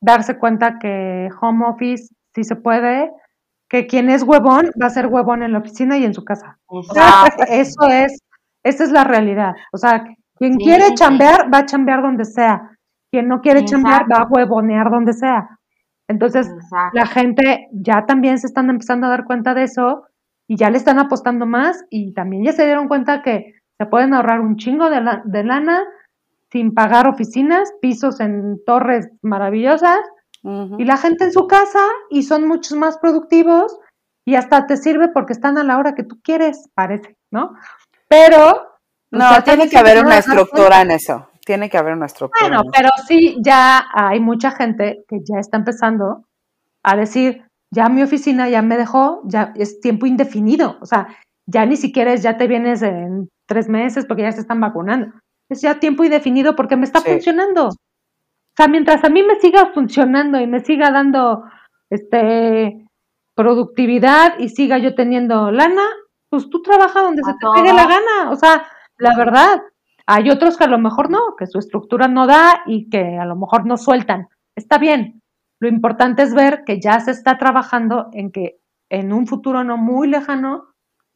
darse 0.00 0.38
cuenta 0.38 0.78
que 0.78 1.28
home 1.40 1.66
office 1.66 2.14
sí 2.34 2.44
se 2.44 2.56
puede, 2.56 3.10
que 3.68 3.86
quien 3.86 4.10
es 4.10 4.22
huevón 4.22 4.70
va 4.82 4.86
a 4.86 4.90
ser 4.90 5.06
huevón 5.06 5.42
en 5.42 5.52
la 5.52 5.58
oficina 5.58 5.96
y 5.96 6.04
en 6.04 6.14
su 6.14 6.24
casa. 6.24 6.58
eso 7.48 7.88
es, 7.88 8.18
esa 8.64 8.84
es 8.84 8.90
la 8.90 9.04
realidad. 9.04 9.54
O 9.72 9.78
sea, 9.78 10.04
quien 10.36 10.56
quiere 10.56 10.94
chambear 10.94 11.52
va 11.52 11.58
a 11.58 11.66
chambear 11.66 12.02
donde 12.02 12.24
sea. 12.24 12.76
Quien 13.10 13.28
no 13.28 13.40
quiere 13.40 13.64
chambear 13.64 14.06
va 14.10 14.18
a 14.18 14.28
huevonear 14.28 14.90
donde 14.90 15.12
sea. 15.12 15.58
Entonces, 16.08 16.48
la 16.92 17.06
gente 17.06 17.68
ya 17.72 18.04
también 18.06 18.38
se 18.38 18.46
están 18.46 18.68
empezando 18.68 19.06
a 19.06 19.10
dar 19.10 19.24
cuenta 19.24 19.54
de 19.54 19.64
eso 19.64 20.04
y 20.48 20.56
ya 20.56 20.70
le 20.70 20.76
están 20.76 20.98
apostando 20.98 21.46
más 21.46 21.84
y 21.90 22.12
también 22.14 22.44
ya 22.44 22.52
se 22.52 22.64
dieron 22.64 22.88
cuenta 22.88 23.22
que 23.22 23.54
se 23.78 23.86
pueden 23.86 24.12
ahorrar 24.14 24.40
un 24.40 24.56
chingo 24.56 24.90
de, 24.90 25.00
de 25.24 25.44
lana 25.44 25.84
sin 26.50 26.74
pagar 26.74 27.06
oficinas, 27.06 27.72
pisos 27.80 28.20
en 28.20 28.58
torres 28.66 29.08
maravillosas 29.22 30.00
y 30.42 30.84
la 30.84 30.96
gente 30.96 31.24
en 31.24 31.32
su 31.32 31.46
casa 31.46 31.86
y 32.08 32.22
son 32.22 32.48
muchos 32.48 32.76
más 32.76 32.98
productivos 32.98 33.78
y 34.24 34.36
hasta 34.36 34.66
te 34.66 34.76
sirve 34.76 35.08
porque 35.08 35.32
están 35.32 35.58
a 35.58 35.64
la 35.64 35.78
hora 35.78 35.94
que 35.94 36.02
tú 36.02 36.18
quieres, 36.22 36.68
parece, 36.74 37.16
¿no? 37.30 37.54
Pero... 38.08 38.66
Pues, 39.10 39.22
no, 39.22 39.42
tiene 39.42 39.68
que 39.68 39.76
haber 39.76 40.04
una 40.04 40.18
estructura 40.18 40.82
en 40.82 40.92
eso, 40.92 41.29
tiene 41.50 41.68
que 41.68 41.78
haber 41.78 42.00
estructura. 42.02 42.48
Bueno, 42.48 42.70
pero 42.74 42.88
sí, 43.06 43.38
ya 43.40 43.86
hay 43.92 44.20
mucha 44.20 44.50
gente 44.50 45.04
que 45.08 45.18
ya 45.24 45.38
está 45.38 45.56
empezando 45.56 46.24
a 46.82 46.96
decir, 46.96 47.44
ya 47.72 47.88
mi 47.88 48.02
oficina 48.02 48.48
ya 48.48 48.62
me 48.62 48.76
dejó, 48.76 49.22
ya 49.24 49.52
es 49.56 49.80
tiempo 49.80 50.06
indefinido, 50.06 50.78
o 50.80 50.86
sea, 50.86 51.08
ya 51.46 51.66
ni 51.66 51.76
siquiera 51.76 52.12
es, 52.12 52.22
ya 52.22 52.36
te 52.36 52.46
vienes 52.46 52.82
en 52.82 53.28
tres 53.46 53.68
meses 53.68 54.06
porque 54.06 54.22
ya 54.22 54.32
se 54.32 54.40
están 54.40 54.60
vacunando 54.60 55.12
es 55.50 55.60
ya 55.60 55.80
tiempo 55.80 56.04
indefinido 56.04 56.56
porque 56.56 56.76
me 56.76 56.84
está 56.84 57.00
funcionando. 57.00 57.66
O 57.66 58.56
sea, 58.56 58.68
mientras 58.68 59.04
a 59.04 59.08
mí 59.10 59.22
me 59.22 59.38
siga 59.40 59.72
funcionando 59.74 60.40
y 60.40 60.46
me 60.46 60.60
siga 60.60 60.90
dando 60.90 61.44
este 61.90 62.86
productividad 63.34 64.38
y 64.38 64.48
siga 64.48 64.78
yo 64.78 64.94
teniendo 64.94 65.50
lana, 65.50 65.82
pues 66.30 66.48
tú 66.48 66.62
trabaja 66.62 67.02
donde 67.02 67.22
se 67.24 67.32
te 67.32 67.46
pegue 67.54 67.74
la 67.74 67.86
gana. 67.86 68.30
O 68.30 68.36
sea, 68.36 68.66
la 68.98 69.16
verdad, 69.16 69.62
hay 70.12 70.28
otros 70.28 70.56
que 70.56 70.64
a 70.64 70.68
lo 70.68 70.78
mejor 70.78 71.08
no, 71.08 71.36
que 71.38 71.46
su 71.46 71.60
estructura 71.60 72.08
no 72.08 72.26
da 72.26 72.62
y 72.66 72.90
que 72.90 73.16
a 73.16 73.24
lo 73.24 73.36
mejor 73.36 73.64
no 73.64 73.76
sueltan. 73.76 74.26
Está 74.56 74.76
bien. 74.76 75.22
Lo 75.60 75.68
importante 75.68 76.24
es 76.24 76.34
ver 76.34 76.64
que 76.66 76.80
ya 76.80 76.98
se 76.98 77.12
está 77.12 77.38
trabajando 77.38 78.08
en 78.12 78.32
que 78.32 78.58
en 78.90 79.12
un 79.12 79.28
futuro 79.28 79.62
no 79.62 79.76
muy 79.76 80.08
lejano 80.08 80.72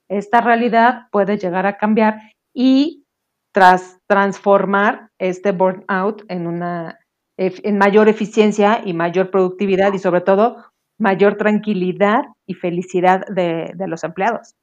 esta 0.09 0.41
realidad 0.41 1.09
puede 1.11 1.39
llegar 1.39 1.67
a 1.67 1.77
cambiar 1.77 2.21
y 2.55 3.05
tras 3.53 3.99
transformar 4.07 5.09
este 5.19 5.51
burnout 5.51 6.23
en 6.29 6.47
una 6.47 7.01
en 7.37 7.79
mayor 7.79 8.09
eficiencia 8.09 8.81
y 8.85 8.93
mayor 8.93 9.33
productividad 9.33 9.93
y 9.93 9.99
sobre 9.99 10.21
todo 10.21 10.67
mayor 11.01 11.37
tranquilidad 11.37 12.23
y 12.47 12.55
felicidad 12.55 13.27
de, 13.27 13.73
de 13.75 13.89
los 13.89 14.05
empleados. 14.05 14.55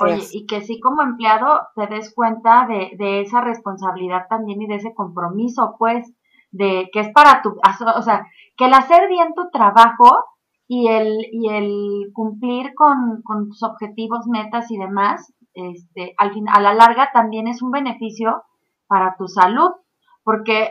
Oye, 0.00 0.26
y 0.32 0.46
que 0.46 0.62
sí 0.62 0.80
como 0.80 1.02
empleado 1.02 1.60
te 1.76 1.86
des 1.86 2.12
cuenta 2.14 2.66
de, 2.66 2.96
de, 2.96 3.20
esa 3.20 3.40
responsabilidad 3.40 4.26
también 4.28 4.60
y 4.62 4.66
de 4.66 4.76
ese 4.76 4.94
compromiso, 4.94 5.76
pues, 5.78 6.12
de 6.50 6.90
que 6.92 7.00
es 7.00 7.12
para 7.12 7.42
tu, 7.42 7.50
o 7.50 8.02
sea, 8.02 8.26
que 8.56 8.66
el 8.66 8.74
hacer 8.74 9.08
bien 9.08 9.34
tu 9.34 9.50
trabajo 9.50 10.24
y 10.66 10.88
el, 10.88 11.26
y 11.32 11.48
el 11.48 12.12
cumplir 12.12 12.74
con, 12.74 13.22
con 13.22 13.48
tus 13.48 13.62
objetivos, 13.62 14.26
metas 14.26 14.70
y 14.70 14.78
demás, 14.78 15.32
este, 15.54 16.14
al 16.18 16.32
fin, 16.32 16.48
a 16.48 16.60
la 16.60 16.74
larga 16.74 17.10
también 17.12 17.48
es 17.48 17.62
un 17.62 17.70
beneficio 17.70 18.44
para 18.86 19.16
tu 19.16 19.28
salud, 19.28 19.70
porque, 20.22 20.70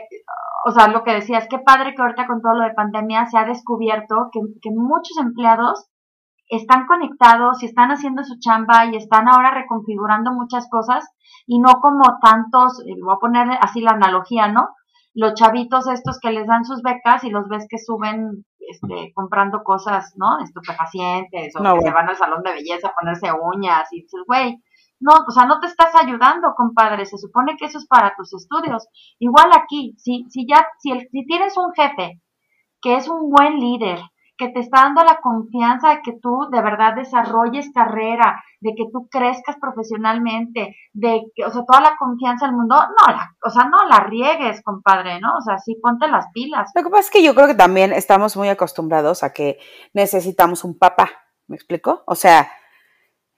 o 0.66 0.70
sea, 0.70 0.88
lo 0.88 1.04
que 1.04 1.12
decía 1.12 1.38
es 1.38 1.48
que 1.48 1.58
padre 1.58 1.94
que 1.94 2.02
ahorita 2.02 2.26
con 2.26 2.40
todo 2.40 2.54
lo 2.54 2.64
de 2.64 2.74
pandemia 2.74 3.26
se 3.26 3.38
ha 3.38 3.44
descubierto 3.44 4.28
que, 4.32 4.40
que 4.62 4.70
muchos 4.70 5.16
empleados 5.18 5.89
están 6.50 6.86
conectados 6.86 7.62
y 7.62 7.66
están 7.66 7.90
haciendo 7.90 8.24
su 8.24 8.38
chamba 8.40 8.86
y 8.86 8.96
están 8.96 9.28
ahora 9.28 9.52
reconfigurando 9.52 10.32
muchas 10.32 10.68
cosas 10.68 11.08
y 11.46 11.60
no 11.60 11.80
como 11.80 12.02
tantos, 12.20 12.80
eh, 12.86 12.94
voy 13.02 13.14
a 13.14 13.18
poner 13.18 13.48
así 13.60 13.80
la 13.80 13.92
analogía, 13.92 14.48
¿no? 14.48 14.68
Los 15.14 15.34
chavitos 15.34 15.88
estos 15.88 16.18
que 16.20 16.32
les 16.32 16.46
dan 16.46 16.64
sus 16.64 16.82
becas 16.82 17.24
y 17.24 17.30
los 17.30 17.48
ves 17.48 17.66
que 17.68 17.78
suben 17.78 18.44
este, 18.58 19.12
comprando 19.14 19.62
cosas, 19.62 20.12
¿no? 20.16 20.40
Estupefacientes 20.42 21.54
o 21.56 21.62
que 21.62 21.80
se 21.80 21.90
van 21.90 22.08
al 22.08 22.16
salón 22.16 22.42
de 22.42 22.52
belleza 22.52 22.88
a 22.88 22.94
ponerse 22.98 23.28
uñas 23.32 23.88
y 23.92 24.02
dices, 24.02 24.20
güey, 24.26 24.62
no, 25.00 25.12
o 25.26 25.30
sea, 25.30 25.46
no 25.46 25.60
te 25.60 25.66
estás 25.66 25.94
ayudando, 25.94 26.54
compadre, 26.54 27.06
se 27.06 27.16
supone 27.16 27.56
que 27.56 27.66
eso 27.66 27.78
es 27.78 27.86
para 27.86 28.14
tus 28.16 28.34
estudios. 28.34 28.86
Igual 29.18 29.50
aquí, 29.54 29.94
si, 29.96 30.26
si 30.28 30.46
ya, 30.46 30.66
si, 30.78 30.90
el, 30.90 31.08
si 31.10 31.24
tienes 31.26 31.56
un 31.56 31.72
jefe 31.72 32.20
que 32.82 32.96
es 32.96 33.08
un 33.08 33.30
buen 33.30 33.58
líder, 33.58 34.00
que 34.40 34.48
te 34.48 34.60
está 34.60 34.84
dando 34.84 35.04
la 35.04 35.20
confianza 35.20 35.90
de 35.90 36.00
que 36.02 36.18
tú 36.20 36.48
de 36.50 36.62
verdad 36.62 36.94
desarrolles 36.96 37.70
carrera, 37.74 38.42
de 38.60 38.70
que 38.74 38.84
tú 38.90 39.06
crezcas 39.10 39.56
profesionalmente, 39.60 40.74
de 40.94 41.24
que, 41.34 41.44
o 41.44 41.50
sea, 41.50 41.62
toda 41.66 41.82
la 41.82 41.96
confianza 41.98 42.46
del 42.46 42.56
mundo, 42.56 42.74
no 42.74 43.12
la, 43.12 43.36
o 43.44 43.50
sea, 43.50 43.64
no 43.64 43.86
la 43.86 44.00
riegues, 44.00 44.62
compadre, 44.62 45.20
¿no? 45.20 45.36
O 45.36 45.42
sea, 45.42 45.58
sí 45.58 45.76
ponte 45.82 46.08
las 46.08 46.28
pilas. 46.32 46.70
Lo 46.74 46.82
que 46.82 46.88
pasa 46.88 47.02
es 47.02 47.10
que 47.10 47.22
yo 47.22 47.34
creo 47.34 47.48
que 47.48 47.54
también 47.54 47.92
estamos 47.92 48.34
muy 48.38 48.48
acostumbrados 48.48 49.22
a 49.22 49.34
que 49.34 49.58
necesitamos 49.92 50.64
un 50.64 50.78
papá, 50.78 51.10
¿me 51.46 51.56
explico? 51.56 52.02
O 52.06 52.14
sea, 52.14 52.50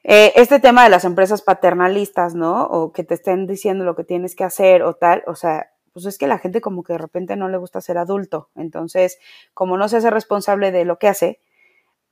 eh, 0.05 0.33
este 0.37 0.61
tema 0.61 0.85
de 0.85 0.91
las 0.91 1.05
empresas 1.05 1.43
paternalistas, 1.43 2.37
¿no? 2.37 2.63
O 2.63 2.93
que 2.93 3.03
te 3.03 3.15
estén 3.15 3.49
diciendo 3.49 3.85
lo 3.85 3.97
que 3.97 4.05
tienes 4.05 4.37
que 4.37 4.45
hacer 4.45 4.85
o 4.85 4.95
tal, 4.95 5.25
o 5.27 5.35
sea, 5.35 5.72
pues 5.93 6.07
es 6.07 6.19
que 6.19 6.27
la 6.27 6.39
gente 6.39 6.61
como 6.61 6.83
que 6.83 6.95
de 6.95 6.99
repente 6.99 7.37
no 7.37 7.49
le 7.49 7.59
gusta 7.59 7.81
ser 7.81 7.99
adulto. 7.99 8.49
Entonces, 8.57 9.19
como 9.55 9.77
no 9.77 9.89
se 9.89 9.99
hace 9.99 10.11
responsable 10.11 10.73
de 10.73 10.85
lo 10.85 10.99
que 10.99 11.09
hace, 11.09 11.41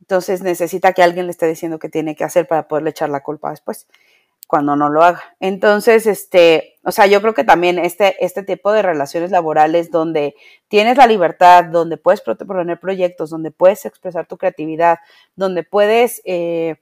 entonces 0.01 0.43
necesita 0.43 0.93
que 0.93 1.03
alguien 1.03 1.27
le 1.27 1.33
esté 1.33 1.47
diciendo 1.47 1.79
qué 1.79 1.89
tiene 1.89 2.17
que 2.17 2.25
hacer 2.25 2.47
para 2.49 2.69
poderle 2.69 2.91
echar 2.91 3.11
la 3.11 3.23
culpa 3.23 3.51
después, 3.51 3.87
cuando 4.47 4.75
no 4.77 4.89
lo 4.89 5.03
haga. 5.03 5.23
Entonces, 5.41 6.07
este, 6.07 6.79
o 6.85 6.91
sea, 6.91 7.07
yo 7.07 7.21
creo 7.21 7.35
que 7.35 7.45
también 7.45 7.79
este, 7.79 8.23
este 8.25 8.43
tipo 8.43 8.73
de 8.73 8.83
relaciones 8.83 9.31
laborales 9.31 9.91
donde 9.91 10.35
tienes 10.69 10.97
la 10.97 11.07
libertad, 11.07 11.65
donde 11.65 11.97
puedes 11.97 12.21
proponer 12.23 12.81
proyectos, 12.81 13.31
donde 13.31 13.51
puedes 13.51 13.85
expresar 13.87 14.27
tu 14.27 14.37
creatividad, 14.39 14.99
donde 15.37 15.63
puedes, 15.63 16.23
eh, 16.25 16.77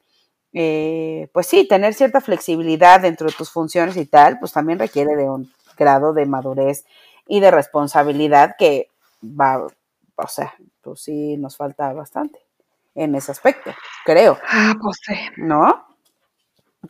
eh, 0.53 1.29
pues 1.33 1.47
sí, 1.47 1.67
tener 1.67 1.95
cierta 1.95 2.21
flexibilidad 2.21 3.01
dentro 3.01 3.27
de 3.27 3.35
tus 3.35 3.51
funciones 3.51 3.97
y 3.97 4.07
tal, 4.07 4.39
pues 4.39 4.53
también 4.53 4.79
requiere 4.79 5.15
de 5.17 5.25
un 5.25 5.53
grado 5.79 6.13
de 6.13 6.27
madurez 6.27 6.85
y 7.27 7.41
de 7.41 7.51
responsabilidad 7.51 8.57
que 8.59 8.91
va, 9.23 9.67
o 10.17 10.29
sea, 10.29 10.55
pues 10.83 11.01
sí 11.01 11.37
nos 11.37 11.57
falta 11.57 11.93
bastante 11.93 12.41
en 12.95 13.15
ese 13.15 13.31
aspecto, 13.31 13.73
creo. 14.05 14.39
Ah, 14.49 14.75
pues 14.81 14.99
sí. 15.07 15.15
¿No? 15.37 15.87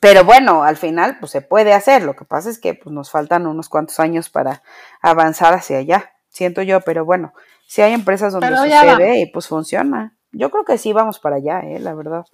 Pero 0.00 0.24
bueno, 0.24 0.62
al 0.62 0.76
final, 0.76 1.18
pues 1.18 1.32
se 1.32 1.40
puede 1.40 1.72
hacer. 1.72 2.02
Lo 2.02 2.14
que 2.14 2.24
pasa 2.24 2.50
es 2.50 2.58
que 2.58 2.74
pues, 2.74 2.92
nos 2.92 3.10
faltan 3.10 3.46
unos 3.46 3.68
cuantos 3.68 3.98
años 4.00 4.28
para 4.28 4.62
avanzar 5.00 5.54
hacia 5.54 5.78
allá, 5.78 6.12
siento 6.28 6.62
yo, 6.62 6.80
pero 6.80 7.04
bueno, 7.04 7.32
si 7.66 7.82
hay 7.82 7.92
empresas 7.92 8.32
donde 8.32 8.48
sucede 8.56 9.20
y 9.20 9.26
pues 9.26 9.48
funciona. 9.48 10.14
Yo 10.32 10.50
creo 10.50 10.64
que 10.64 10.78
sí 10.78 10.92
vamos 10.92 11.18
para 11.18 11.36
allá, 11.36 11.60
eh, 11.60 11.78
la 11.78 11.94
verdad. 11.94 12.24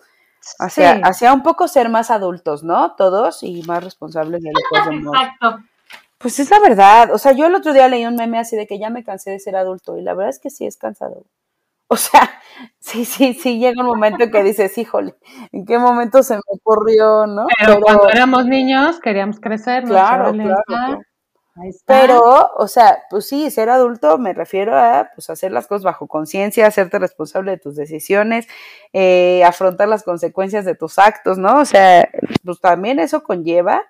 Hacia, 0.58 1.00
hacia 1.04 1.32
un 1.32 1.42
poco 1.42 1.68
ser 1.68 1.88
más 1.88 2.10
adultos, 2.10 2.64
¿no? 2.64 2.94
Todos 2.96 3.42
y 3.42 3.62
más 3.62 3.82
responsables 3.82 4.42
de 4.42 4.50
lo 4.52 4.60
que 4.60 4.94
Exacto. 4.96 5.64
Pues 6.24 6.40
es 6.40 6.48
la 6.48 6.58
verdad. 6.58 7.12
O 7.12 7.18
sea, 7.18 7.32
yo 7.32 7.44
el 7.44 7.54
otro 7.54 7.74
día 7.74 7.86
leí 7.86 8.06
un 8.06 8.16
meme 8.16 8.38
así 8.38 8.56
de 8.56 8.66
que 8.66 8.78
ya 8.78 8.88
me 8.88 9.04
cansé 9.04 9.32
de 9.32 9.38
ser 9.38 9.56
adulto 9.56 9.98
y 9.98 10.00
la 10.00 10.14
verdad 10.14 10.30
es 10.30 10.38
que 10.38 10.48
sí 10.48 10.64
es 10.64 10.78
cansado. 10.78 11.26
O 11.86 11.98
sea, 11.98 12.40
sí, 12.80 13.04
sí, 13.04 13.34
sí, 13.34 13.58
llega 13.58 13.82
un 13.82 13.88
momento 13.88 14.24
en 14.24 14.30
que 14.30 14.42
dices, 14.42 14.78
híjole, 14.78 15.16
¿en 15.52 15.66
qué 15.66 15.78
momento 15.78 16.22
se 16.22 16.36
me 16.36 16.40
ocurrió, 16.46 17.26
no? 17.26 17.44
Pero, 17.58 17.78
cuando 17.78 18.08
éramos 18.08 18.46
niños 18.46 19.00
queríamos 19.00 19.38
crecer, 19.38 19.84
Claro, 19.84 20.32
claro, 20.32 21.02
Pero, 21.84 22.52
o 22.56 22.68
sea, 22.68 23.00
pues 23.10 23.28
sí, 23.28 23.50
ser 23.50 23.68
adulto 23.68 24.16
me 24.16 24.32
refiero 24.32 24.78
a 24.78 25.10
pues, 25.14 25.28
hacer 25.28 25.52
las 25.52 25.66
cosas 25.66 25.84
bajo 25.84 26.06
conciencia, 26.06 26.66
hacerte 26.66 26.98
responsable 26.98 27.50
de 27.50 27.58
tus 27.58 27.76
decisiones, 27.76 28.48
eh, 28.94 29.44
afrontar 29.44 29.88
las 29.88 30.04
consecuencias 30.04 30.64
de 30.64 30.74
tus 30.74 30.98
actos, 30.98 31.36
¿no? 31.36 31.58
O 31.60 31.66
sea, 31.66 32.08
pues 32.42 32.60
también 32.60 32.98
eso 32.98 33.22
conlleva 33.22 33.82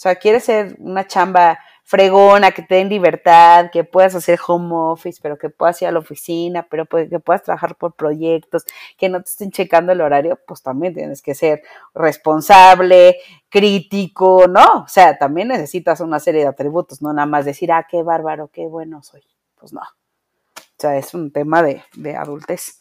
sea, 0.00 0.16
quieres 0.16 0.44
ser 0.44 0.76
una 0.78 1.06
chamba 1.06 1.58
fregona, 1.90 2.52
que 2.52 2.62
te 2.62 2.76
den 2.76 2.88
libertad, 2.88 3.70
que 3.72 3.82
puedas 3.82 4.14
hacer 4.14 4.38
home 4.46 4.70
office, 4.72 5.18
pero 5.20 5.36
que 5.36 5.50
puedas 5.50 5.82
ir 5.82 5.88
a 5.88 5.92
la 5.92 5.98
oficina, 5.98 6.66
pero 6.70 6.86
pues, 6.86 7.10
que 7.10 7.18
puedas 7.18 7.42
trabajar 7.42 7.74
por 7.74 7.94
proyectos, 7.94 8.64
que 8.96 9.08
no 9.08 9.20
te 9.20 9.28
estén 9.28 9.50
checando 9.50 9.90
el 9.90 10.00
horario, 10.00 10.38
pues 10.46 10.62
también 10.62 10.94
tienes 10.94 11.20
que 11.20 11.34
ser 11.34 11.62
responsable, 11.92 13.16
crítico, 13.48 14.46
¿no? 14.46 14.84
O 14.84 14.88
sea, 14.88 15.18
también 15.18 15.48
necesitas 15.48 16.00
una 16.00 16.20
serie 16.20 16.42
de 16.42 16.46
atributos, 16.46 17.02
no 17.02 17.12
nada 17.12 17.26
más 17.26 17.44
decir, 17.44 17.72
ah, 17.72 17.84
qué 17.90 18.04
bárbaro, 18.04 18.48
qué 18.52 18.68
bueno 18.68 19.02
soy. 19.02 19.24
Pues 19.58 19.72
no. 19.72 19.80
O 19.80 20.78
sea, 20.78 20.96
es 20.96 21.12
un 21.12 21.32
tema 21.32 21.60
de, 21.62 21.82
de 21.96 22.16
adultez. 22.16 22.80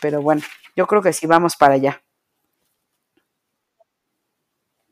Pero 0.00 0.22
bueno, 0.22 0.42
yo 0.74 0.88
creo 0.88 1.02
que 1.02 1.12
sí 1.12 1.28
vamos 1.28 1.54
para 1.56 1.74
allá. 1.74 2.02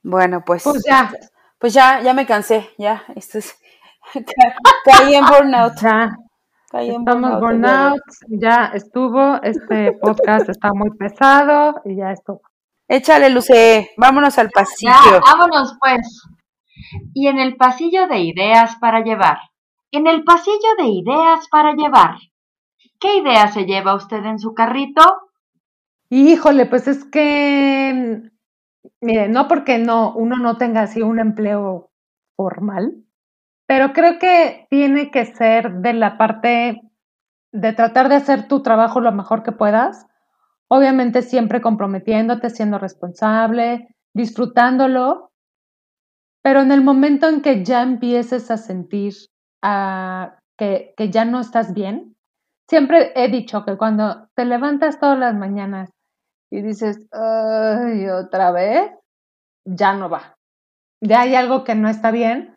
Bueno, 0.03 0.45
pues, 0.45 0.63
pues 0.63 0.83
ya, 0.85 1.13
pues 1.63 1.75
ya, 1.75 2.01
ya 2.03 2.13
me 2.13 2.27
cansé, 2.27 2.71
ya, 2.77 3.05
esto 3.15 3.39
es, 3.39 3.57
caí 4.85 5.15
en 5.15 5.25
burnout. 5.25 5.75
Ya, 5.81 6.11
caí 6.69 6.91
en 6.91 7.03
estamos 7.03 7.39
burnout, 7.39 8.03
ya 8.29 8.73
estuvo, 8.75 9.41
este 9.45 9.93
podcast 9.93 10.49
está 10.49 10.73
muy 10.75 10.91
pesado 10.91 11.81
y 11.85 11.95
ya 11.99 12.11
estuvo. 12.11 12.43
Échale, 12.89 13.31
Luce, 13.31 13.93
vámonos 13.97 14.37
al 14.39 14.51
pasillo. 14.51 14.93
Ya, 14.93 15.21
vámonos 15.21 15.77
pues. 15.81 16.25
Y 17.15 17.29
en 17.29 17.39
el 17.39 17.57
pasillo 17.57 18.09
de 18.09 18.19
ideas 18.19 18.75
para 18.81 19.05
llevar. 19.05 19.39
En 19.93 20.09
el 20.09 20.25
pasillo 20.25 20.75
de 20.79 20.89
ideas 20.89 21.47
para 21.49 21.75
llevar. 21.75 22.17
¿Qué 22.99 23.19
idea 23.19 23.47
se 23.53 23.67
lleva 23.67 23.95
usted 23.95 24.25
en 24.25 24.41
su 24.41 24.53
carrito? 24.53 25.03
Híjole, 26.11 26.67
pues 26.67 26.89
es 26.89 27.05
que 27.05 28.32
Mire, 29.01 29.29
no 29.29 29.49
porque 29.49 29.79
no, 29.79 30.15
uno 30.15 30.37
no 30.37 30.57
tenga 30.57 30.83
así 30.83 31.03
un 31.03 31.19
empleo 31.19 31.91
formal, 32.37 33.05
pero 33.67 33.93
creo 33.93 34.19
que 34.19 34.67
tiene 34.71 35.11
que 35.11 35.25
ser 35.25 35.73
de 35.75 35.93
la 35.93 36.19
parte 36.19 36.83
de 37.53 37.73
tratar 37.73 38.09
de 38.09 38.17
hacer 38.17 38.49
tu 38.49 38.63
trabajo 38.63 39.01
lo 39.01 39.13
mejor 39.13 39.43
que 39.43 39.53
puedas, 39.53 40.07
obviamente 40.69 41.23
siempre 41.23 41.61
comprometiéndote, 41.61 42.51
siendo 42.51 42.79
responsable, 42.79 43.95
disfrutándolo, 44.15 45.31
pero 46.43 46.61
en 46.61 46.73
el 46.73 46.83
momento 46.83 47.29
en 47.29 47.41
que 47.41 47.65
ya 47.65 47.83
empieces 47.83 48.51
a 48.51 48.57
sentir 48.57 49.15
ah, 49.63 50.39
que, 50.59 50.95
que 50.97 51.11
ya 51.11 51.25
no 51.25 51.41
estás 51.41 51.73
bien, 51.73 52.17
siempre 52.69 53.13
he 53.15 53.29
dicho 53.29 53.65
que 53.65 53.77
cuando 53.77 54.29
te 54.35 54.45
levantas 54.45 54.99
todas 54.99 55.19
las 55.19 55.35
mañanas 55.35 55.91
y 56.53 56.61
dices, 56.61 57.09
ay, 57.13 58.07
otra 58.11 58.53
vez, 58.53 58.93
ya 59.65 59.95
no 59.95 60.11
va. 60.11 60.37
Ya 61.01 61.23
hay 61.23 61.35
algo 61.35 61.65
que 61.65 61.75
no 61.75 61.89
está 61.89 62.11
bien, 62.11 62.57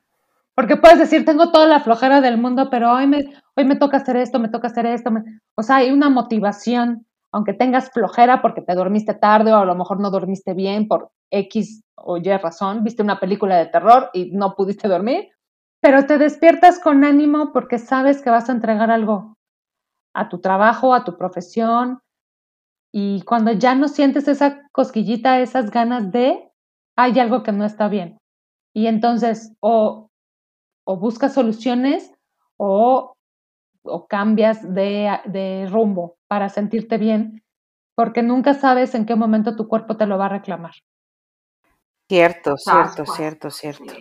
Porque 0.53 0.77
puedes 0.77 0.99
decir, 0.99 1.25
tengo 1.25 1.51
toda 1.51 1.67
la 1.67 1.81
flojera 1.81 2.21
del 2.21 2.37
mundo, 2.37 2.69
pero 2.69 2.91
hoy 2.93 3.07
me, 3.07 3.25
hoy 3.55 3.65
me 3.65 3.75
toca 3.77 3.97
hacer 3.97 4.17
esto, 4.17 4.39
me 4.39 4.49
toca 4.49 4.67
hacer 4.67 4.85
esto. 4.85 5.11
O 5.55 5.63
sea, 5.63 5.77
hay 5.77 5.91
una 5.91 6.09
motivación, 6.09 7.05
aunque 7.31 7.53
tengas 7.53 7.89
flojera 7.91 8.41
porque 8.41 8.61
te 8.61 8.75
dormiste 8.75 9.13
tarde 9.13 9.53
o 9.53 9.57
a 9.57 9.65
lo 9.65 9.75
mejor 9.75 9.99
no 9.99 10.11
dormiste 10.11 10.53
bien 10.53 10.87
por 10.87 11.11
X 11.31 11.83
o 11.95 12.17
Y 12.17 12.37
razón, 12.37 12.83
viste 12.83 13.01
una 13.03 13.19
película 13.19 13.57
de 13.57 13.67
terror 13.67 14.09
y 14.13 14.31
no 14.31 14.55
pudiste 14.55 14.87
dormir, 14.87 15.29
pero 15.81 16.05
te 16.05 16.17
despiertas 16.17 16.79
con 16.79 17.03
ánimo 17.03 17.51
porque 17.53 17.79
sabes 17.79 18.21
que 18.21 18.29
vas 18.29 18.49
a 18.49 18.53
entregar 18.53 18.91
algo 18.91 19.37
a 20.13 20.29
tu 20.29 20.39
trabajo, 20.39 20.93
a 20.93 21.03
tu 21.03 21.17
profesión, 21.17 21.99
y 22.97 23.23
cuando 23.23 23.51
ya 23.51 23.75
no 23.75 23.89
sientes 23.89 24.25
esa 24.29 24.69
cosquillita, 24.71 25.41
esas 25.41 25.69
ganas 25.69 26.13
de, 26.13 26.49
hay 26.95 27.19
algo 27.19 27.43
que 27.43 27.51
no 27.51 27.65
está 27.65 27.89
bien. 27.89 28.17
Y 28.73 28.87
entonces 28.87 29.51
o, 29.59 30.09
o 30.85 30.97
buscas 30.97 31.33
soluciones 31.33 32.09
o, 32.55 33.17
o 33.83 34.07
cambias 34.07 34.73
de, 34.73 35.11
de 35.25 35.67
rumbo 35.69 36.15
para 36.29 36.47
sentirte 36.47 36.97
bien, 36.97 37.43
porque 37.95 38.23
nunca 38.23 38.53
sabes 38.53 38.95
en 38.95 39.05
qué 39.05 39.17
momento 39.17 39.57
tu 39.57 39.67
cuerpo 39.67 39.97
te 39.97 40.05
lo 40.05 40.17
va 40.17 40.27
a 40.27 40.29
reclamar. 40.29 40.75
Cierto, 42.07 42.55
cierto, 42.55 43.05
cierto, 43.05 43.49
cierto. 43.49 43.93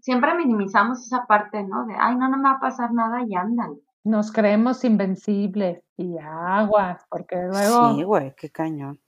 Siempre 0.00 0.34
minimizamos 0.34 1.06
esa 1.06 1.24
parte, 1.24 1.62
¿no? 1.62 1.86
De, 1.86 1.94
ay, 1.96 2.16
no, 2.16 2.28
no 2.28 2.38
me 2.38 2.48
va 2.48 2.56
a 2.56 2.60
pasar 2.60 2.92
nada 2.92 3.24
y 3.24 3.32
ándale. 3.36 3.76
Nos 4.04 4.30
creemos 4.30 4.84
invencibles 4.84 5.82
y 5.96 6.16
aguas, 6.18 7.02
porque 7.08 7.36
luego... 7.36 7.94
Sí, 7.94 8.02
güey, 8.02 8.34
qué 8.36 8.50
cañón. 8.50 9.00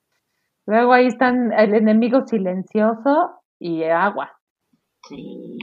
Luego 0.65 0.93
ahí 0.93 1.07
están 1.07 1.53
el 1.53 1.75
enemigo 1.75 2.27
silencioso 2.27 3.43
y 3.59 3.85
agua. 3.85 4.39
Sí. 5.09 5.59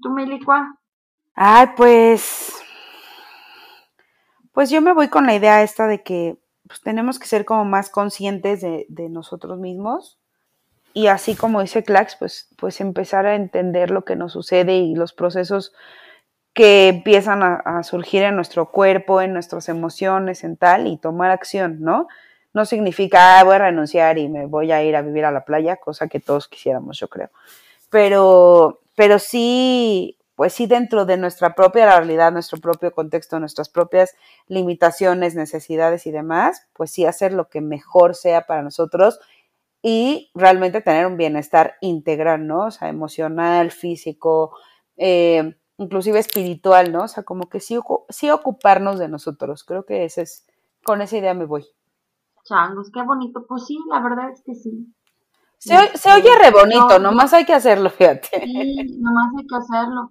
¿Tú, 0.00 0.10
Melicua? 0.10 0.78
Ay, 1.34 1.68
pues... 1.76 2.54
Pues 4.52 4.70
yo 4.70 4.80
me 4.80 4.92
voy 4.92 5.08
con 5.08 5.26
la 5.26 5.34
idea 5.34 5.62
esta 5.62 5.86
de 5.86 6.02
que 6.02 6.38
pues, 6.66 6.80
tenemos 6.80 7.18
que 7.18 7.26
ser 7.26 7.44
como 7.44 7.64
más 7.64 7.90
conscientes 7.90 8.60
de, 8.60 8.86
de 8.88 9.08
nosotros 9.08 9.58
mismos 9.58 10.18
y 10.94 11.06
así 11.06 11.34
como 11.34 11.60
dice 11.60 11.82
Clax, 11.82 12.16
pues, 12.16 12.48
pues 12.56 12.80
empezar 12.80 13.26
a 13.26 13.34
entender 13.34 13.90
lo 13.90 14.04
que 14.04 14.16
nos 14.16 14.32
sucede 14.32 14.76
y 14.76 14.94
los 14.94 15.12
procesos 15.12 15.72
que 16.54 16.88
empiezan 16.88 17.42
a, 17.42 17.82
surgir 17.82 18.22
en 18.22 18.36
nuestro 18.36 18.70
cuerpo, 18.70 19.22
en 19.22 19.32
nuestras 19.32 19.68
emociones, 19.68 20.44
en 20.44 20.56
tal, 20.56 20.86
y 20.86 20.98
tomar 20.98 21.30
acción, 21.30 21.78
¿no? 21.80 22.08
No 22.52 22.66
significa, 22.66 23.40
ah, 23.40 23.44
voy 23.44 23.54
a 23.54 23.58
renunciar 23.58 24.18
y 24.18 24.28
me 24.28 24.46
voy 24.46 24.70
a 24.72 24.82
ir 24.82 24.94
a 24.94 25.02
vivir 25.02 25.24
a 25.24 25.32
la 25.32 25.44
playa, 25.44 25.76
cosa 25.76 26.08
que 26.08 26.20
todos 26.20 26.48
quisiéramos, 26.48 26.98
yo 26.98 27.08
creo. 27.08 27.30
Pero, 27.88 28.80
pero 28.96 29.18
sí, 29.18 30.18
pues 30.34 30.52
sí 30.52 30.66
dentro 30.66 31.06
de 31.06 31.16
nuestra 31.16 31.54
propia 31.54 31.86
realidad, 31.86 32.32
nuestro 32.32 32.58
propio 32.58 32.92
contexto, 32.92 33.40
nuestras 33.40 33.70
propias 33.70 34.14
limitaciones, 34.46 35.34
necesidades 35.34 36.06
y 36.06 36.10
demás, 36.10 36.66
pues 36.74 36.90
sí 36.90 37.06
hacer 37.06 37.32
lo 37.32 37.48
que 37.48 37.62
mejor 37.62 38.14
sea 38.14 38.46
para 38.46 38.62
nosotros 38.62 39.20
y 39.82 40.30
realmente 40.34 40.82
tener 40.82 41.06
un 41.06 41.16
bienestar 41.16 41.76
integral, 41.80 42.46
¿no? 42.46 42.66
O 42.66 42.70
sea, 42.70 42.88
emocional, 42.88 43.70
físico, 43.70 44.54
eh, 44.98 45.54
inclusive 45.82 46.18
espiritual, 46.18 46.92
¿no? 46.92 47.04
O 47.04 47.08
sea, 47.08 47.24
como 47.24 47.48
que 47.48 47.60
sí, 47.60 47.78
sí 48.08 48.30
ocuparnos 48.30 48.98
de 48.98 49.08
nosotros. 49.08 49.64
Creo 49.64 49.84
que 49.84 50.04
ese 50.04 50.22
es, 50.22 50.46
con 50.84 51.02
esa 51.02 51.16
idea 51.16 51.34
me 51.34 51.46
voy. 51.46 51.66
Changos, 52.44 52.90
qué 52.92 53.02
bonito. 53.02 53.44
Pues 53.46 53.66
sí, 53.66 53.78
la 53.90 54.00
verdad 54.00 54.30
es 54.30 54.42
que 54.44 54.54
sí. 54.54 54.92
Se, 55.58 55.96
se 55.96 56.12
oye 56.12 56.30
re 56.40 56.50
bonito, 56.50 56.98
nomás 56.98 57.32
hay 57.32 57.44
que 57.44 57.54
hacerlo, 57.54 57.88
fíjate. 57.88 58.28
Sí, 58.44 58.98
nomás 58.98 59.30
hay 59.38 59.46
que 59.46 59.56
hacerlo. 59.56 60.10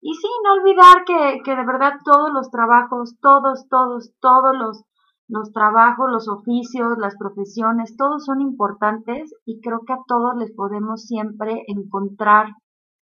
Y 0.00 0.12
sí, 0.14 0.28
no 0.44 0.54
olvidar 0.54 1.04
que, 1.04 1.40
que 1.44 1.54
de 1.54 1.64
verdad 1.64 1.94
todos 2.04 2.30
los 2.32 2.50
trabajos, 2.50 3.14
todos, 3.20 3.68
todos, 3.68 4.12
todos 4.20 4.56
los, 4.56 4.84
los 5.28 5.52
trabajos, 5.52 6.10
los 6.10 6.28
oficios, 6.28 6.98
las 6.98 7.16
profesiones, 7.16 7.96
todos 7.96 8.24
son 8.24 8.40
importantes 8.40 9.32
y 9.44 9.60
creo 9.60 9.80
que 9.86 9.92
a 9.92 10.02
todos 10.06 10.36
les 10.36 10.52
podemos 10.52 11.04
siempre 11.04 11.62
encontrar 11.68 12.48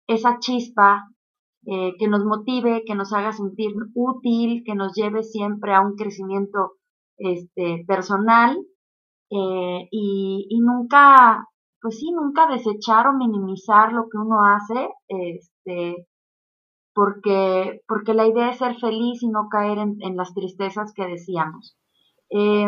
esa 0.07 0.37
chispa 0.39 1.07
eh, 1.65 1.95
que 1.99 2.07
nos 2.07 2.25
motive, 2.25 2.83
que 2.85 2.95
nos 2.95 3.13
haga 3.13 3.33
sentir 3.33 3.71
útil, 3.93 4.63
que 4.65 4.73
nos 4.73 4.93
lleve 4.95 5.21
siempre 5.23 5.73
a 5.73 5.81
un 5.81 5.95
crecimiento 5.95 6.73
este, 7.17 7.83
personal 7.87 8.57
eh, 9.29 9.87
y, 9.91 10.59
nunca, 10.59 11.47
pues 11.79 11.99
sí, 11.99 12.11
nunca 12.11 12.47
desechar 12.47 13.07
o 13.07 13.13
minimizar 13.13 13.93
lo 13.93 14.09
que 14.09 14.17
uno 14.17 14.39
hace, 14.43 14.89
este, 15.07 16.07
porque, 16.95 17.81
porque 17.87 18.13
la 18.15 18.27
idea 18.27 18.49
es 18.49 18.57
ser 18.57 18.75
feliz 18.79 19.21
y 19.21 19.29
no 19.29 19.47
caer 19.49 19.77
en, 19.77 20.17
las 20.17 20.33
tristezas 20.33 20.93
que 20.93 21.05
decíamos. 21.05 21.77
Eh, 22.31 22.67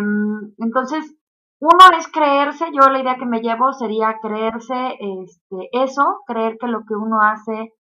entonces, 0.60 1.16
uno 1.60 1.98
es 1.98 2.08
creerse, 2.10 2.66
yo 2.74 2.92
la 2.92 3.02
idea 3.02 3.18
que 3.18 3.26
me 3.26 3.42
llevo 3.42 3.74
sería 3.74 4.20
creerse 4.22 4.98
este, 5.00 5.70
eso, 5.72 6.22
creer 6.28 6.58
que 6.60 6.68
lo 6.68 6.84
que 6.86 6.96
uno 6.96 7.22
hace 7.22 7.74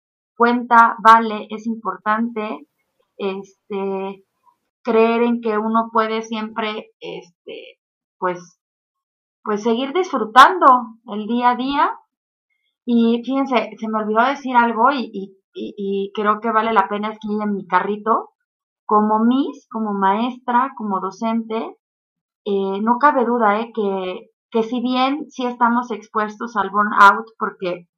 cuenta, 0.42 0.96
vale, 1.04 1.46
es 1.52 1.68
importante, 1.68 2.68
este, 3.16 4.26
creer 4.82 5.22
en 5.22 5.40
que 5.40 5.56
uno 5.60 5.92
puede 5.94 6.24
siempre, 6.24 6.90
este, 7.00 7.78
pues, 8.18 8.60
pues 9.44 9.62
seguir 9.62 9.94
disfrutando 9.94 10.66
el 11.14 11.28
día 11.28 11.52
a 11.52 11.56
día. 11.56 11.92
Y 12.86 13.22
fíjense, 13.24 13.70
se 13.80 13.88
me 13.88 14.00
olvidó 14.00 14.26
decir 14.26 14.56
algo 14.56 14.92
y, 14.92 15.38
creo 16.16 16.40
que 16.40 16.52
vale 16.52 16.74
la 16.74 16.90
pena 16.90 17.12
escribir 17.12 17.44
en 17.44 17.54
mi 17.54 17.68
carrito. 17.68 18.32
Como 18.88 19.20
Miss, 19.20 19.68
como 19.70 19.94
maestra, 19.94 20.74
como 20.76 21.00
docente, 21.02 21.78
eh, 22.46 22.82
no 22.82 22.98
cabe 22.98 23.26
duda 23.26 23.60
eh, 23.60 23.72
que, 23.76 24.32
que 24.50 24.64
si 24.64 24.82
bien 24.82 25.30
sí 25.30 25.46
estamos 25.46 25.92
expuestos 25.92 26.58
al 26.58 26.72
burnout, 26.72 27.28
porque 27.38 27.91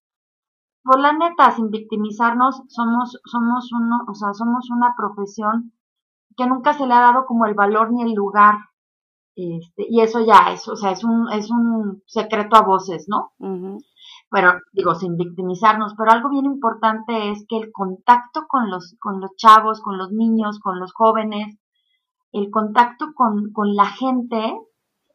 por 0.84 1.00
la 1.00 1.14
neta, 1.14 1.52
sin 1.52 1.70
victimizarnos, 1.70 2.64
somos, 2.68 3.20
somos 3.26 3.72
uno, 3.72 4.00
o 4.08 4.14
sea, 4.14 4.34
somos 4.34 4.70
una 4.70 4.94
profesión 4.98 5.74
que 6.36 6.48
nunca 6.48 6.74
se 6.74 6.86
le 6.86 6.94
ha 6.94 7.00
dado 7.00 7.26
como 7.26 7.46
el 7.46 7.54
valor 7.54 7.92
ni 7.92 8.04
el 8.04 8.14
lugar. 8.14 8.56
Este, 9.36 9.86
y 9.90 10.02
eso 10.02 10.24
ya 10.24 10.52
es, 10.52 10.68
o 10.68 10.76
sea, 10.76 10.92
es 10.92 11.04
un, 11.04 11.32
es 11.32 11.50
un 11.50 12.04
secreto 12.06 12.56
a 12.56 12.62
voces, 12.62 13.06
¿no? 13.08 13.32
Pero, 14.30 14.60
digo, 14.74 14.94
sin 14.94 15.18
victimizarnos, 15.18 15.96
pero 15.98 16.12
algo 16.12 16.30
bien 16.30 16.46
importante 16.46 17.32
es 17.32 17.46
que 17.48 17.58
el 17.58 17.72
contacto 17.72 18.46
con 18.48 18.70
los, 18.70 18.96
con 19.00 19.22
los 19.22 19.32
chavos, 19.38 19.82
con 19.82 19.98
los 19.98 20.12
niños, 20.12 20.60
con 20.60 20.80
los 20.80 20.94
jóvenes, 20.94 21.58
el 22.32 22.52
contacto 22.52 23.14
con, 23.16 23.52
con 23.54 23.76
la 23.76 23.86
gente 23.86 24.58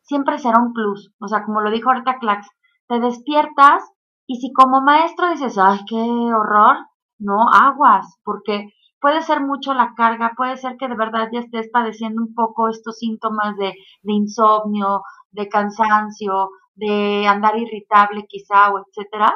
siempre 0.02 0.38
será 0.38 0.60
un 0.60 0.72
plus. 0.72 1.12
O 1.20 1.28
sea, 1.28 1.44
como 1.44 1.60
lo 1.60 1.70
dijo 1.70 1.90
ahorita 1.90 2.18
Clax, 2.18 2.48
te 2.88 2.98
despiertas 3.00 3.84
y 4.28 4.36
si 4.36 4.52
como 4.52 4.82
maestro 4.82 5.30
dices, 5.30 5.56
ay, 5.58 5.80
qué 5.88 5.96
horror, 5.96 6.76
no, 7.18 7.46
aguas, 7.50 8.20
porque 8.22 8.68
puede 9.00 9.22
ser 9.22 9.40
mucho 9.40 9.72
la 9.72 9.94
carga, 9.96 10.34
puede 10.36 10.58
ser 10.58 10.76
que 10.76 10.86
de 10.86 10.96
verdad 10.96 11.28
ya 11.32 11.40
estés 11.40 11.70
padeciendo 11.72 12.22
un 12.22 12.34
poco 12.34 12.68
estos 12.68 12.98
síntomas 12.98 13.56
de, 13.56 13.72
de 14.02 14.12
insomnio, 14.12 15.02
de 15.30 15.48
cansancio, 15.48 16.50
de 16.74 17.26
andar 17.26 17.56
irritable 17.56 18.26
quizá 18.28 18.70
o 18.70 18.80
etcétera. 18.80 19.34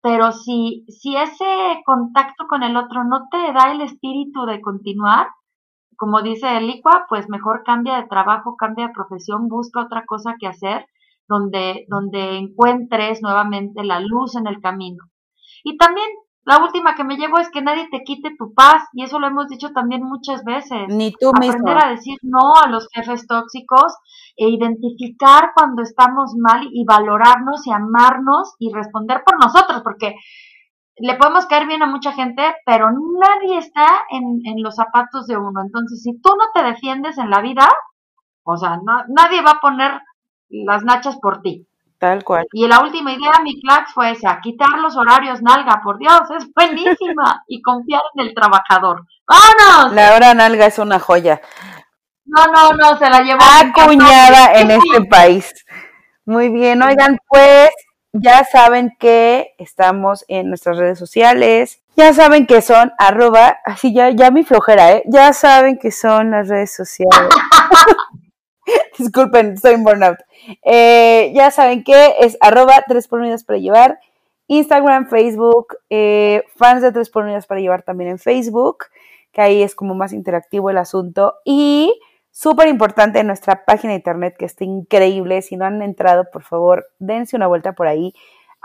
Pero 0.00 0.32
si, 0.32 0.86
si 0.88 1.16
ese 1.16 1.82
contacto 1.84 2.46
con 2.48 2.62
el 2.62 2.78
otro 2.78 3.04
no 3.04 3.28
te 3.30 3.52
da 3.52 3.72
el 3.72 3.82
espíritu 3.82 4.46
de 4.46 4.62
continuar, 4.62 5.28
como 5.98 6.22
dice 6.22 6.56
Elicua, 6.56 7.04
pues 7.10 7.28
mejor 7.28 7.62
cambia 7.62 7.96
de 7.96 8.08
trabajo, 8.08 8.56
cambia 8.56 8.86
de 8.86 8.94
profesión, 8.94 9.48
busca 9.48 9.82
otra 9.82 10.04
cosa 10.06 10.36
que 10.40 10.46
hacer 10.46 10.86
donde, 11.28 11.86
donde 11.88 12.36
encuentres 12.38 13.22
nuevamente 13.22 13.84
la 13.84 14.00
luz 14.00 14.36
en 14.36 14.46
el 14.46 14.60
camino. 14.60 15.04
Y 15.62 15.76
también 15.76 16.06
la 16.44 16.58
última 16.58 16.94
que 16.94 17.04
me 17.04 17.16
llevo 17.16 17.38
es 17.38 17.50
que 17.50 17.62
nadie 17.62 17.88
te 17.90 18.02
quite 18.04 18.36
tu 18.36 18.52
paz, 18.52 18.84
y 18.92 19.02
eso 19.02 19.18
lo 19.18 19.26
hemos 19.26 19.48
dicho 19.48 19.70
también 19.72 20.02
muchas 20.02 20.44
veces. 20.44 20.88
Ni 20.88 21.12
tú 21.12 21.30
Aprender 21.30 21.78
a 21.82 21.88
decir 21.88 22.18
no 22.22 22.54
a 22.62 22.68
los 22.68 22.86
jefes 22.92 23.26
tóxicos 23.26 23.94
e 24.36 24.48
identificar 24.50 25.52
cuando 25.54 25.82
estamos 25.82 26.34
mal 26.36 26.68
y 26.70 26.84
valorarnos 26.84 27.66
y 27.66 27.72
amarnos 27.72 28.56
y 28.58 28.70
responder 28.74 29.22
por 29.24 29.42
nosotros, 29.42 29.80
porque 29.82 30.16
le 30.96 31.16
podemos 31.16 31.46
caer 31.46 31.66
bien 31.66 31.82
a 31.82 31.86
mucha 31.86 32.12
gente, 32.12 32.42
pero 32.66 32.88
nadie 32.90 33.58
está 33.58 33.86
en, 34.10 34.40
en 34.44 34.62
los 34.62 34.76
zapatos 34.76 35.26
de 35.26 35.38
uno. 35.38 35.62
Entonces, 35.64 36.02
si 36.02 36.20
tú 36.20 36.30
no 36.36 36.44
te 36.52 36.62
defiendes 36.62 37.16
en 37.16 37.30
la 37.30 37.40
vida, 37.40 37.66
o 38.44 38.56
sea, 38.58 38.78
nadie 39.08 39.42
va 39.42 39.52
a 39.52 39.60
poner 39.60 39.92
las 40.48 40.84
nachas 40.84 41.16
por 41.16 41.42
ti. 41.42 41.66
Tal 41.98 42.22
cual. 42.22 42.46
Y 42.52 42.66
la 42.66 42.80
última 42.80 43.12
idea, 43.12 43.40
mi 43.42 43.60
clax, 43.60 43.92
fue 43.92 44.10
esa, 44.10 44.40
quitar 44.42 44.78
los 44.78 44.96
horarios 44.96 45.40
nalga, 45.42 45.80
por 45.82 45.98
Dios, 45.98 46.20
es 46.36 46.52
buenísima, 46.52 47.44
y 47.48 47.62
confiar 47.62 48.02
en 48.14 48.26
el 48.26 48.34
trabajador. 48.34 49.06
¡Vámonos! 49.26 49.94
La 49.94 50.14
hora 50.14 50.34
nalga 50.34 50.66
es 50.66 50.78
una 50.78 50.98
joya. 50.98 51.40
No, 52.26 52.44
no, 52.46 52.72
no, 52.72 52.98
se 52.98 53.08
la 53.08 53.22
llevó. 53.22 53.40
Acuñada 53.42 54.54
en 54.54 54.72
este 54.72 55.04
país. 55.08 55.52
Muy 56.26 56.48
bien, 56.48 56.82
oigan, 56.82 57.18
pues, 57.28 57.70
Ya 58.12 58.44
saben 58.44 58.92
que 58.98 59.54
estamos 59.58 60.24
en 60.28 60.48
nuestras 60.48 60.76
redes 60.76 60.98
sociales. 60.98 61.80
Ya 61.96 62.12
saben 62.12 62.46
que 62.46 62.60
son 62.60 62.92
arroba, 62.98 63.58
así 63.64 63.94
ya, 63.94 64.10
ya 64.10 64.30
mi 64.30 64.44
flojera, 64.44 64.92
¿eh? 64.92 65.02
Ya 65.06 65.32
saben 65.32 65.78
que 65.78 65.90
son 65.90 66.32
las 66.32 66.48
redes 66.48 66.74
sociales. 66.74 67.30
Disculpen, 68.98 69.54
estoy 69.54 69.74
en 69.74 69.84
burnout. 69.84 70.18
Eh, 70.62 71.32
ya 71.34 71.50
saben 71.50 71.84
que 71.84 72.14
es 72.20 72.36
arroba 72.40 72.84
tres 72.86 73.08
por 73.08 73.20
unidas 73.20 73.44
para 73.44 73.58
llevar. 73.58 73.98
Instagram, 74.46 75.08
Facebook, 75.08 75.76
eh, 75.88 76.44
fans 76.56 76.82
de 76.82 76.92
tres 76.92 77.10
por 77.10 77.24
unidas 77.24 77.46
para 77.46 77.60
llevar 77.60 77.82
también 77.82 78.10
en 78.10 78.18
Facebook, 78.18 78.86
que 79.32 79.40
ahí 79.40 79.62
es 79.62 79.74
como 79.74 79.94
más 79.94 80.12
interactivo 80.12 80.70
el 80.70 80.78
asunto. 80.78 81.36
Y 81.44 81.98
súper 82.30 82.68
importante 82.68 83.22
nuestra 83.24 83.64
página 83.64 83.92
de 83.92 83.98
internet 83.98 84.36
que 84.38 84.44
está 84.44 84.64
increíble. 84.64 85.40
Si 85.42 85.56
no 85.56 85.64
han 85.64 85.80
entrado, 85.82 86.26
por 86.30 86.42
favor, 86.42 86.86
dense 86.98 87.36
una 87.36 87.46
vuelta 87.46 87.72
por 87.72 87.86
ahí. 87.86 88.12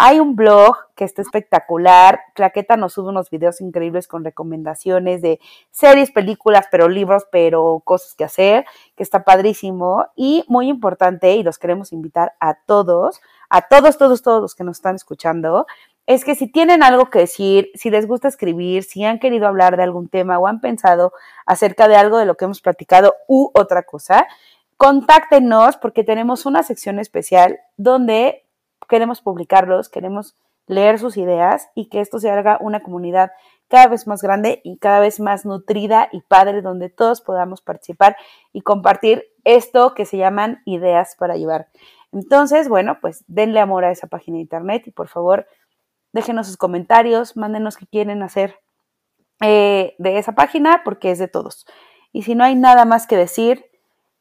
Hay 0.01 0.21
un 0.21 0.37
blog 0.37 0.77
que 0.95 1.03
está 1.03 1.21
espectacular. 1.21 2.21
Claqueta 2.33 2.77
nos 2.77 2.93
sube 2.93 3.09
unos 3.09 3.29
videos 3.29 3.59
increíbles 3.59 4.07
con 4.07 4.23
recomendaciones 4.23 5.21
de 5.21 5.41
series, 5.71 6.11
películas, 6.11 6.67
pero 6.71 6.87
libros, 6.87 7.27
pero 7.29 7.81
cosas 7.83 8.15
que 8.15 8.23
hacer, 8.23 8.65
que 8.95 9.03
está 9.03 9.25
padrísimo. 9.25 10.05
Y 10.15 10.45
muy 10.47 10.69
importante, 10.69 11.35
y 11.35 11.43
los 11.43 11.59
queremos 11.59 11.91
invitar 11.91 12.31
a 12.39 12.53
todos, 12.53 13.19
a 13.49 13.67
todos, 13.67 13.97
todos, 13.97 14.21
todos 14.21 14.41
los 14.41 14.55
que 14.55 14.63
nos 14.63 14.77
están 14.77 14.95
escuchando, 14.95 15.67
es 16.05 16.23
que 16.23 16.33
si 16.33 16.47
tienen 16.47 16.81
algo 16.81 17.09
que 17.09 17.19
decir, 17.19 17.69
si 17.75 17.89
les 17.89 18.07
gusta 18.07 18.29
escribir, 18.29 18.83
si 18.85 19.03
han 19.03 19.19
querido 19.19 19.47
hablar 19.47 19.75
de 19.75 19.83
algún 19.83 20.07
tema 20.07 20.39
o 20.39 20.47
han 20.47 20.61
pensado 20.61 21.11
acerca 21.45 21.89
de 21.89 21.97
algo 21.97 22.17
de 22.17 22.25
lo 22.25 22.37
que 22.37 22.45
hemos 22.45 22.61
platicado 22.61 23.15
u 23.27 23.51
otra 23.53 23.83
cosa, 23.83 24.27
contáctenos 24.77 25.75
porque 25.75 26.05
tenemos 26.05 26.45
una 26.45 26.63
sección 26.63 26.99
especial 26.99 27.59
donde 27.75 28.45
queremos 28.87 29.21
publicarlos, 29.21 29.89
queremos 29.89 30.35
leer 30.67 30.99
sus 30.99 31.17
ideas 31.17 31.69
y 31.75 31.89
que 31.89 31.99
esto 31.99 32.19
se 32.19 32.29
haga 32.29 32.57
una 32.61 32.81
comunidad 32.81 33.31
cada 33.67 33.87
vez 33.87 34.07
más 34.07 34.21
grande 34.21 34.61
y 34.63 34.77
cada 34.77 34.99
vez 34.99 35.19
más 35.19 35.45
nutrida 35.45 36.09
y 36.11 36.21
padre, 36.21 36.61
donde 36.61 36.89
todos 36.89 37.21
podamos 37.21 37.61
participar 37.61 38.17
y 38.53 38.61
compartir 38.61 39.25
esto 39.43 39.93
que 39.93 40.05
se 40.05 40.17
llaman 40.17 40.61
ideas 40.65 41.15
para 41.17 41.37
llevar. 41.37 41.67
Entonces, 42.11 42.69
bueno, 42.69 42.99
pues 43.01 43.23
denle 43.27 43.59
amor 43.59 43.85
a 43.85 43.91
esa 43.91 44.07
página 44.07 44.37
de 44.37 44.41
internet 44.41 44.83
y 44.87 44.91
por 44.91 45.07
favor 45.07 45.47
déjenos 46.11 46.47
sus 46.47 46.57
comentarios, 46.57 47.37
mándenos 47.37 47.77
qué 47.77 47.85
quieren 47.85 48.23
hacer 48.23 48.59
eh, 49.41 49.95
de 49.99 50.17
esa 50.17 50.33
página 50.33 50.81
porque 50.83 51.11
es 51.11 51.19
de 51.19 51.27
todos. 51.27 51.65
Y 52.11 52.23
si 52.23 52.33
no 52.33 52.43
hay 52.43 52.55
nada 52.55 52.85
más 52.85 53.05
que 53.05 53.15
decir, 53.15 53.68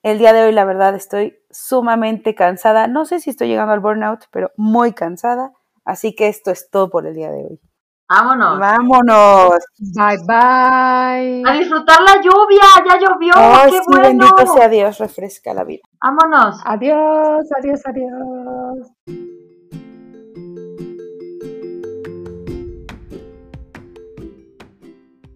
el 0.03 0.19
día 0.19 0.33
de 0.33 0.45
hoy, 0.45 0.53
la 0.53 0.65
verdad, 0.65 0.95
estoy 0.95 1.39
sumamente 1.51 2.35
cansada. 2.35 2.87
No 2.87 3.05
sé 3.05 3.21
si 3.21 3.31
estoy 3.31 3.49
llegando 3.49 3.73
al 3.73 3.81
burnout, 3.81 4.27
pero 4.31 4.53
muy 4.57 4.93
cansada. 4.93 5.53
Así 5.85 6.15
que 6.15 6.29
esto 6.29 6.51
es 6.51 6.71
todo 6.71 6.91
por 6.91 7.07
el 7.07 7.15
día 7.15 7.31
de 7.31 7.45
hoy. 7.45 7.61
Vámonos. 8.09 8.59
Vámonos. 8.59 9.59
Bye 9.95 10.19
bye. 10.27 11.43
A 11.47 11.59
disfrutar 11.59 12.01
la 12.01 12.17
lluvia, 12.23 12.63
ya 12.87 12.99
llovió. 12.99 13.35
Oh, 13.37 13.65
qué 13.65 13.71
sí, 13.71 13.85
bueno. 13.87 14.03
bendito 14.03 14.47
sea 14.55 14.69
Dios, 14.69 14.99
refresca 14.99 15.53
la 15.53 15.65
vida. 15.65 15.83
Vámonos. 16.01 16.61
Adiós, 16.65 17.47
adiós, 17.59 17.83
adiós. 17.85 18.89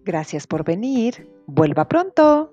Gracias 0.03 0.47
por 0.47 0.63
venir. 0.63 1.29
Vuelva 1.45 1.87
pronto. 1.87 2.52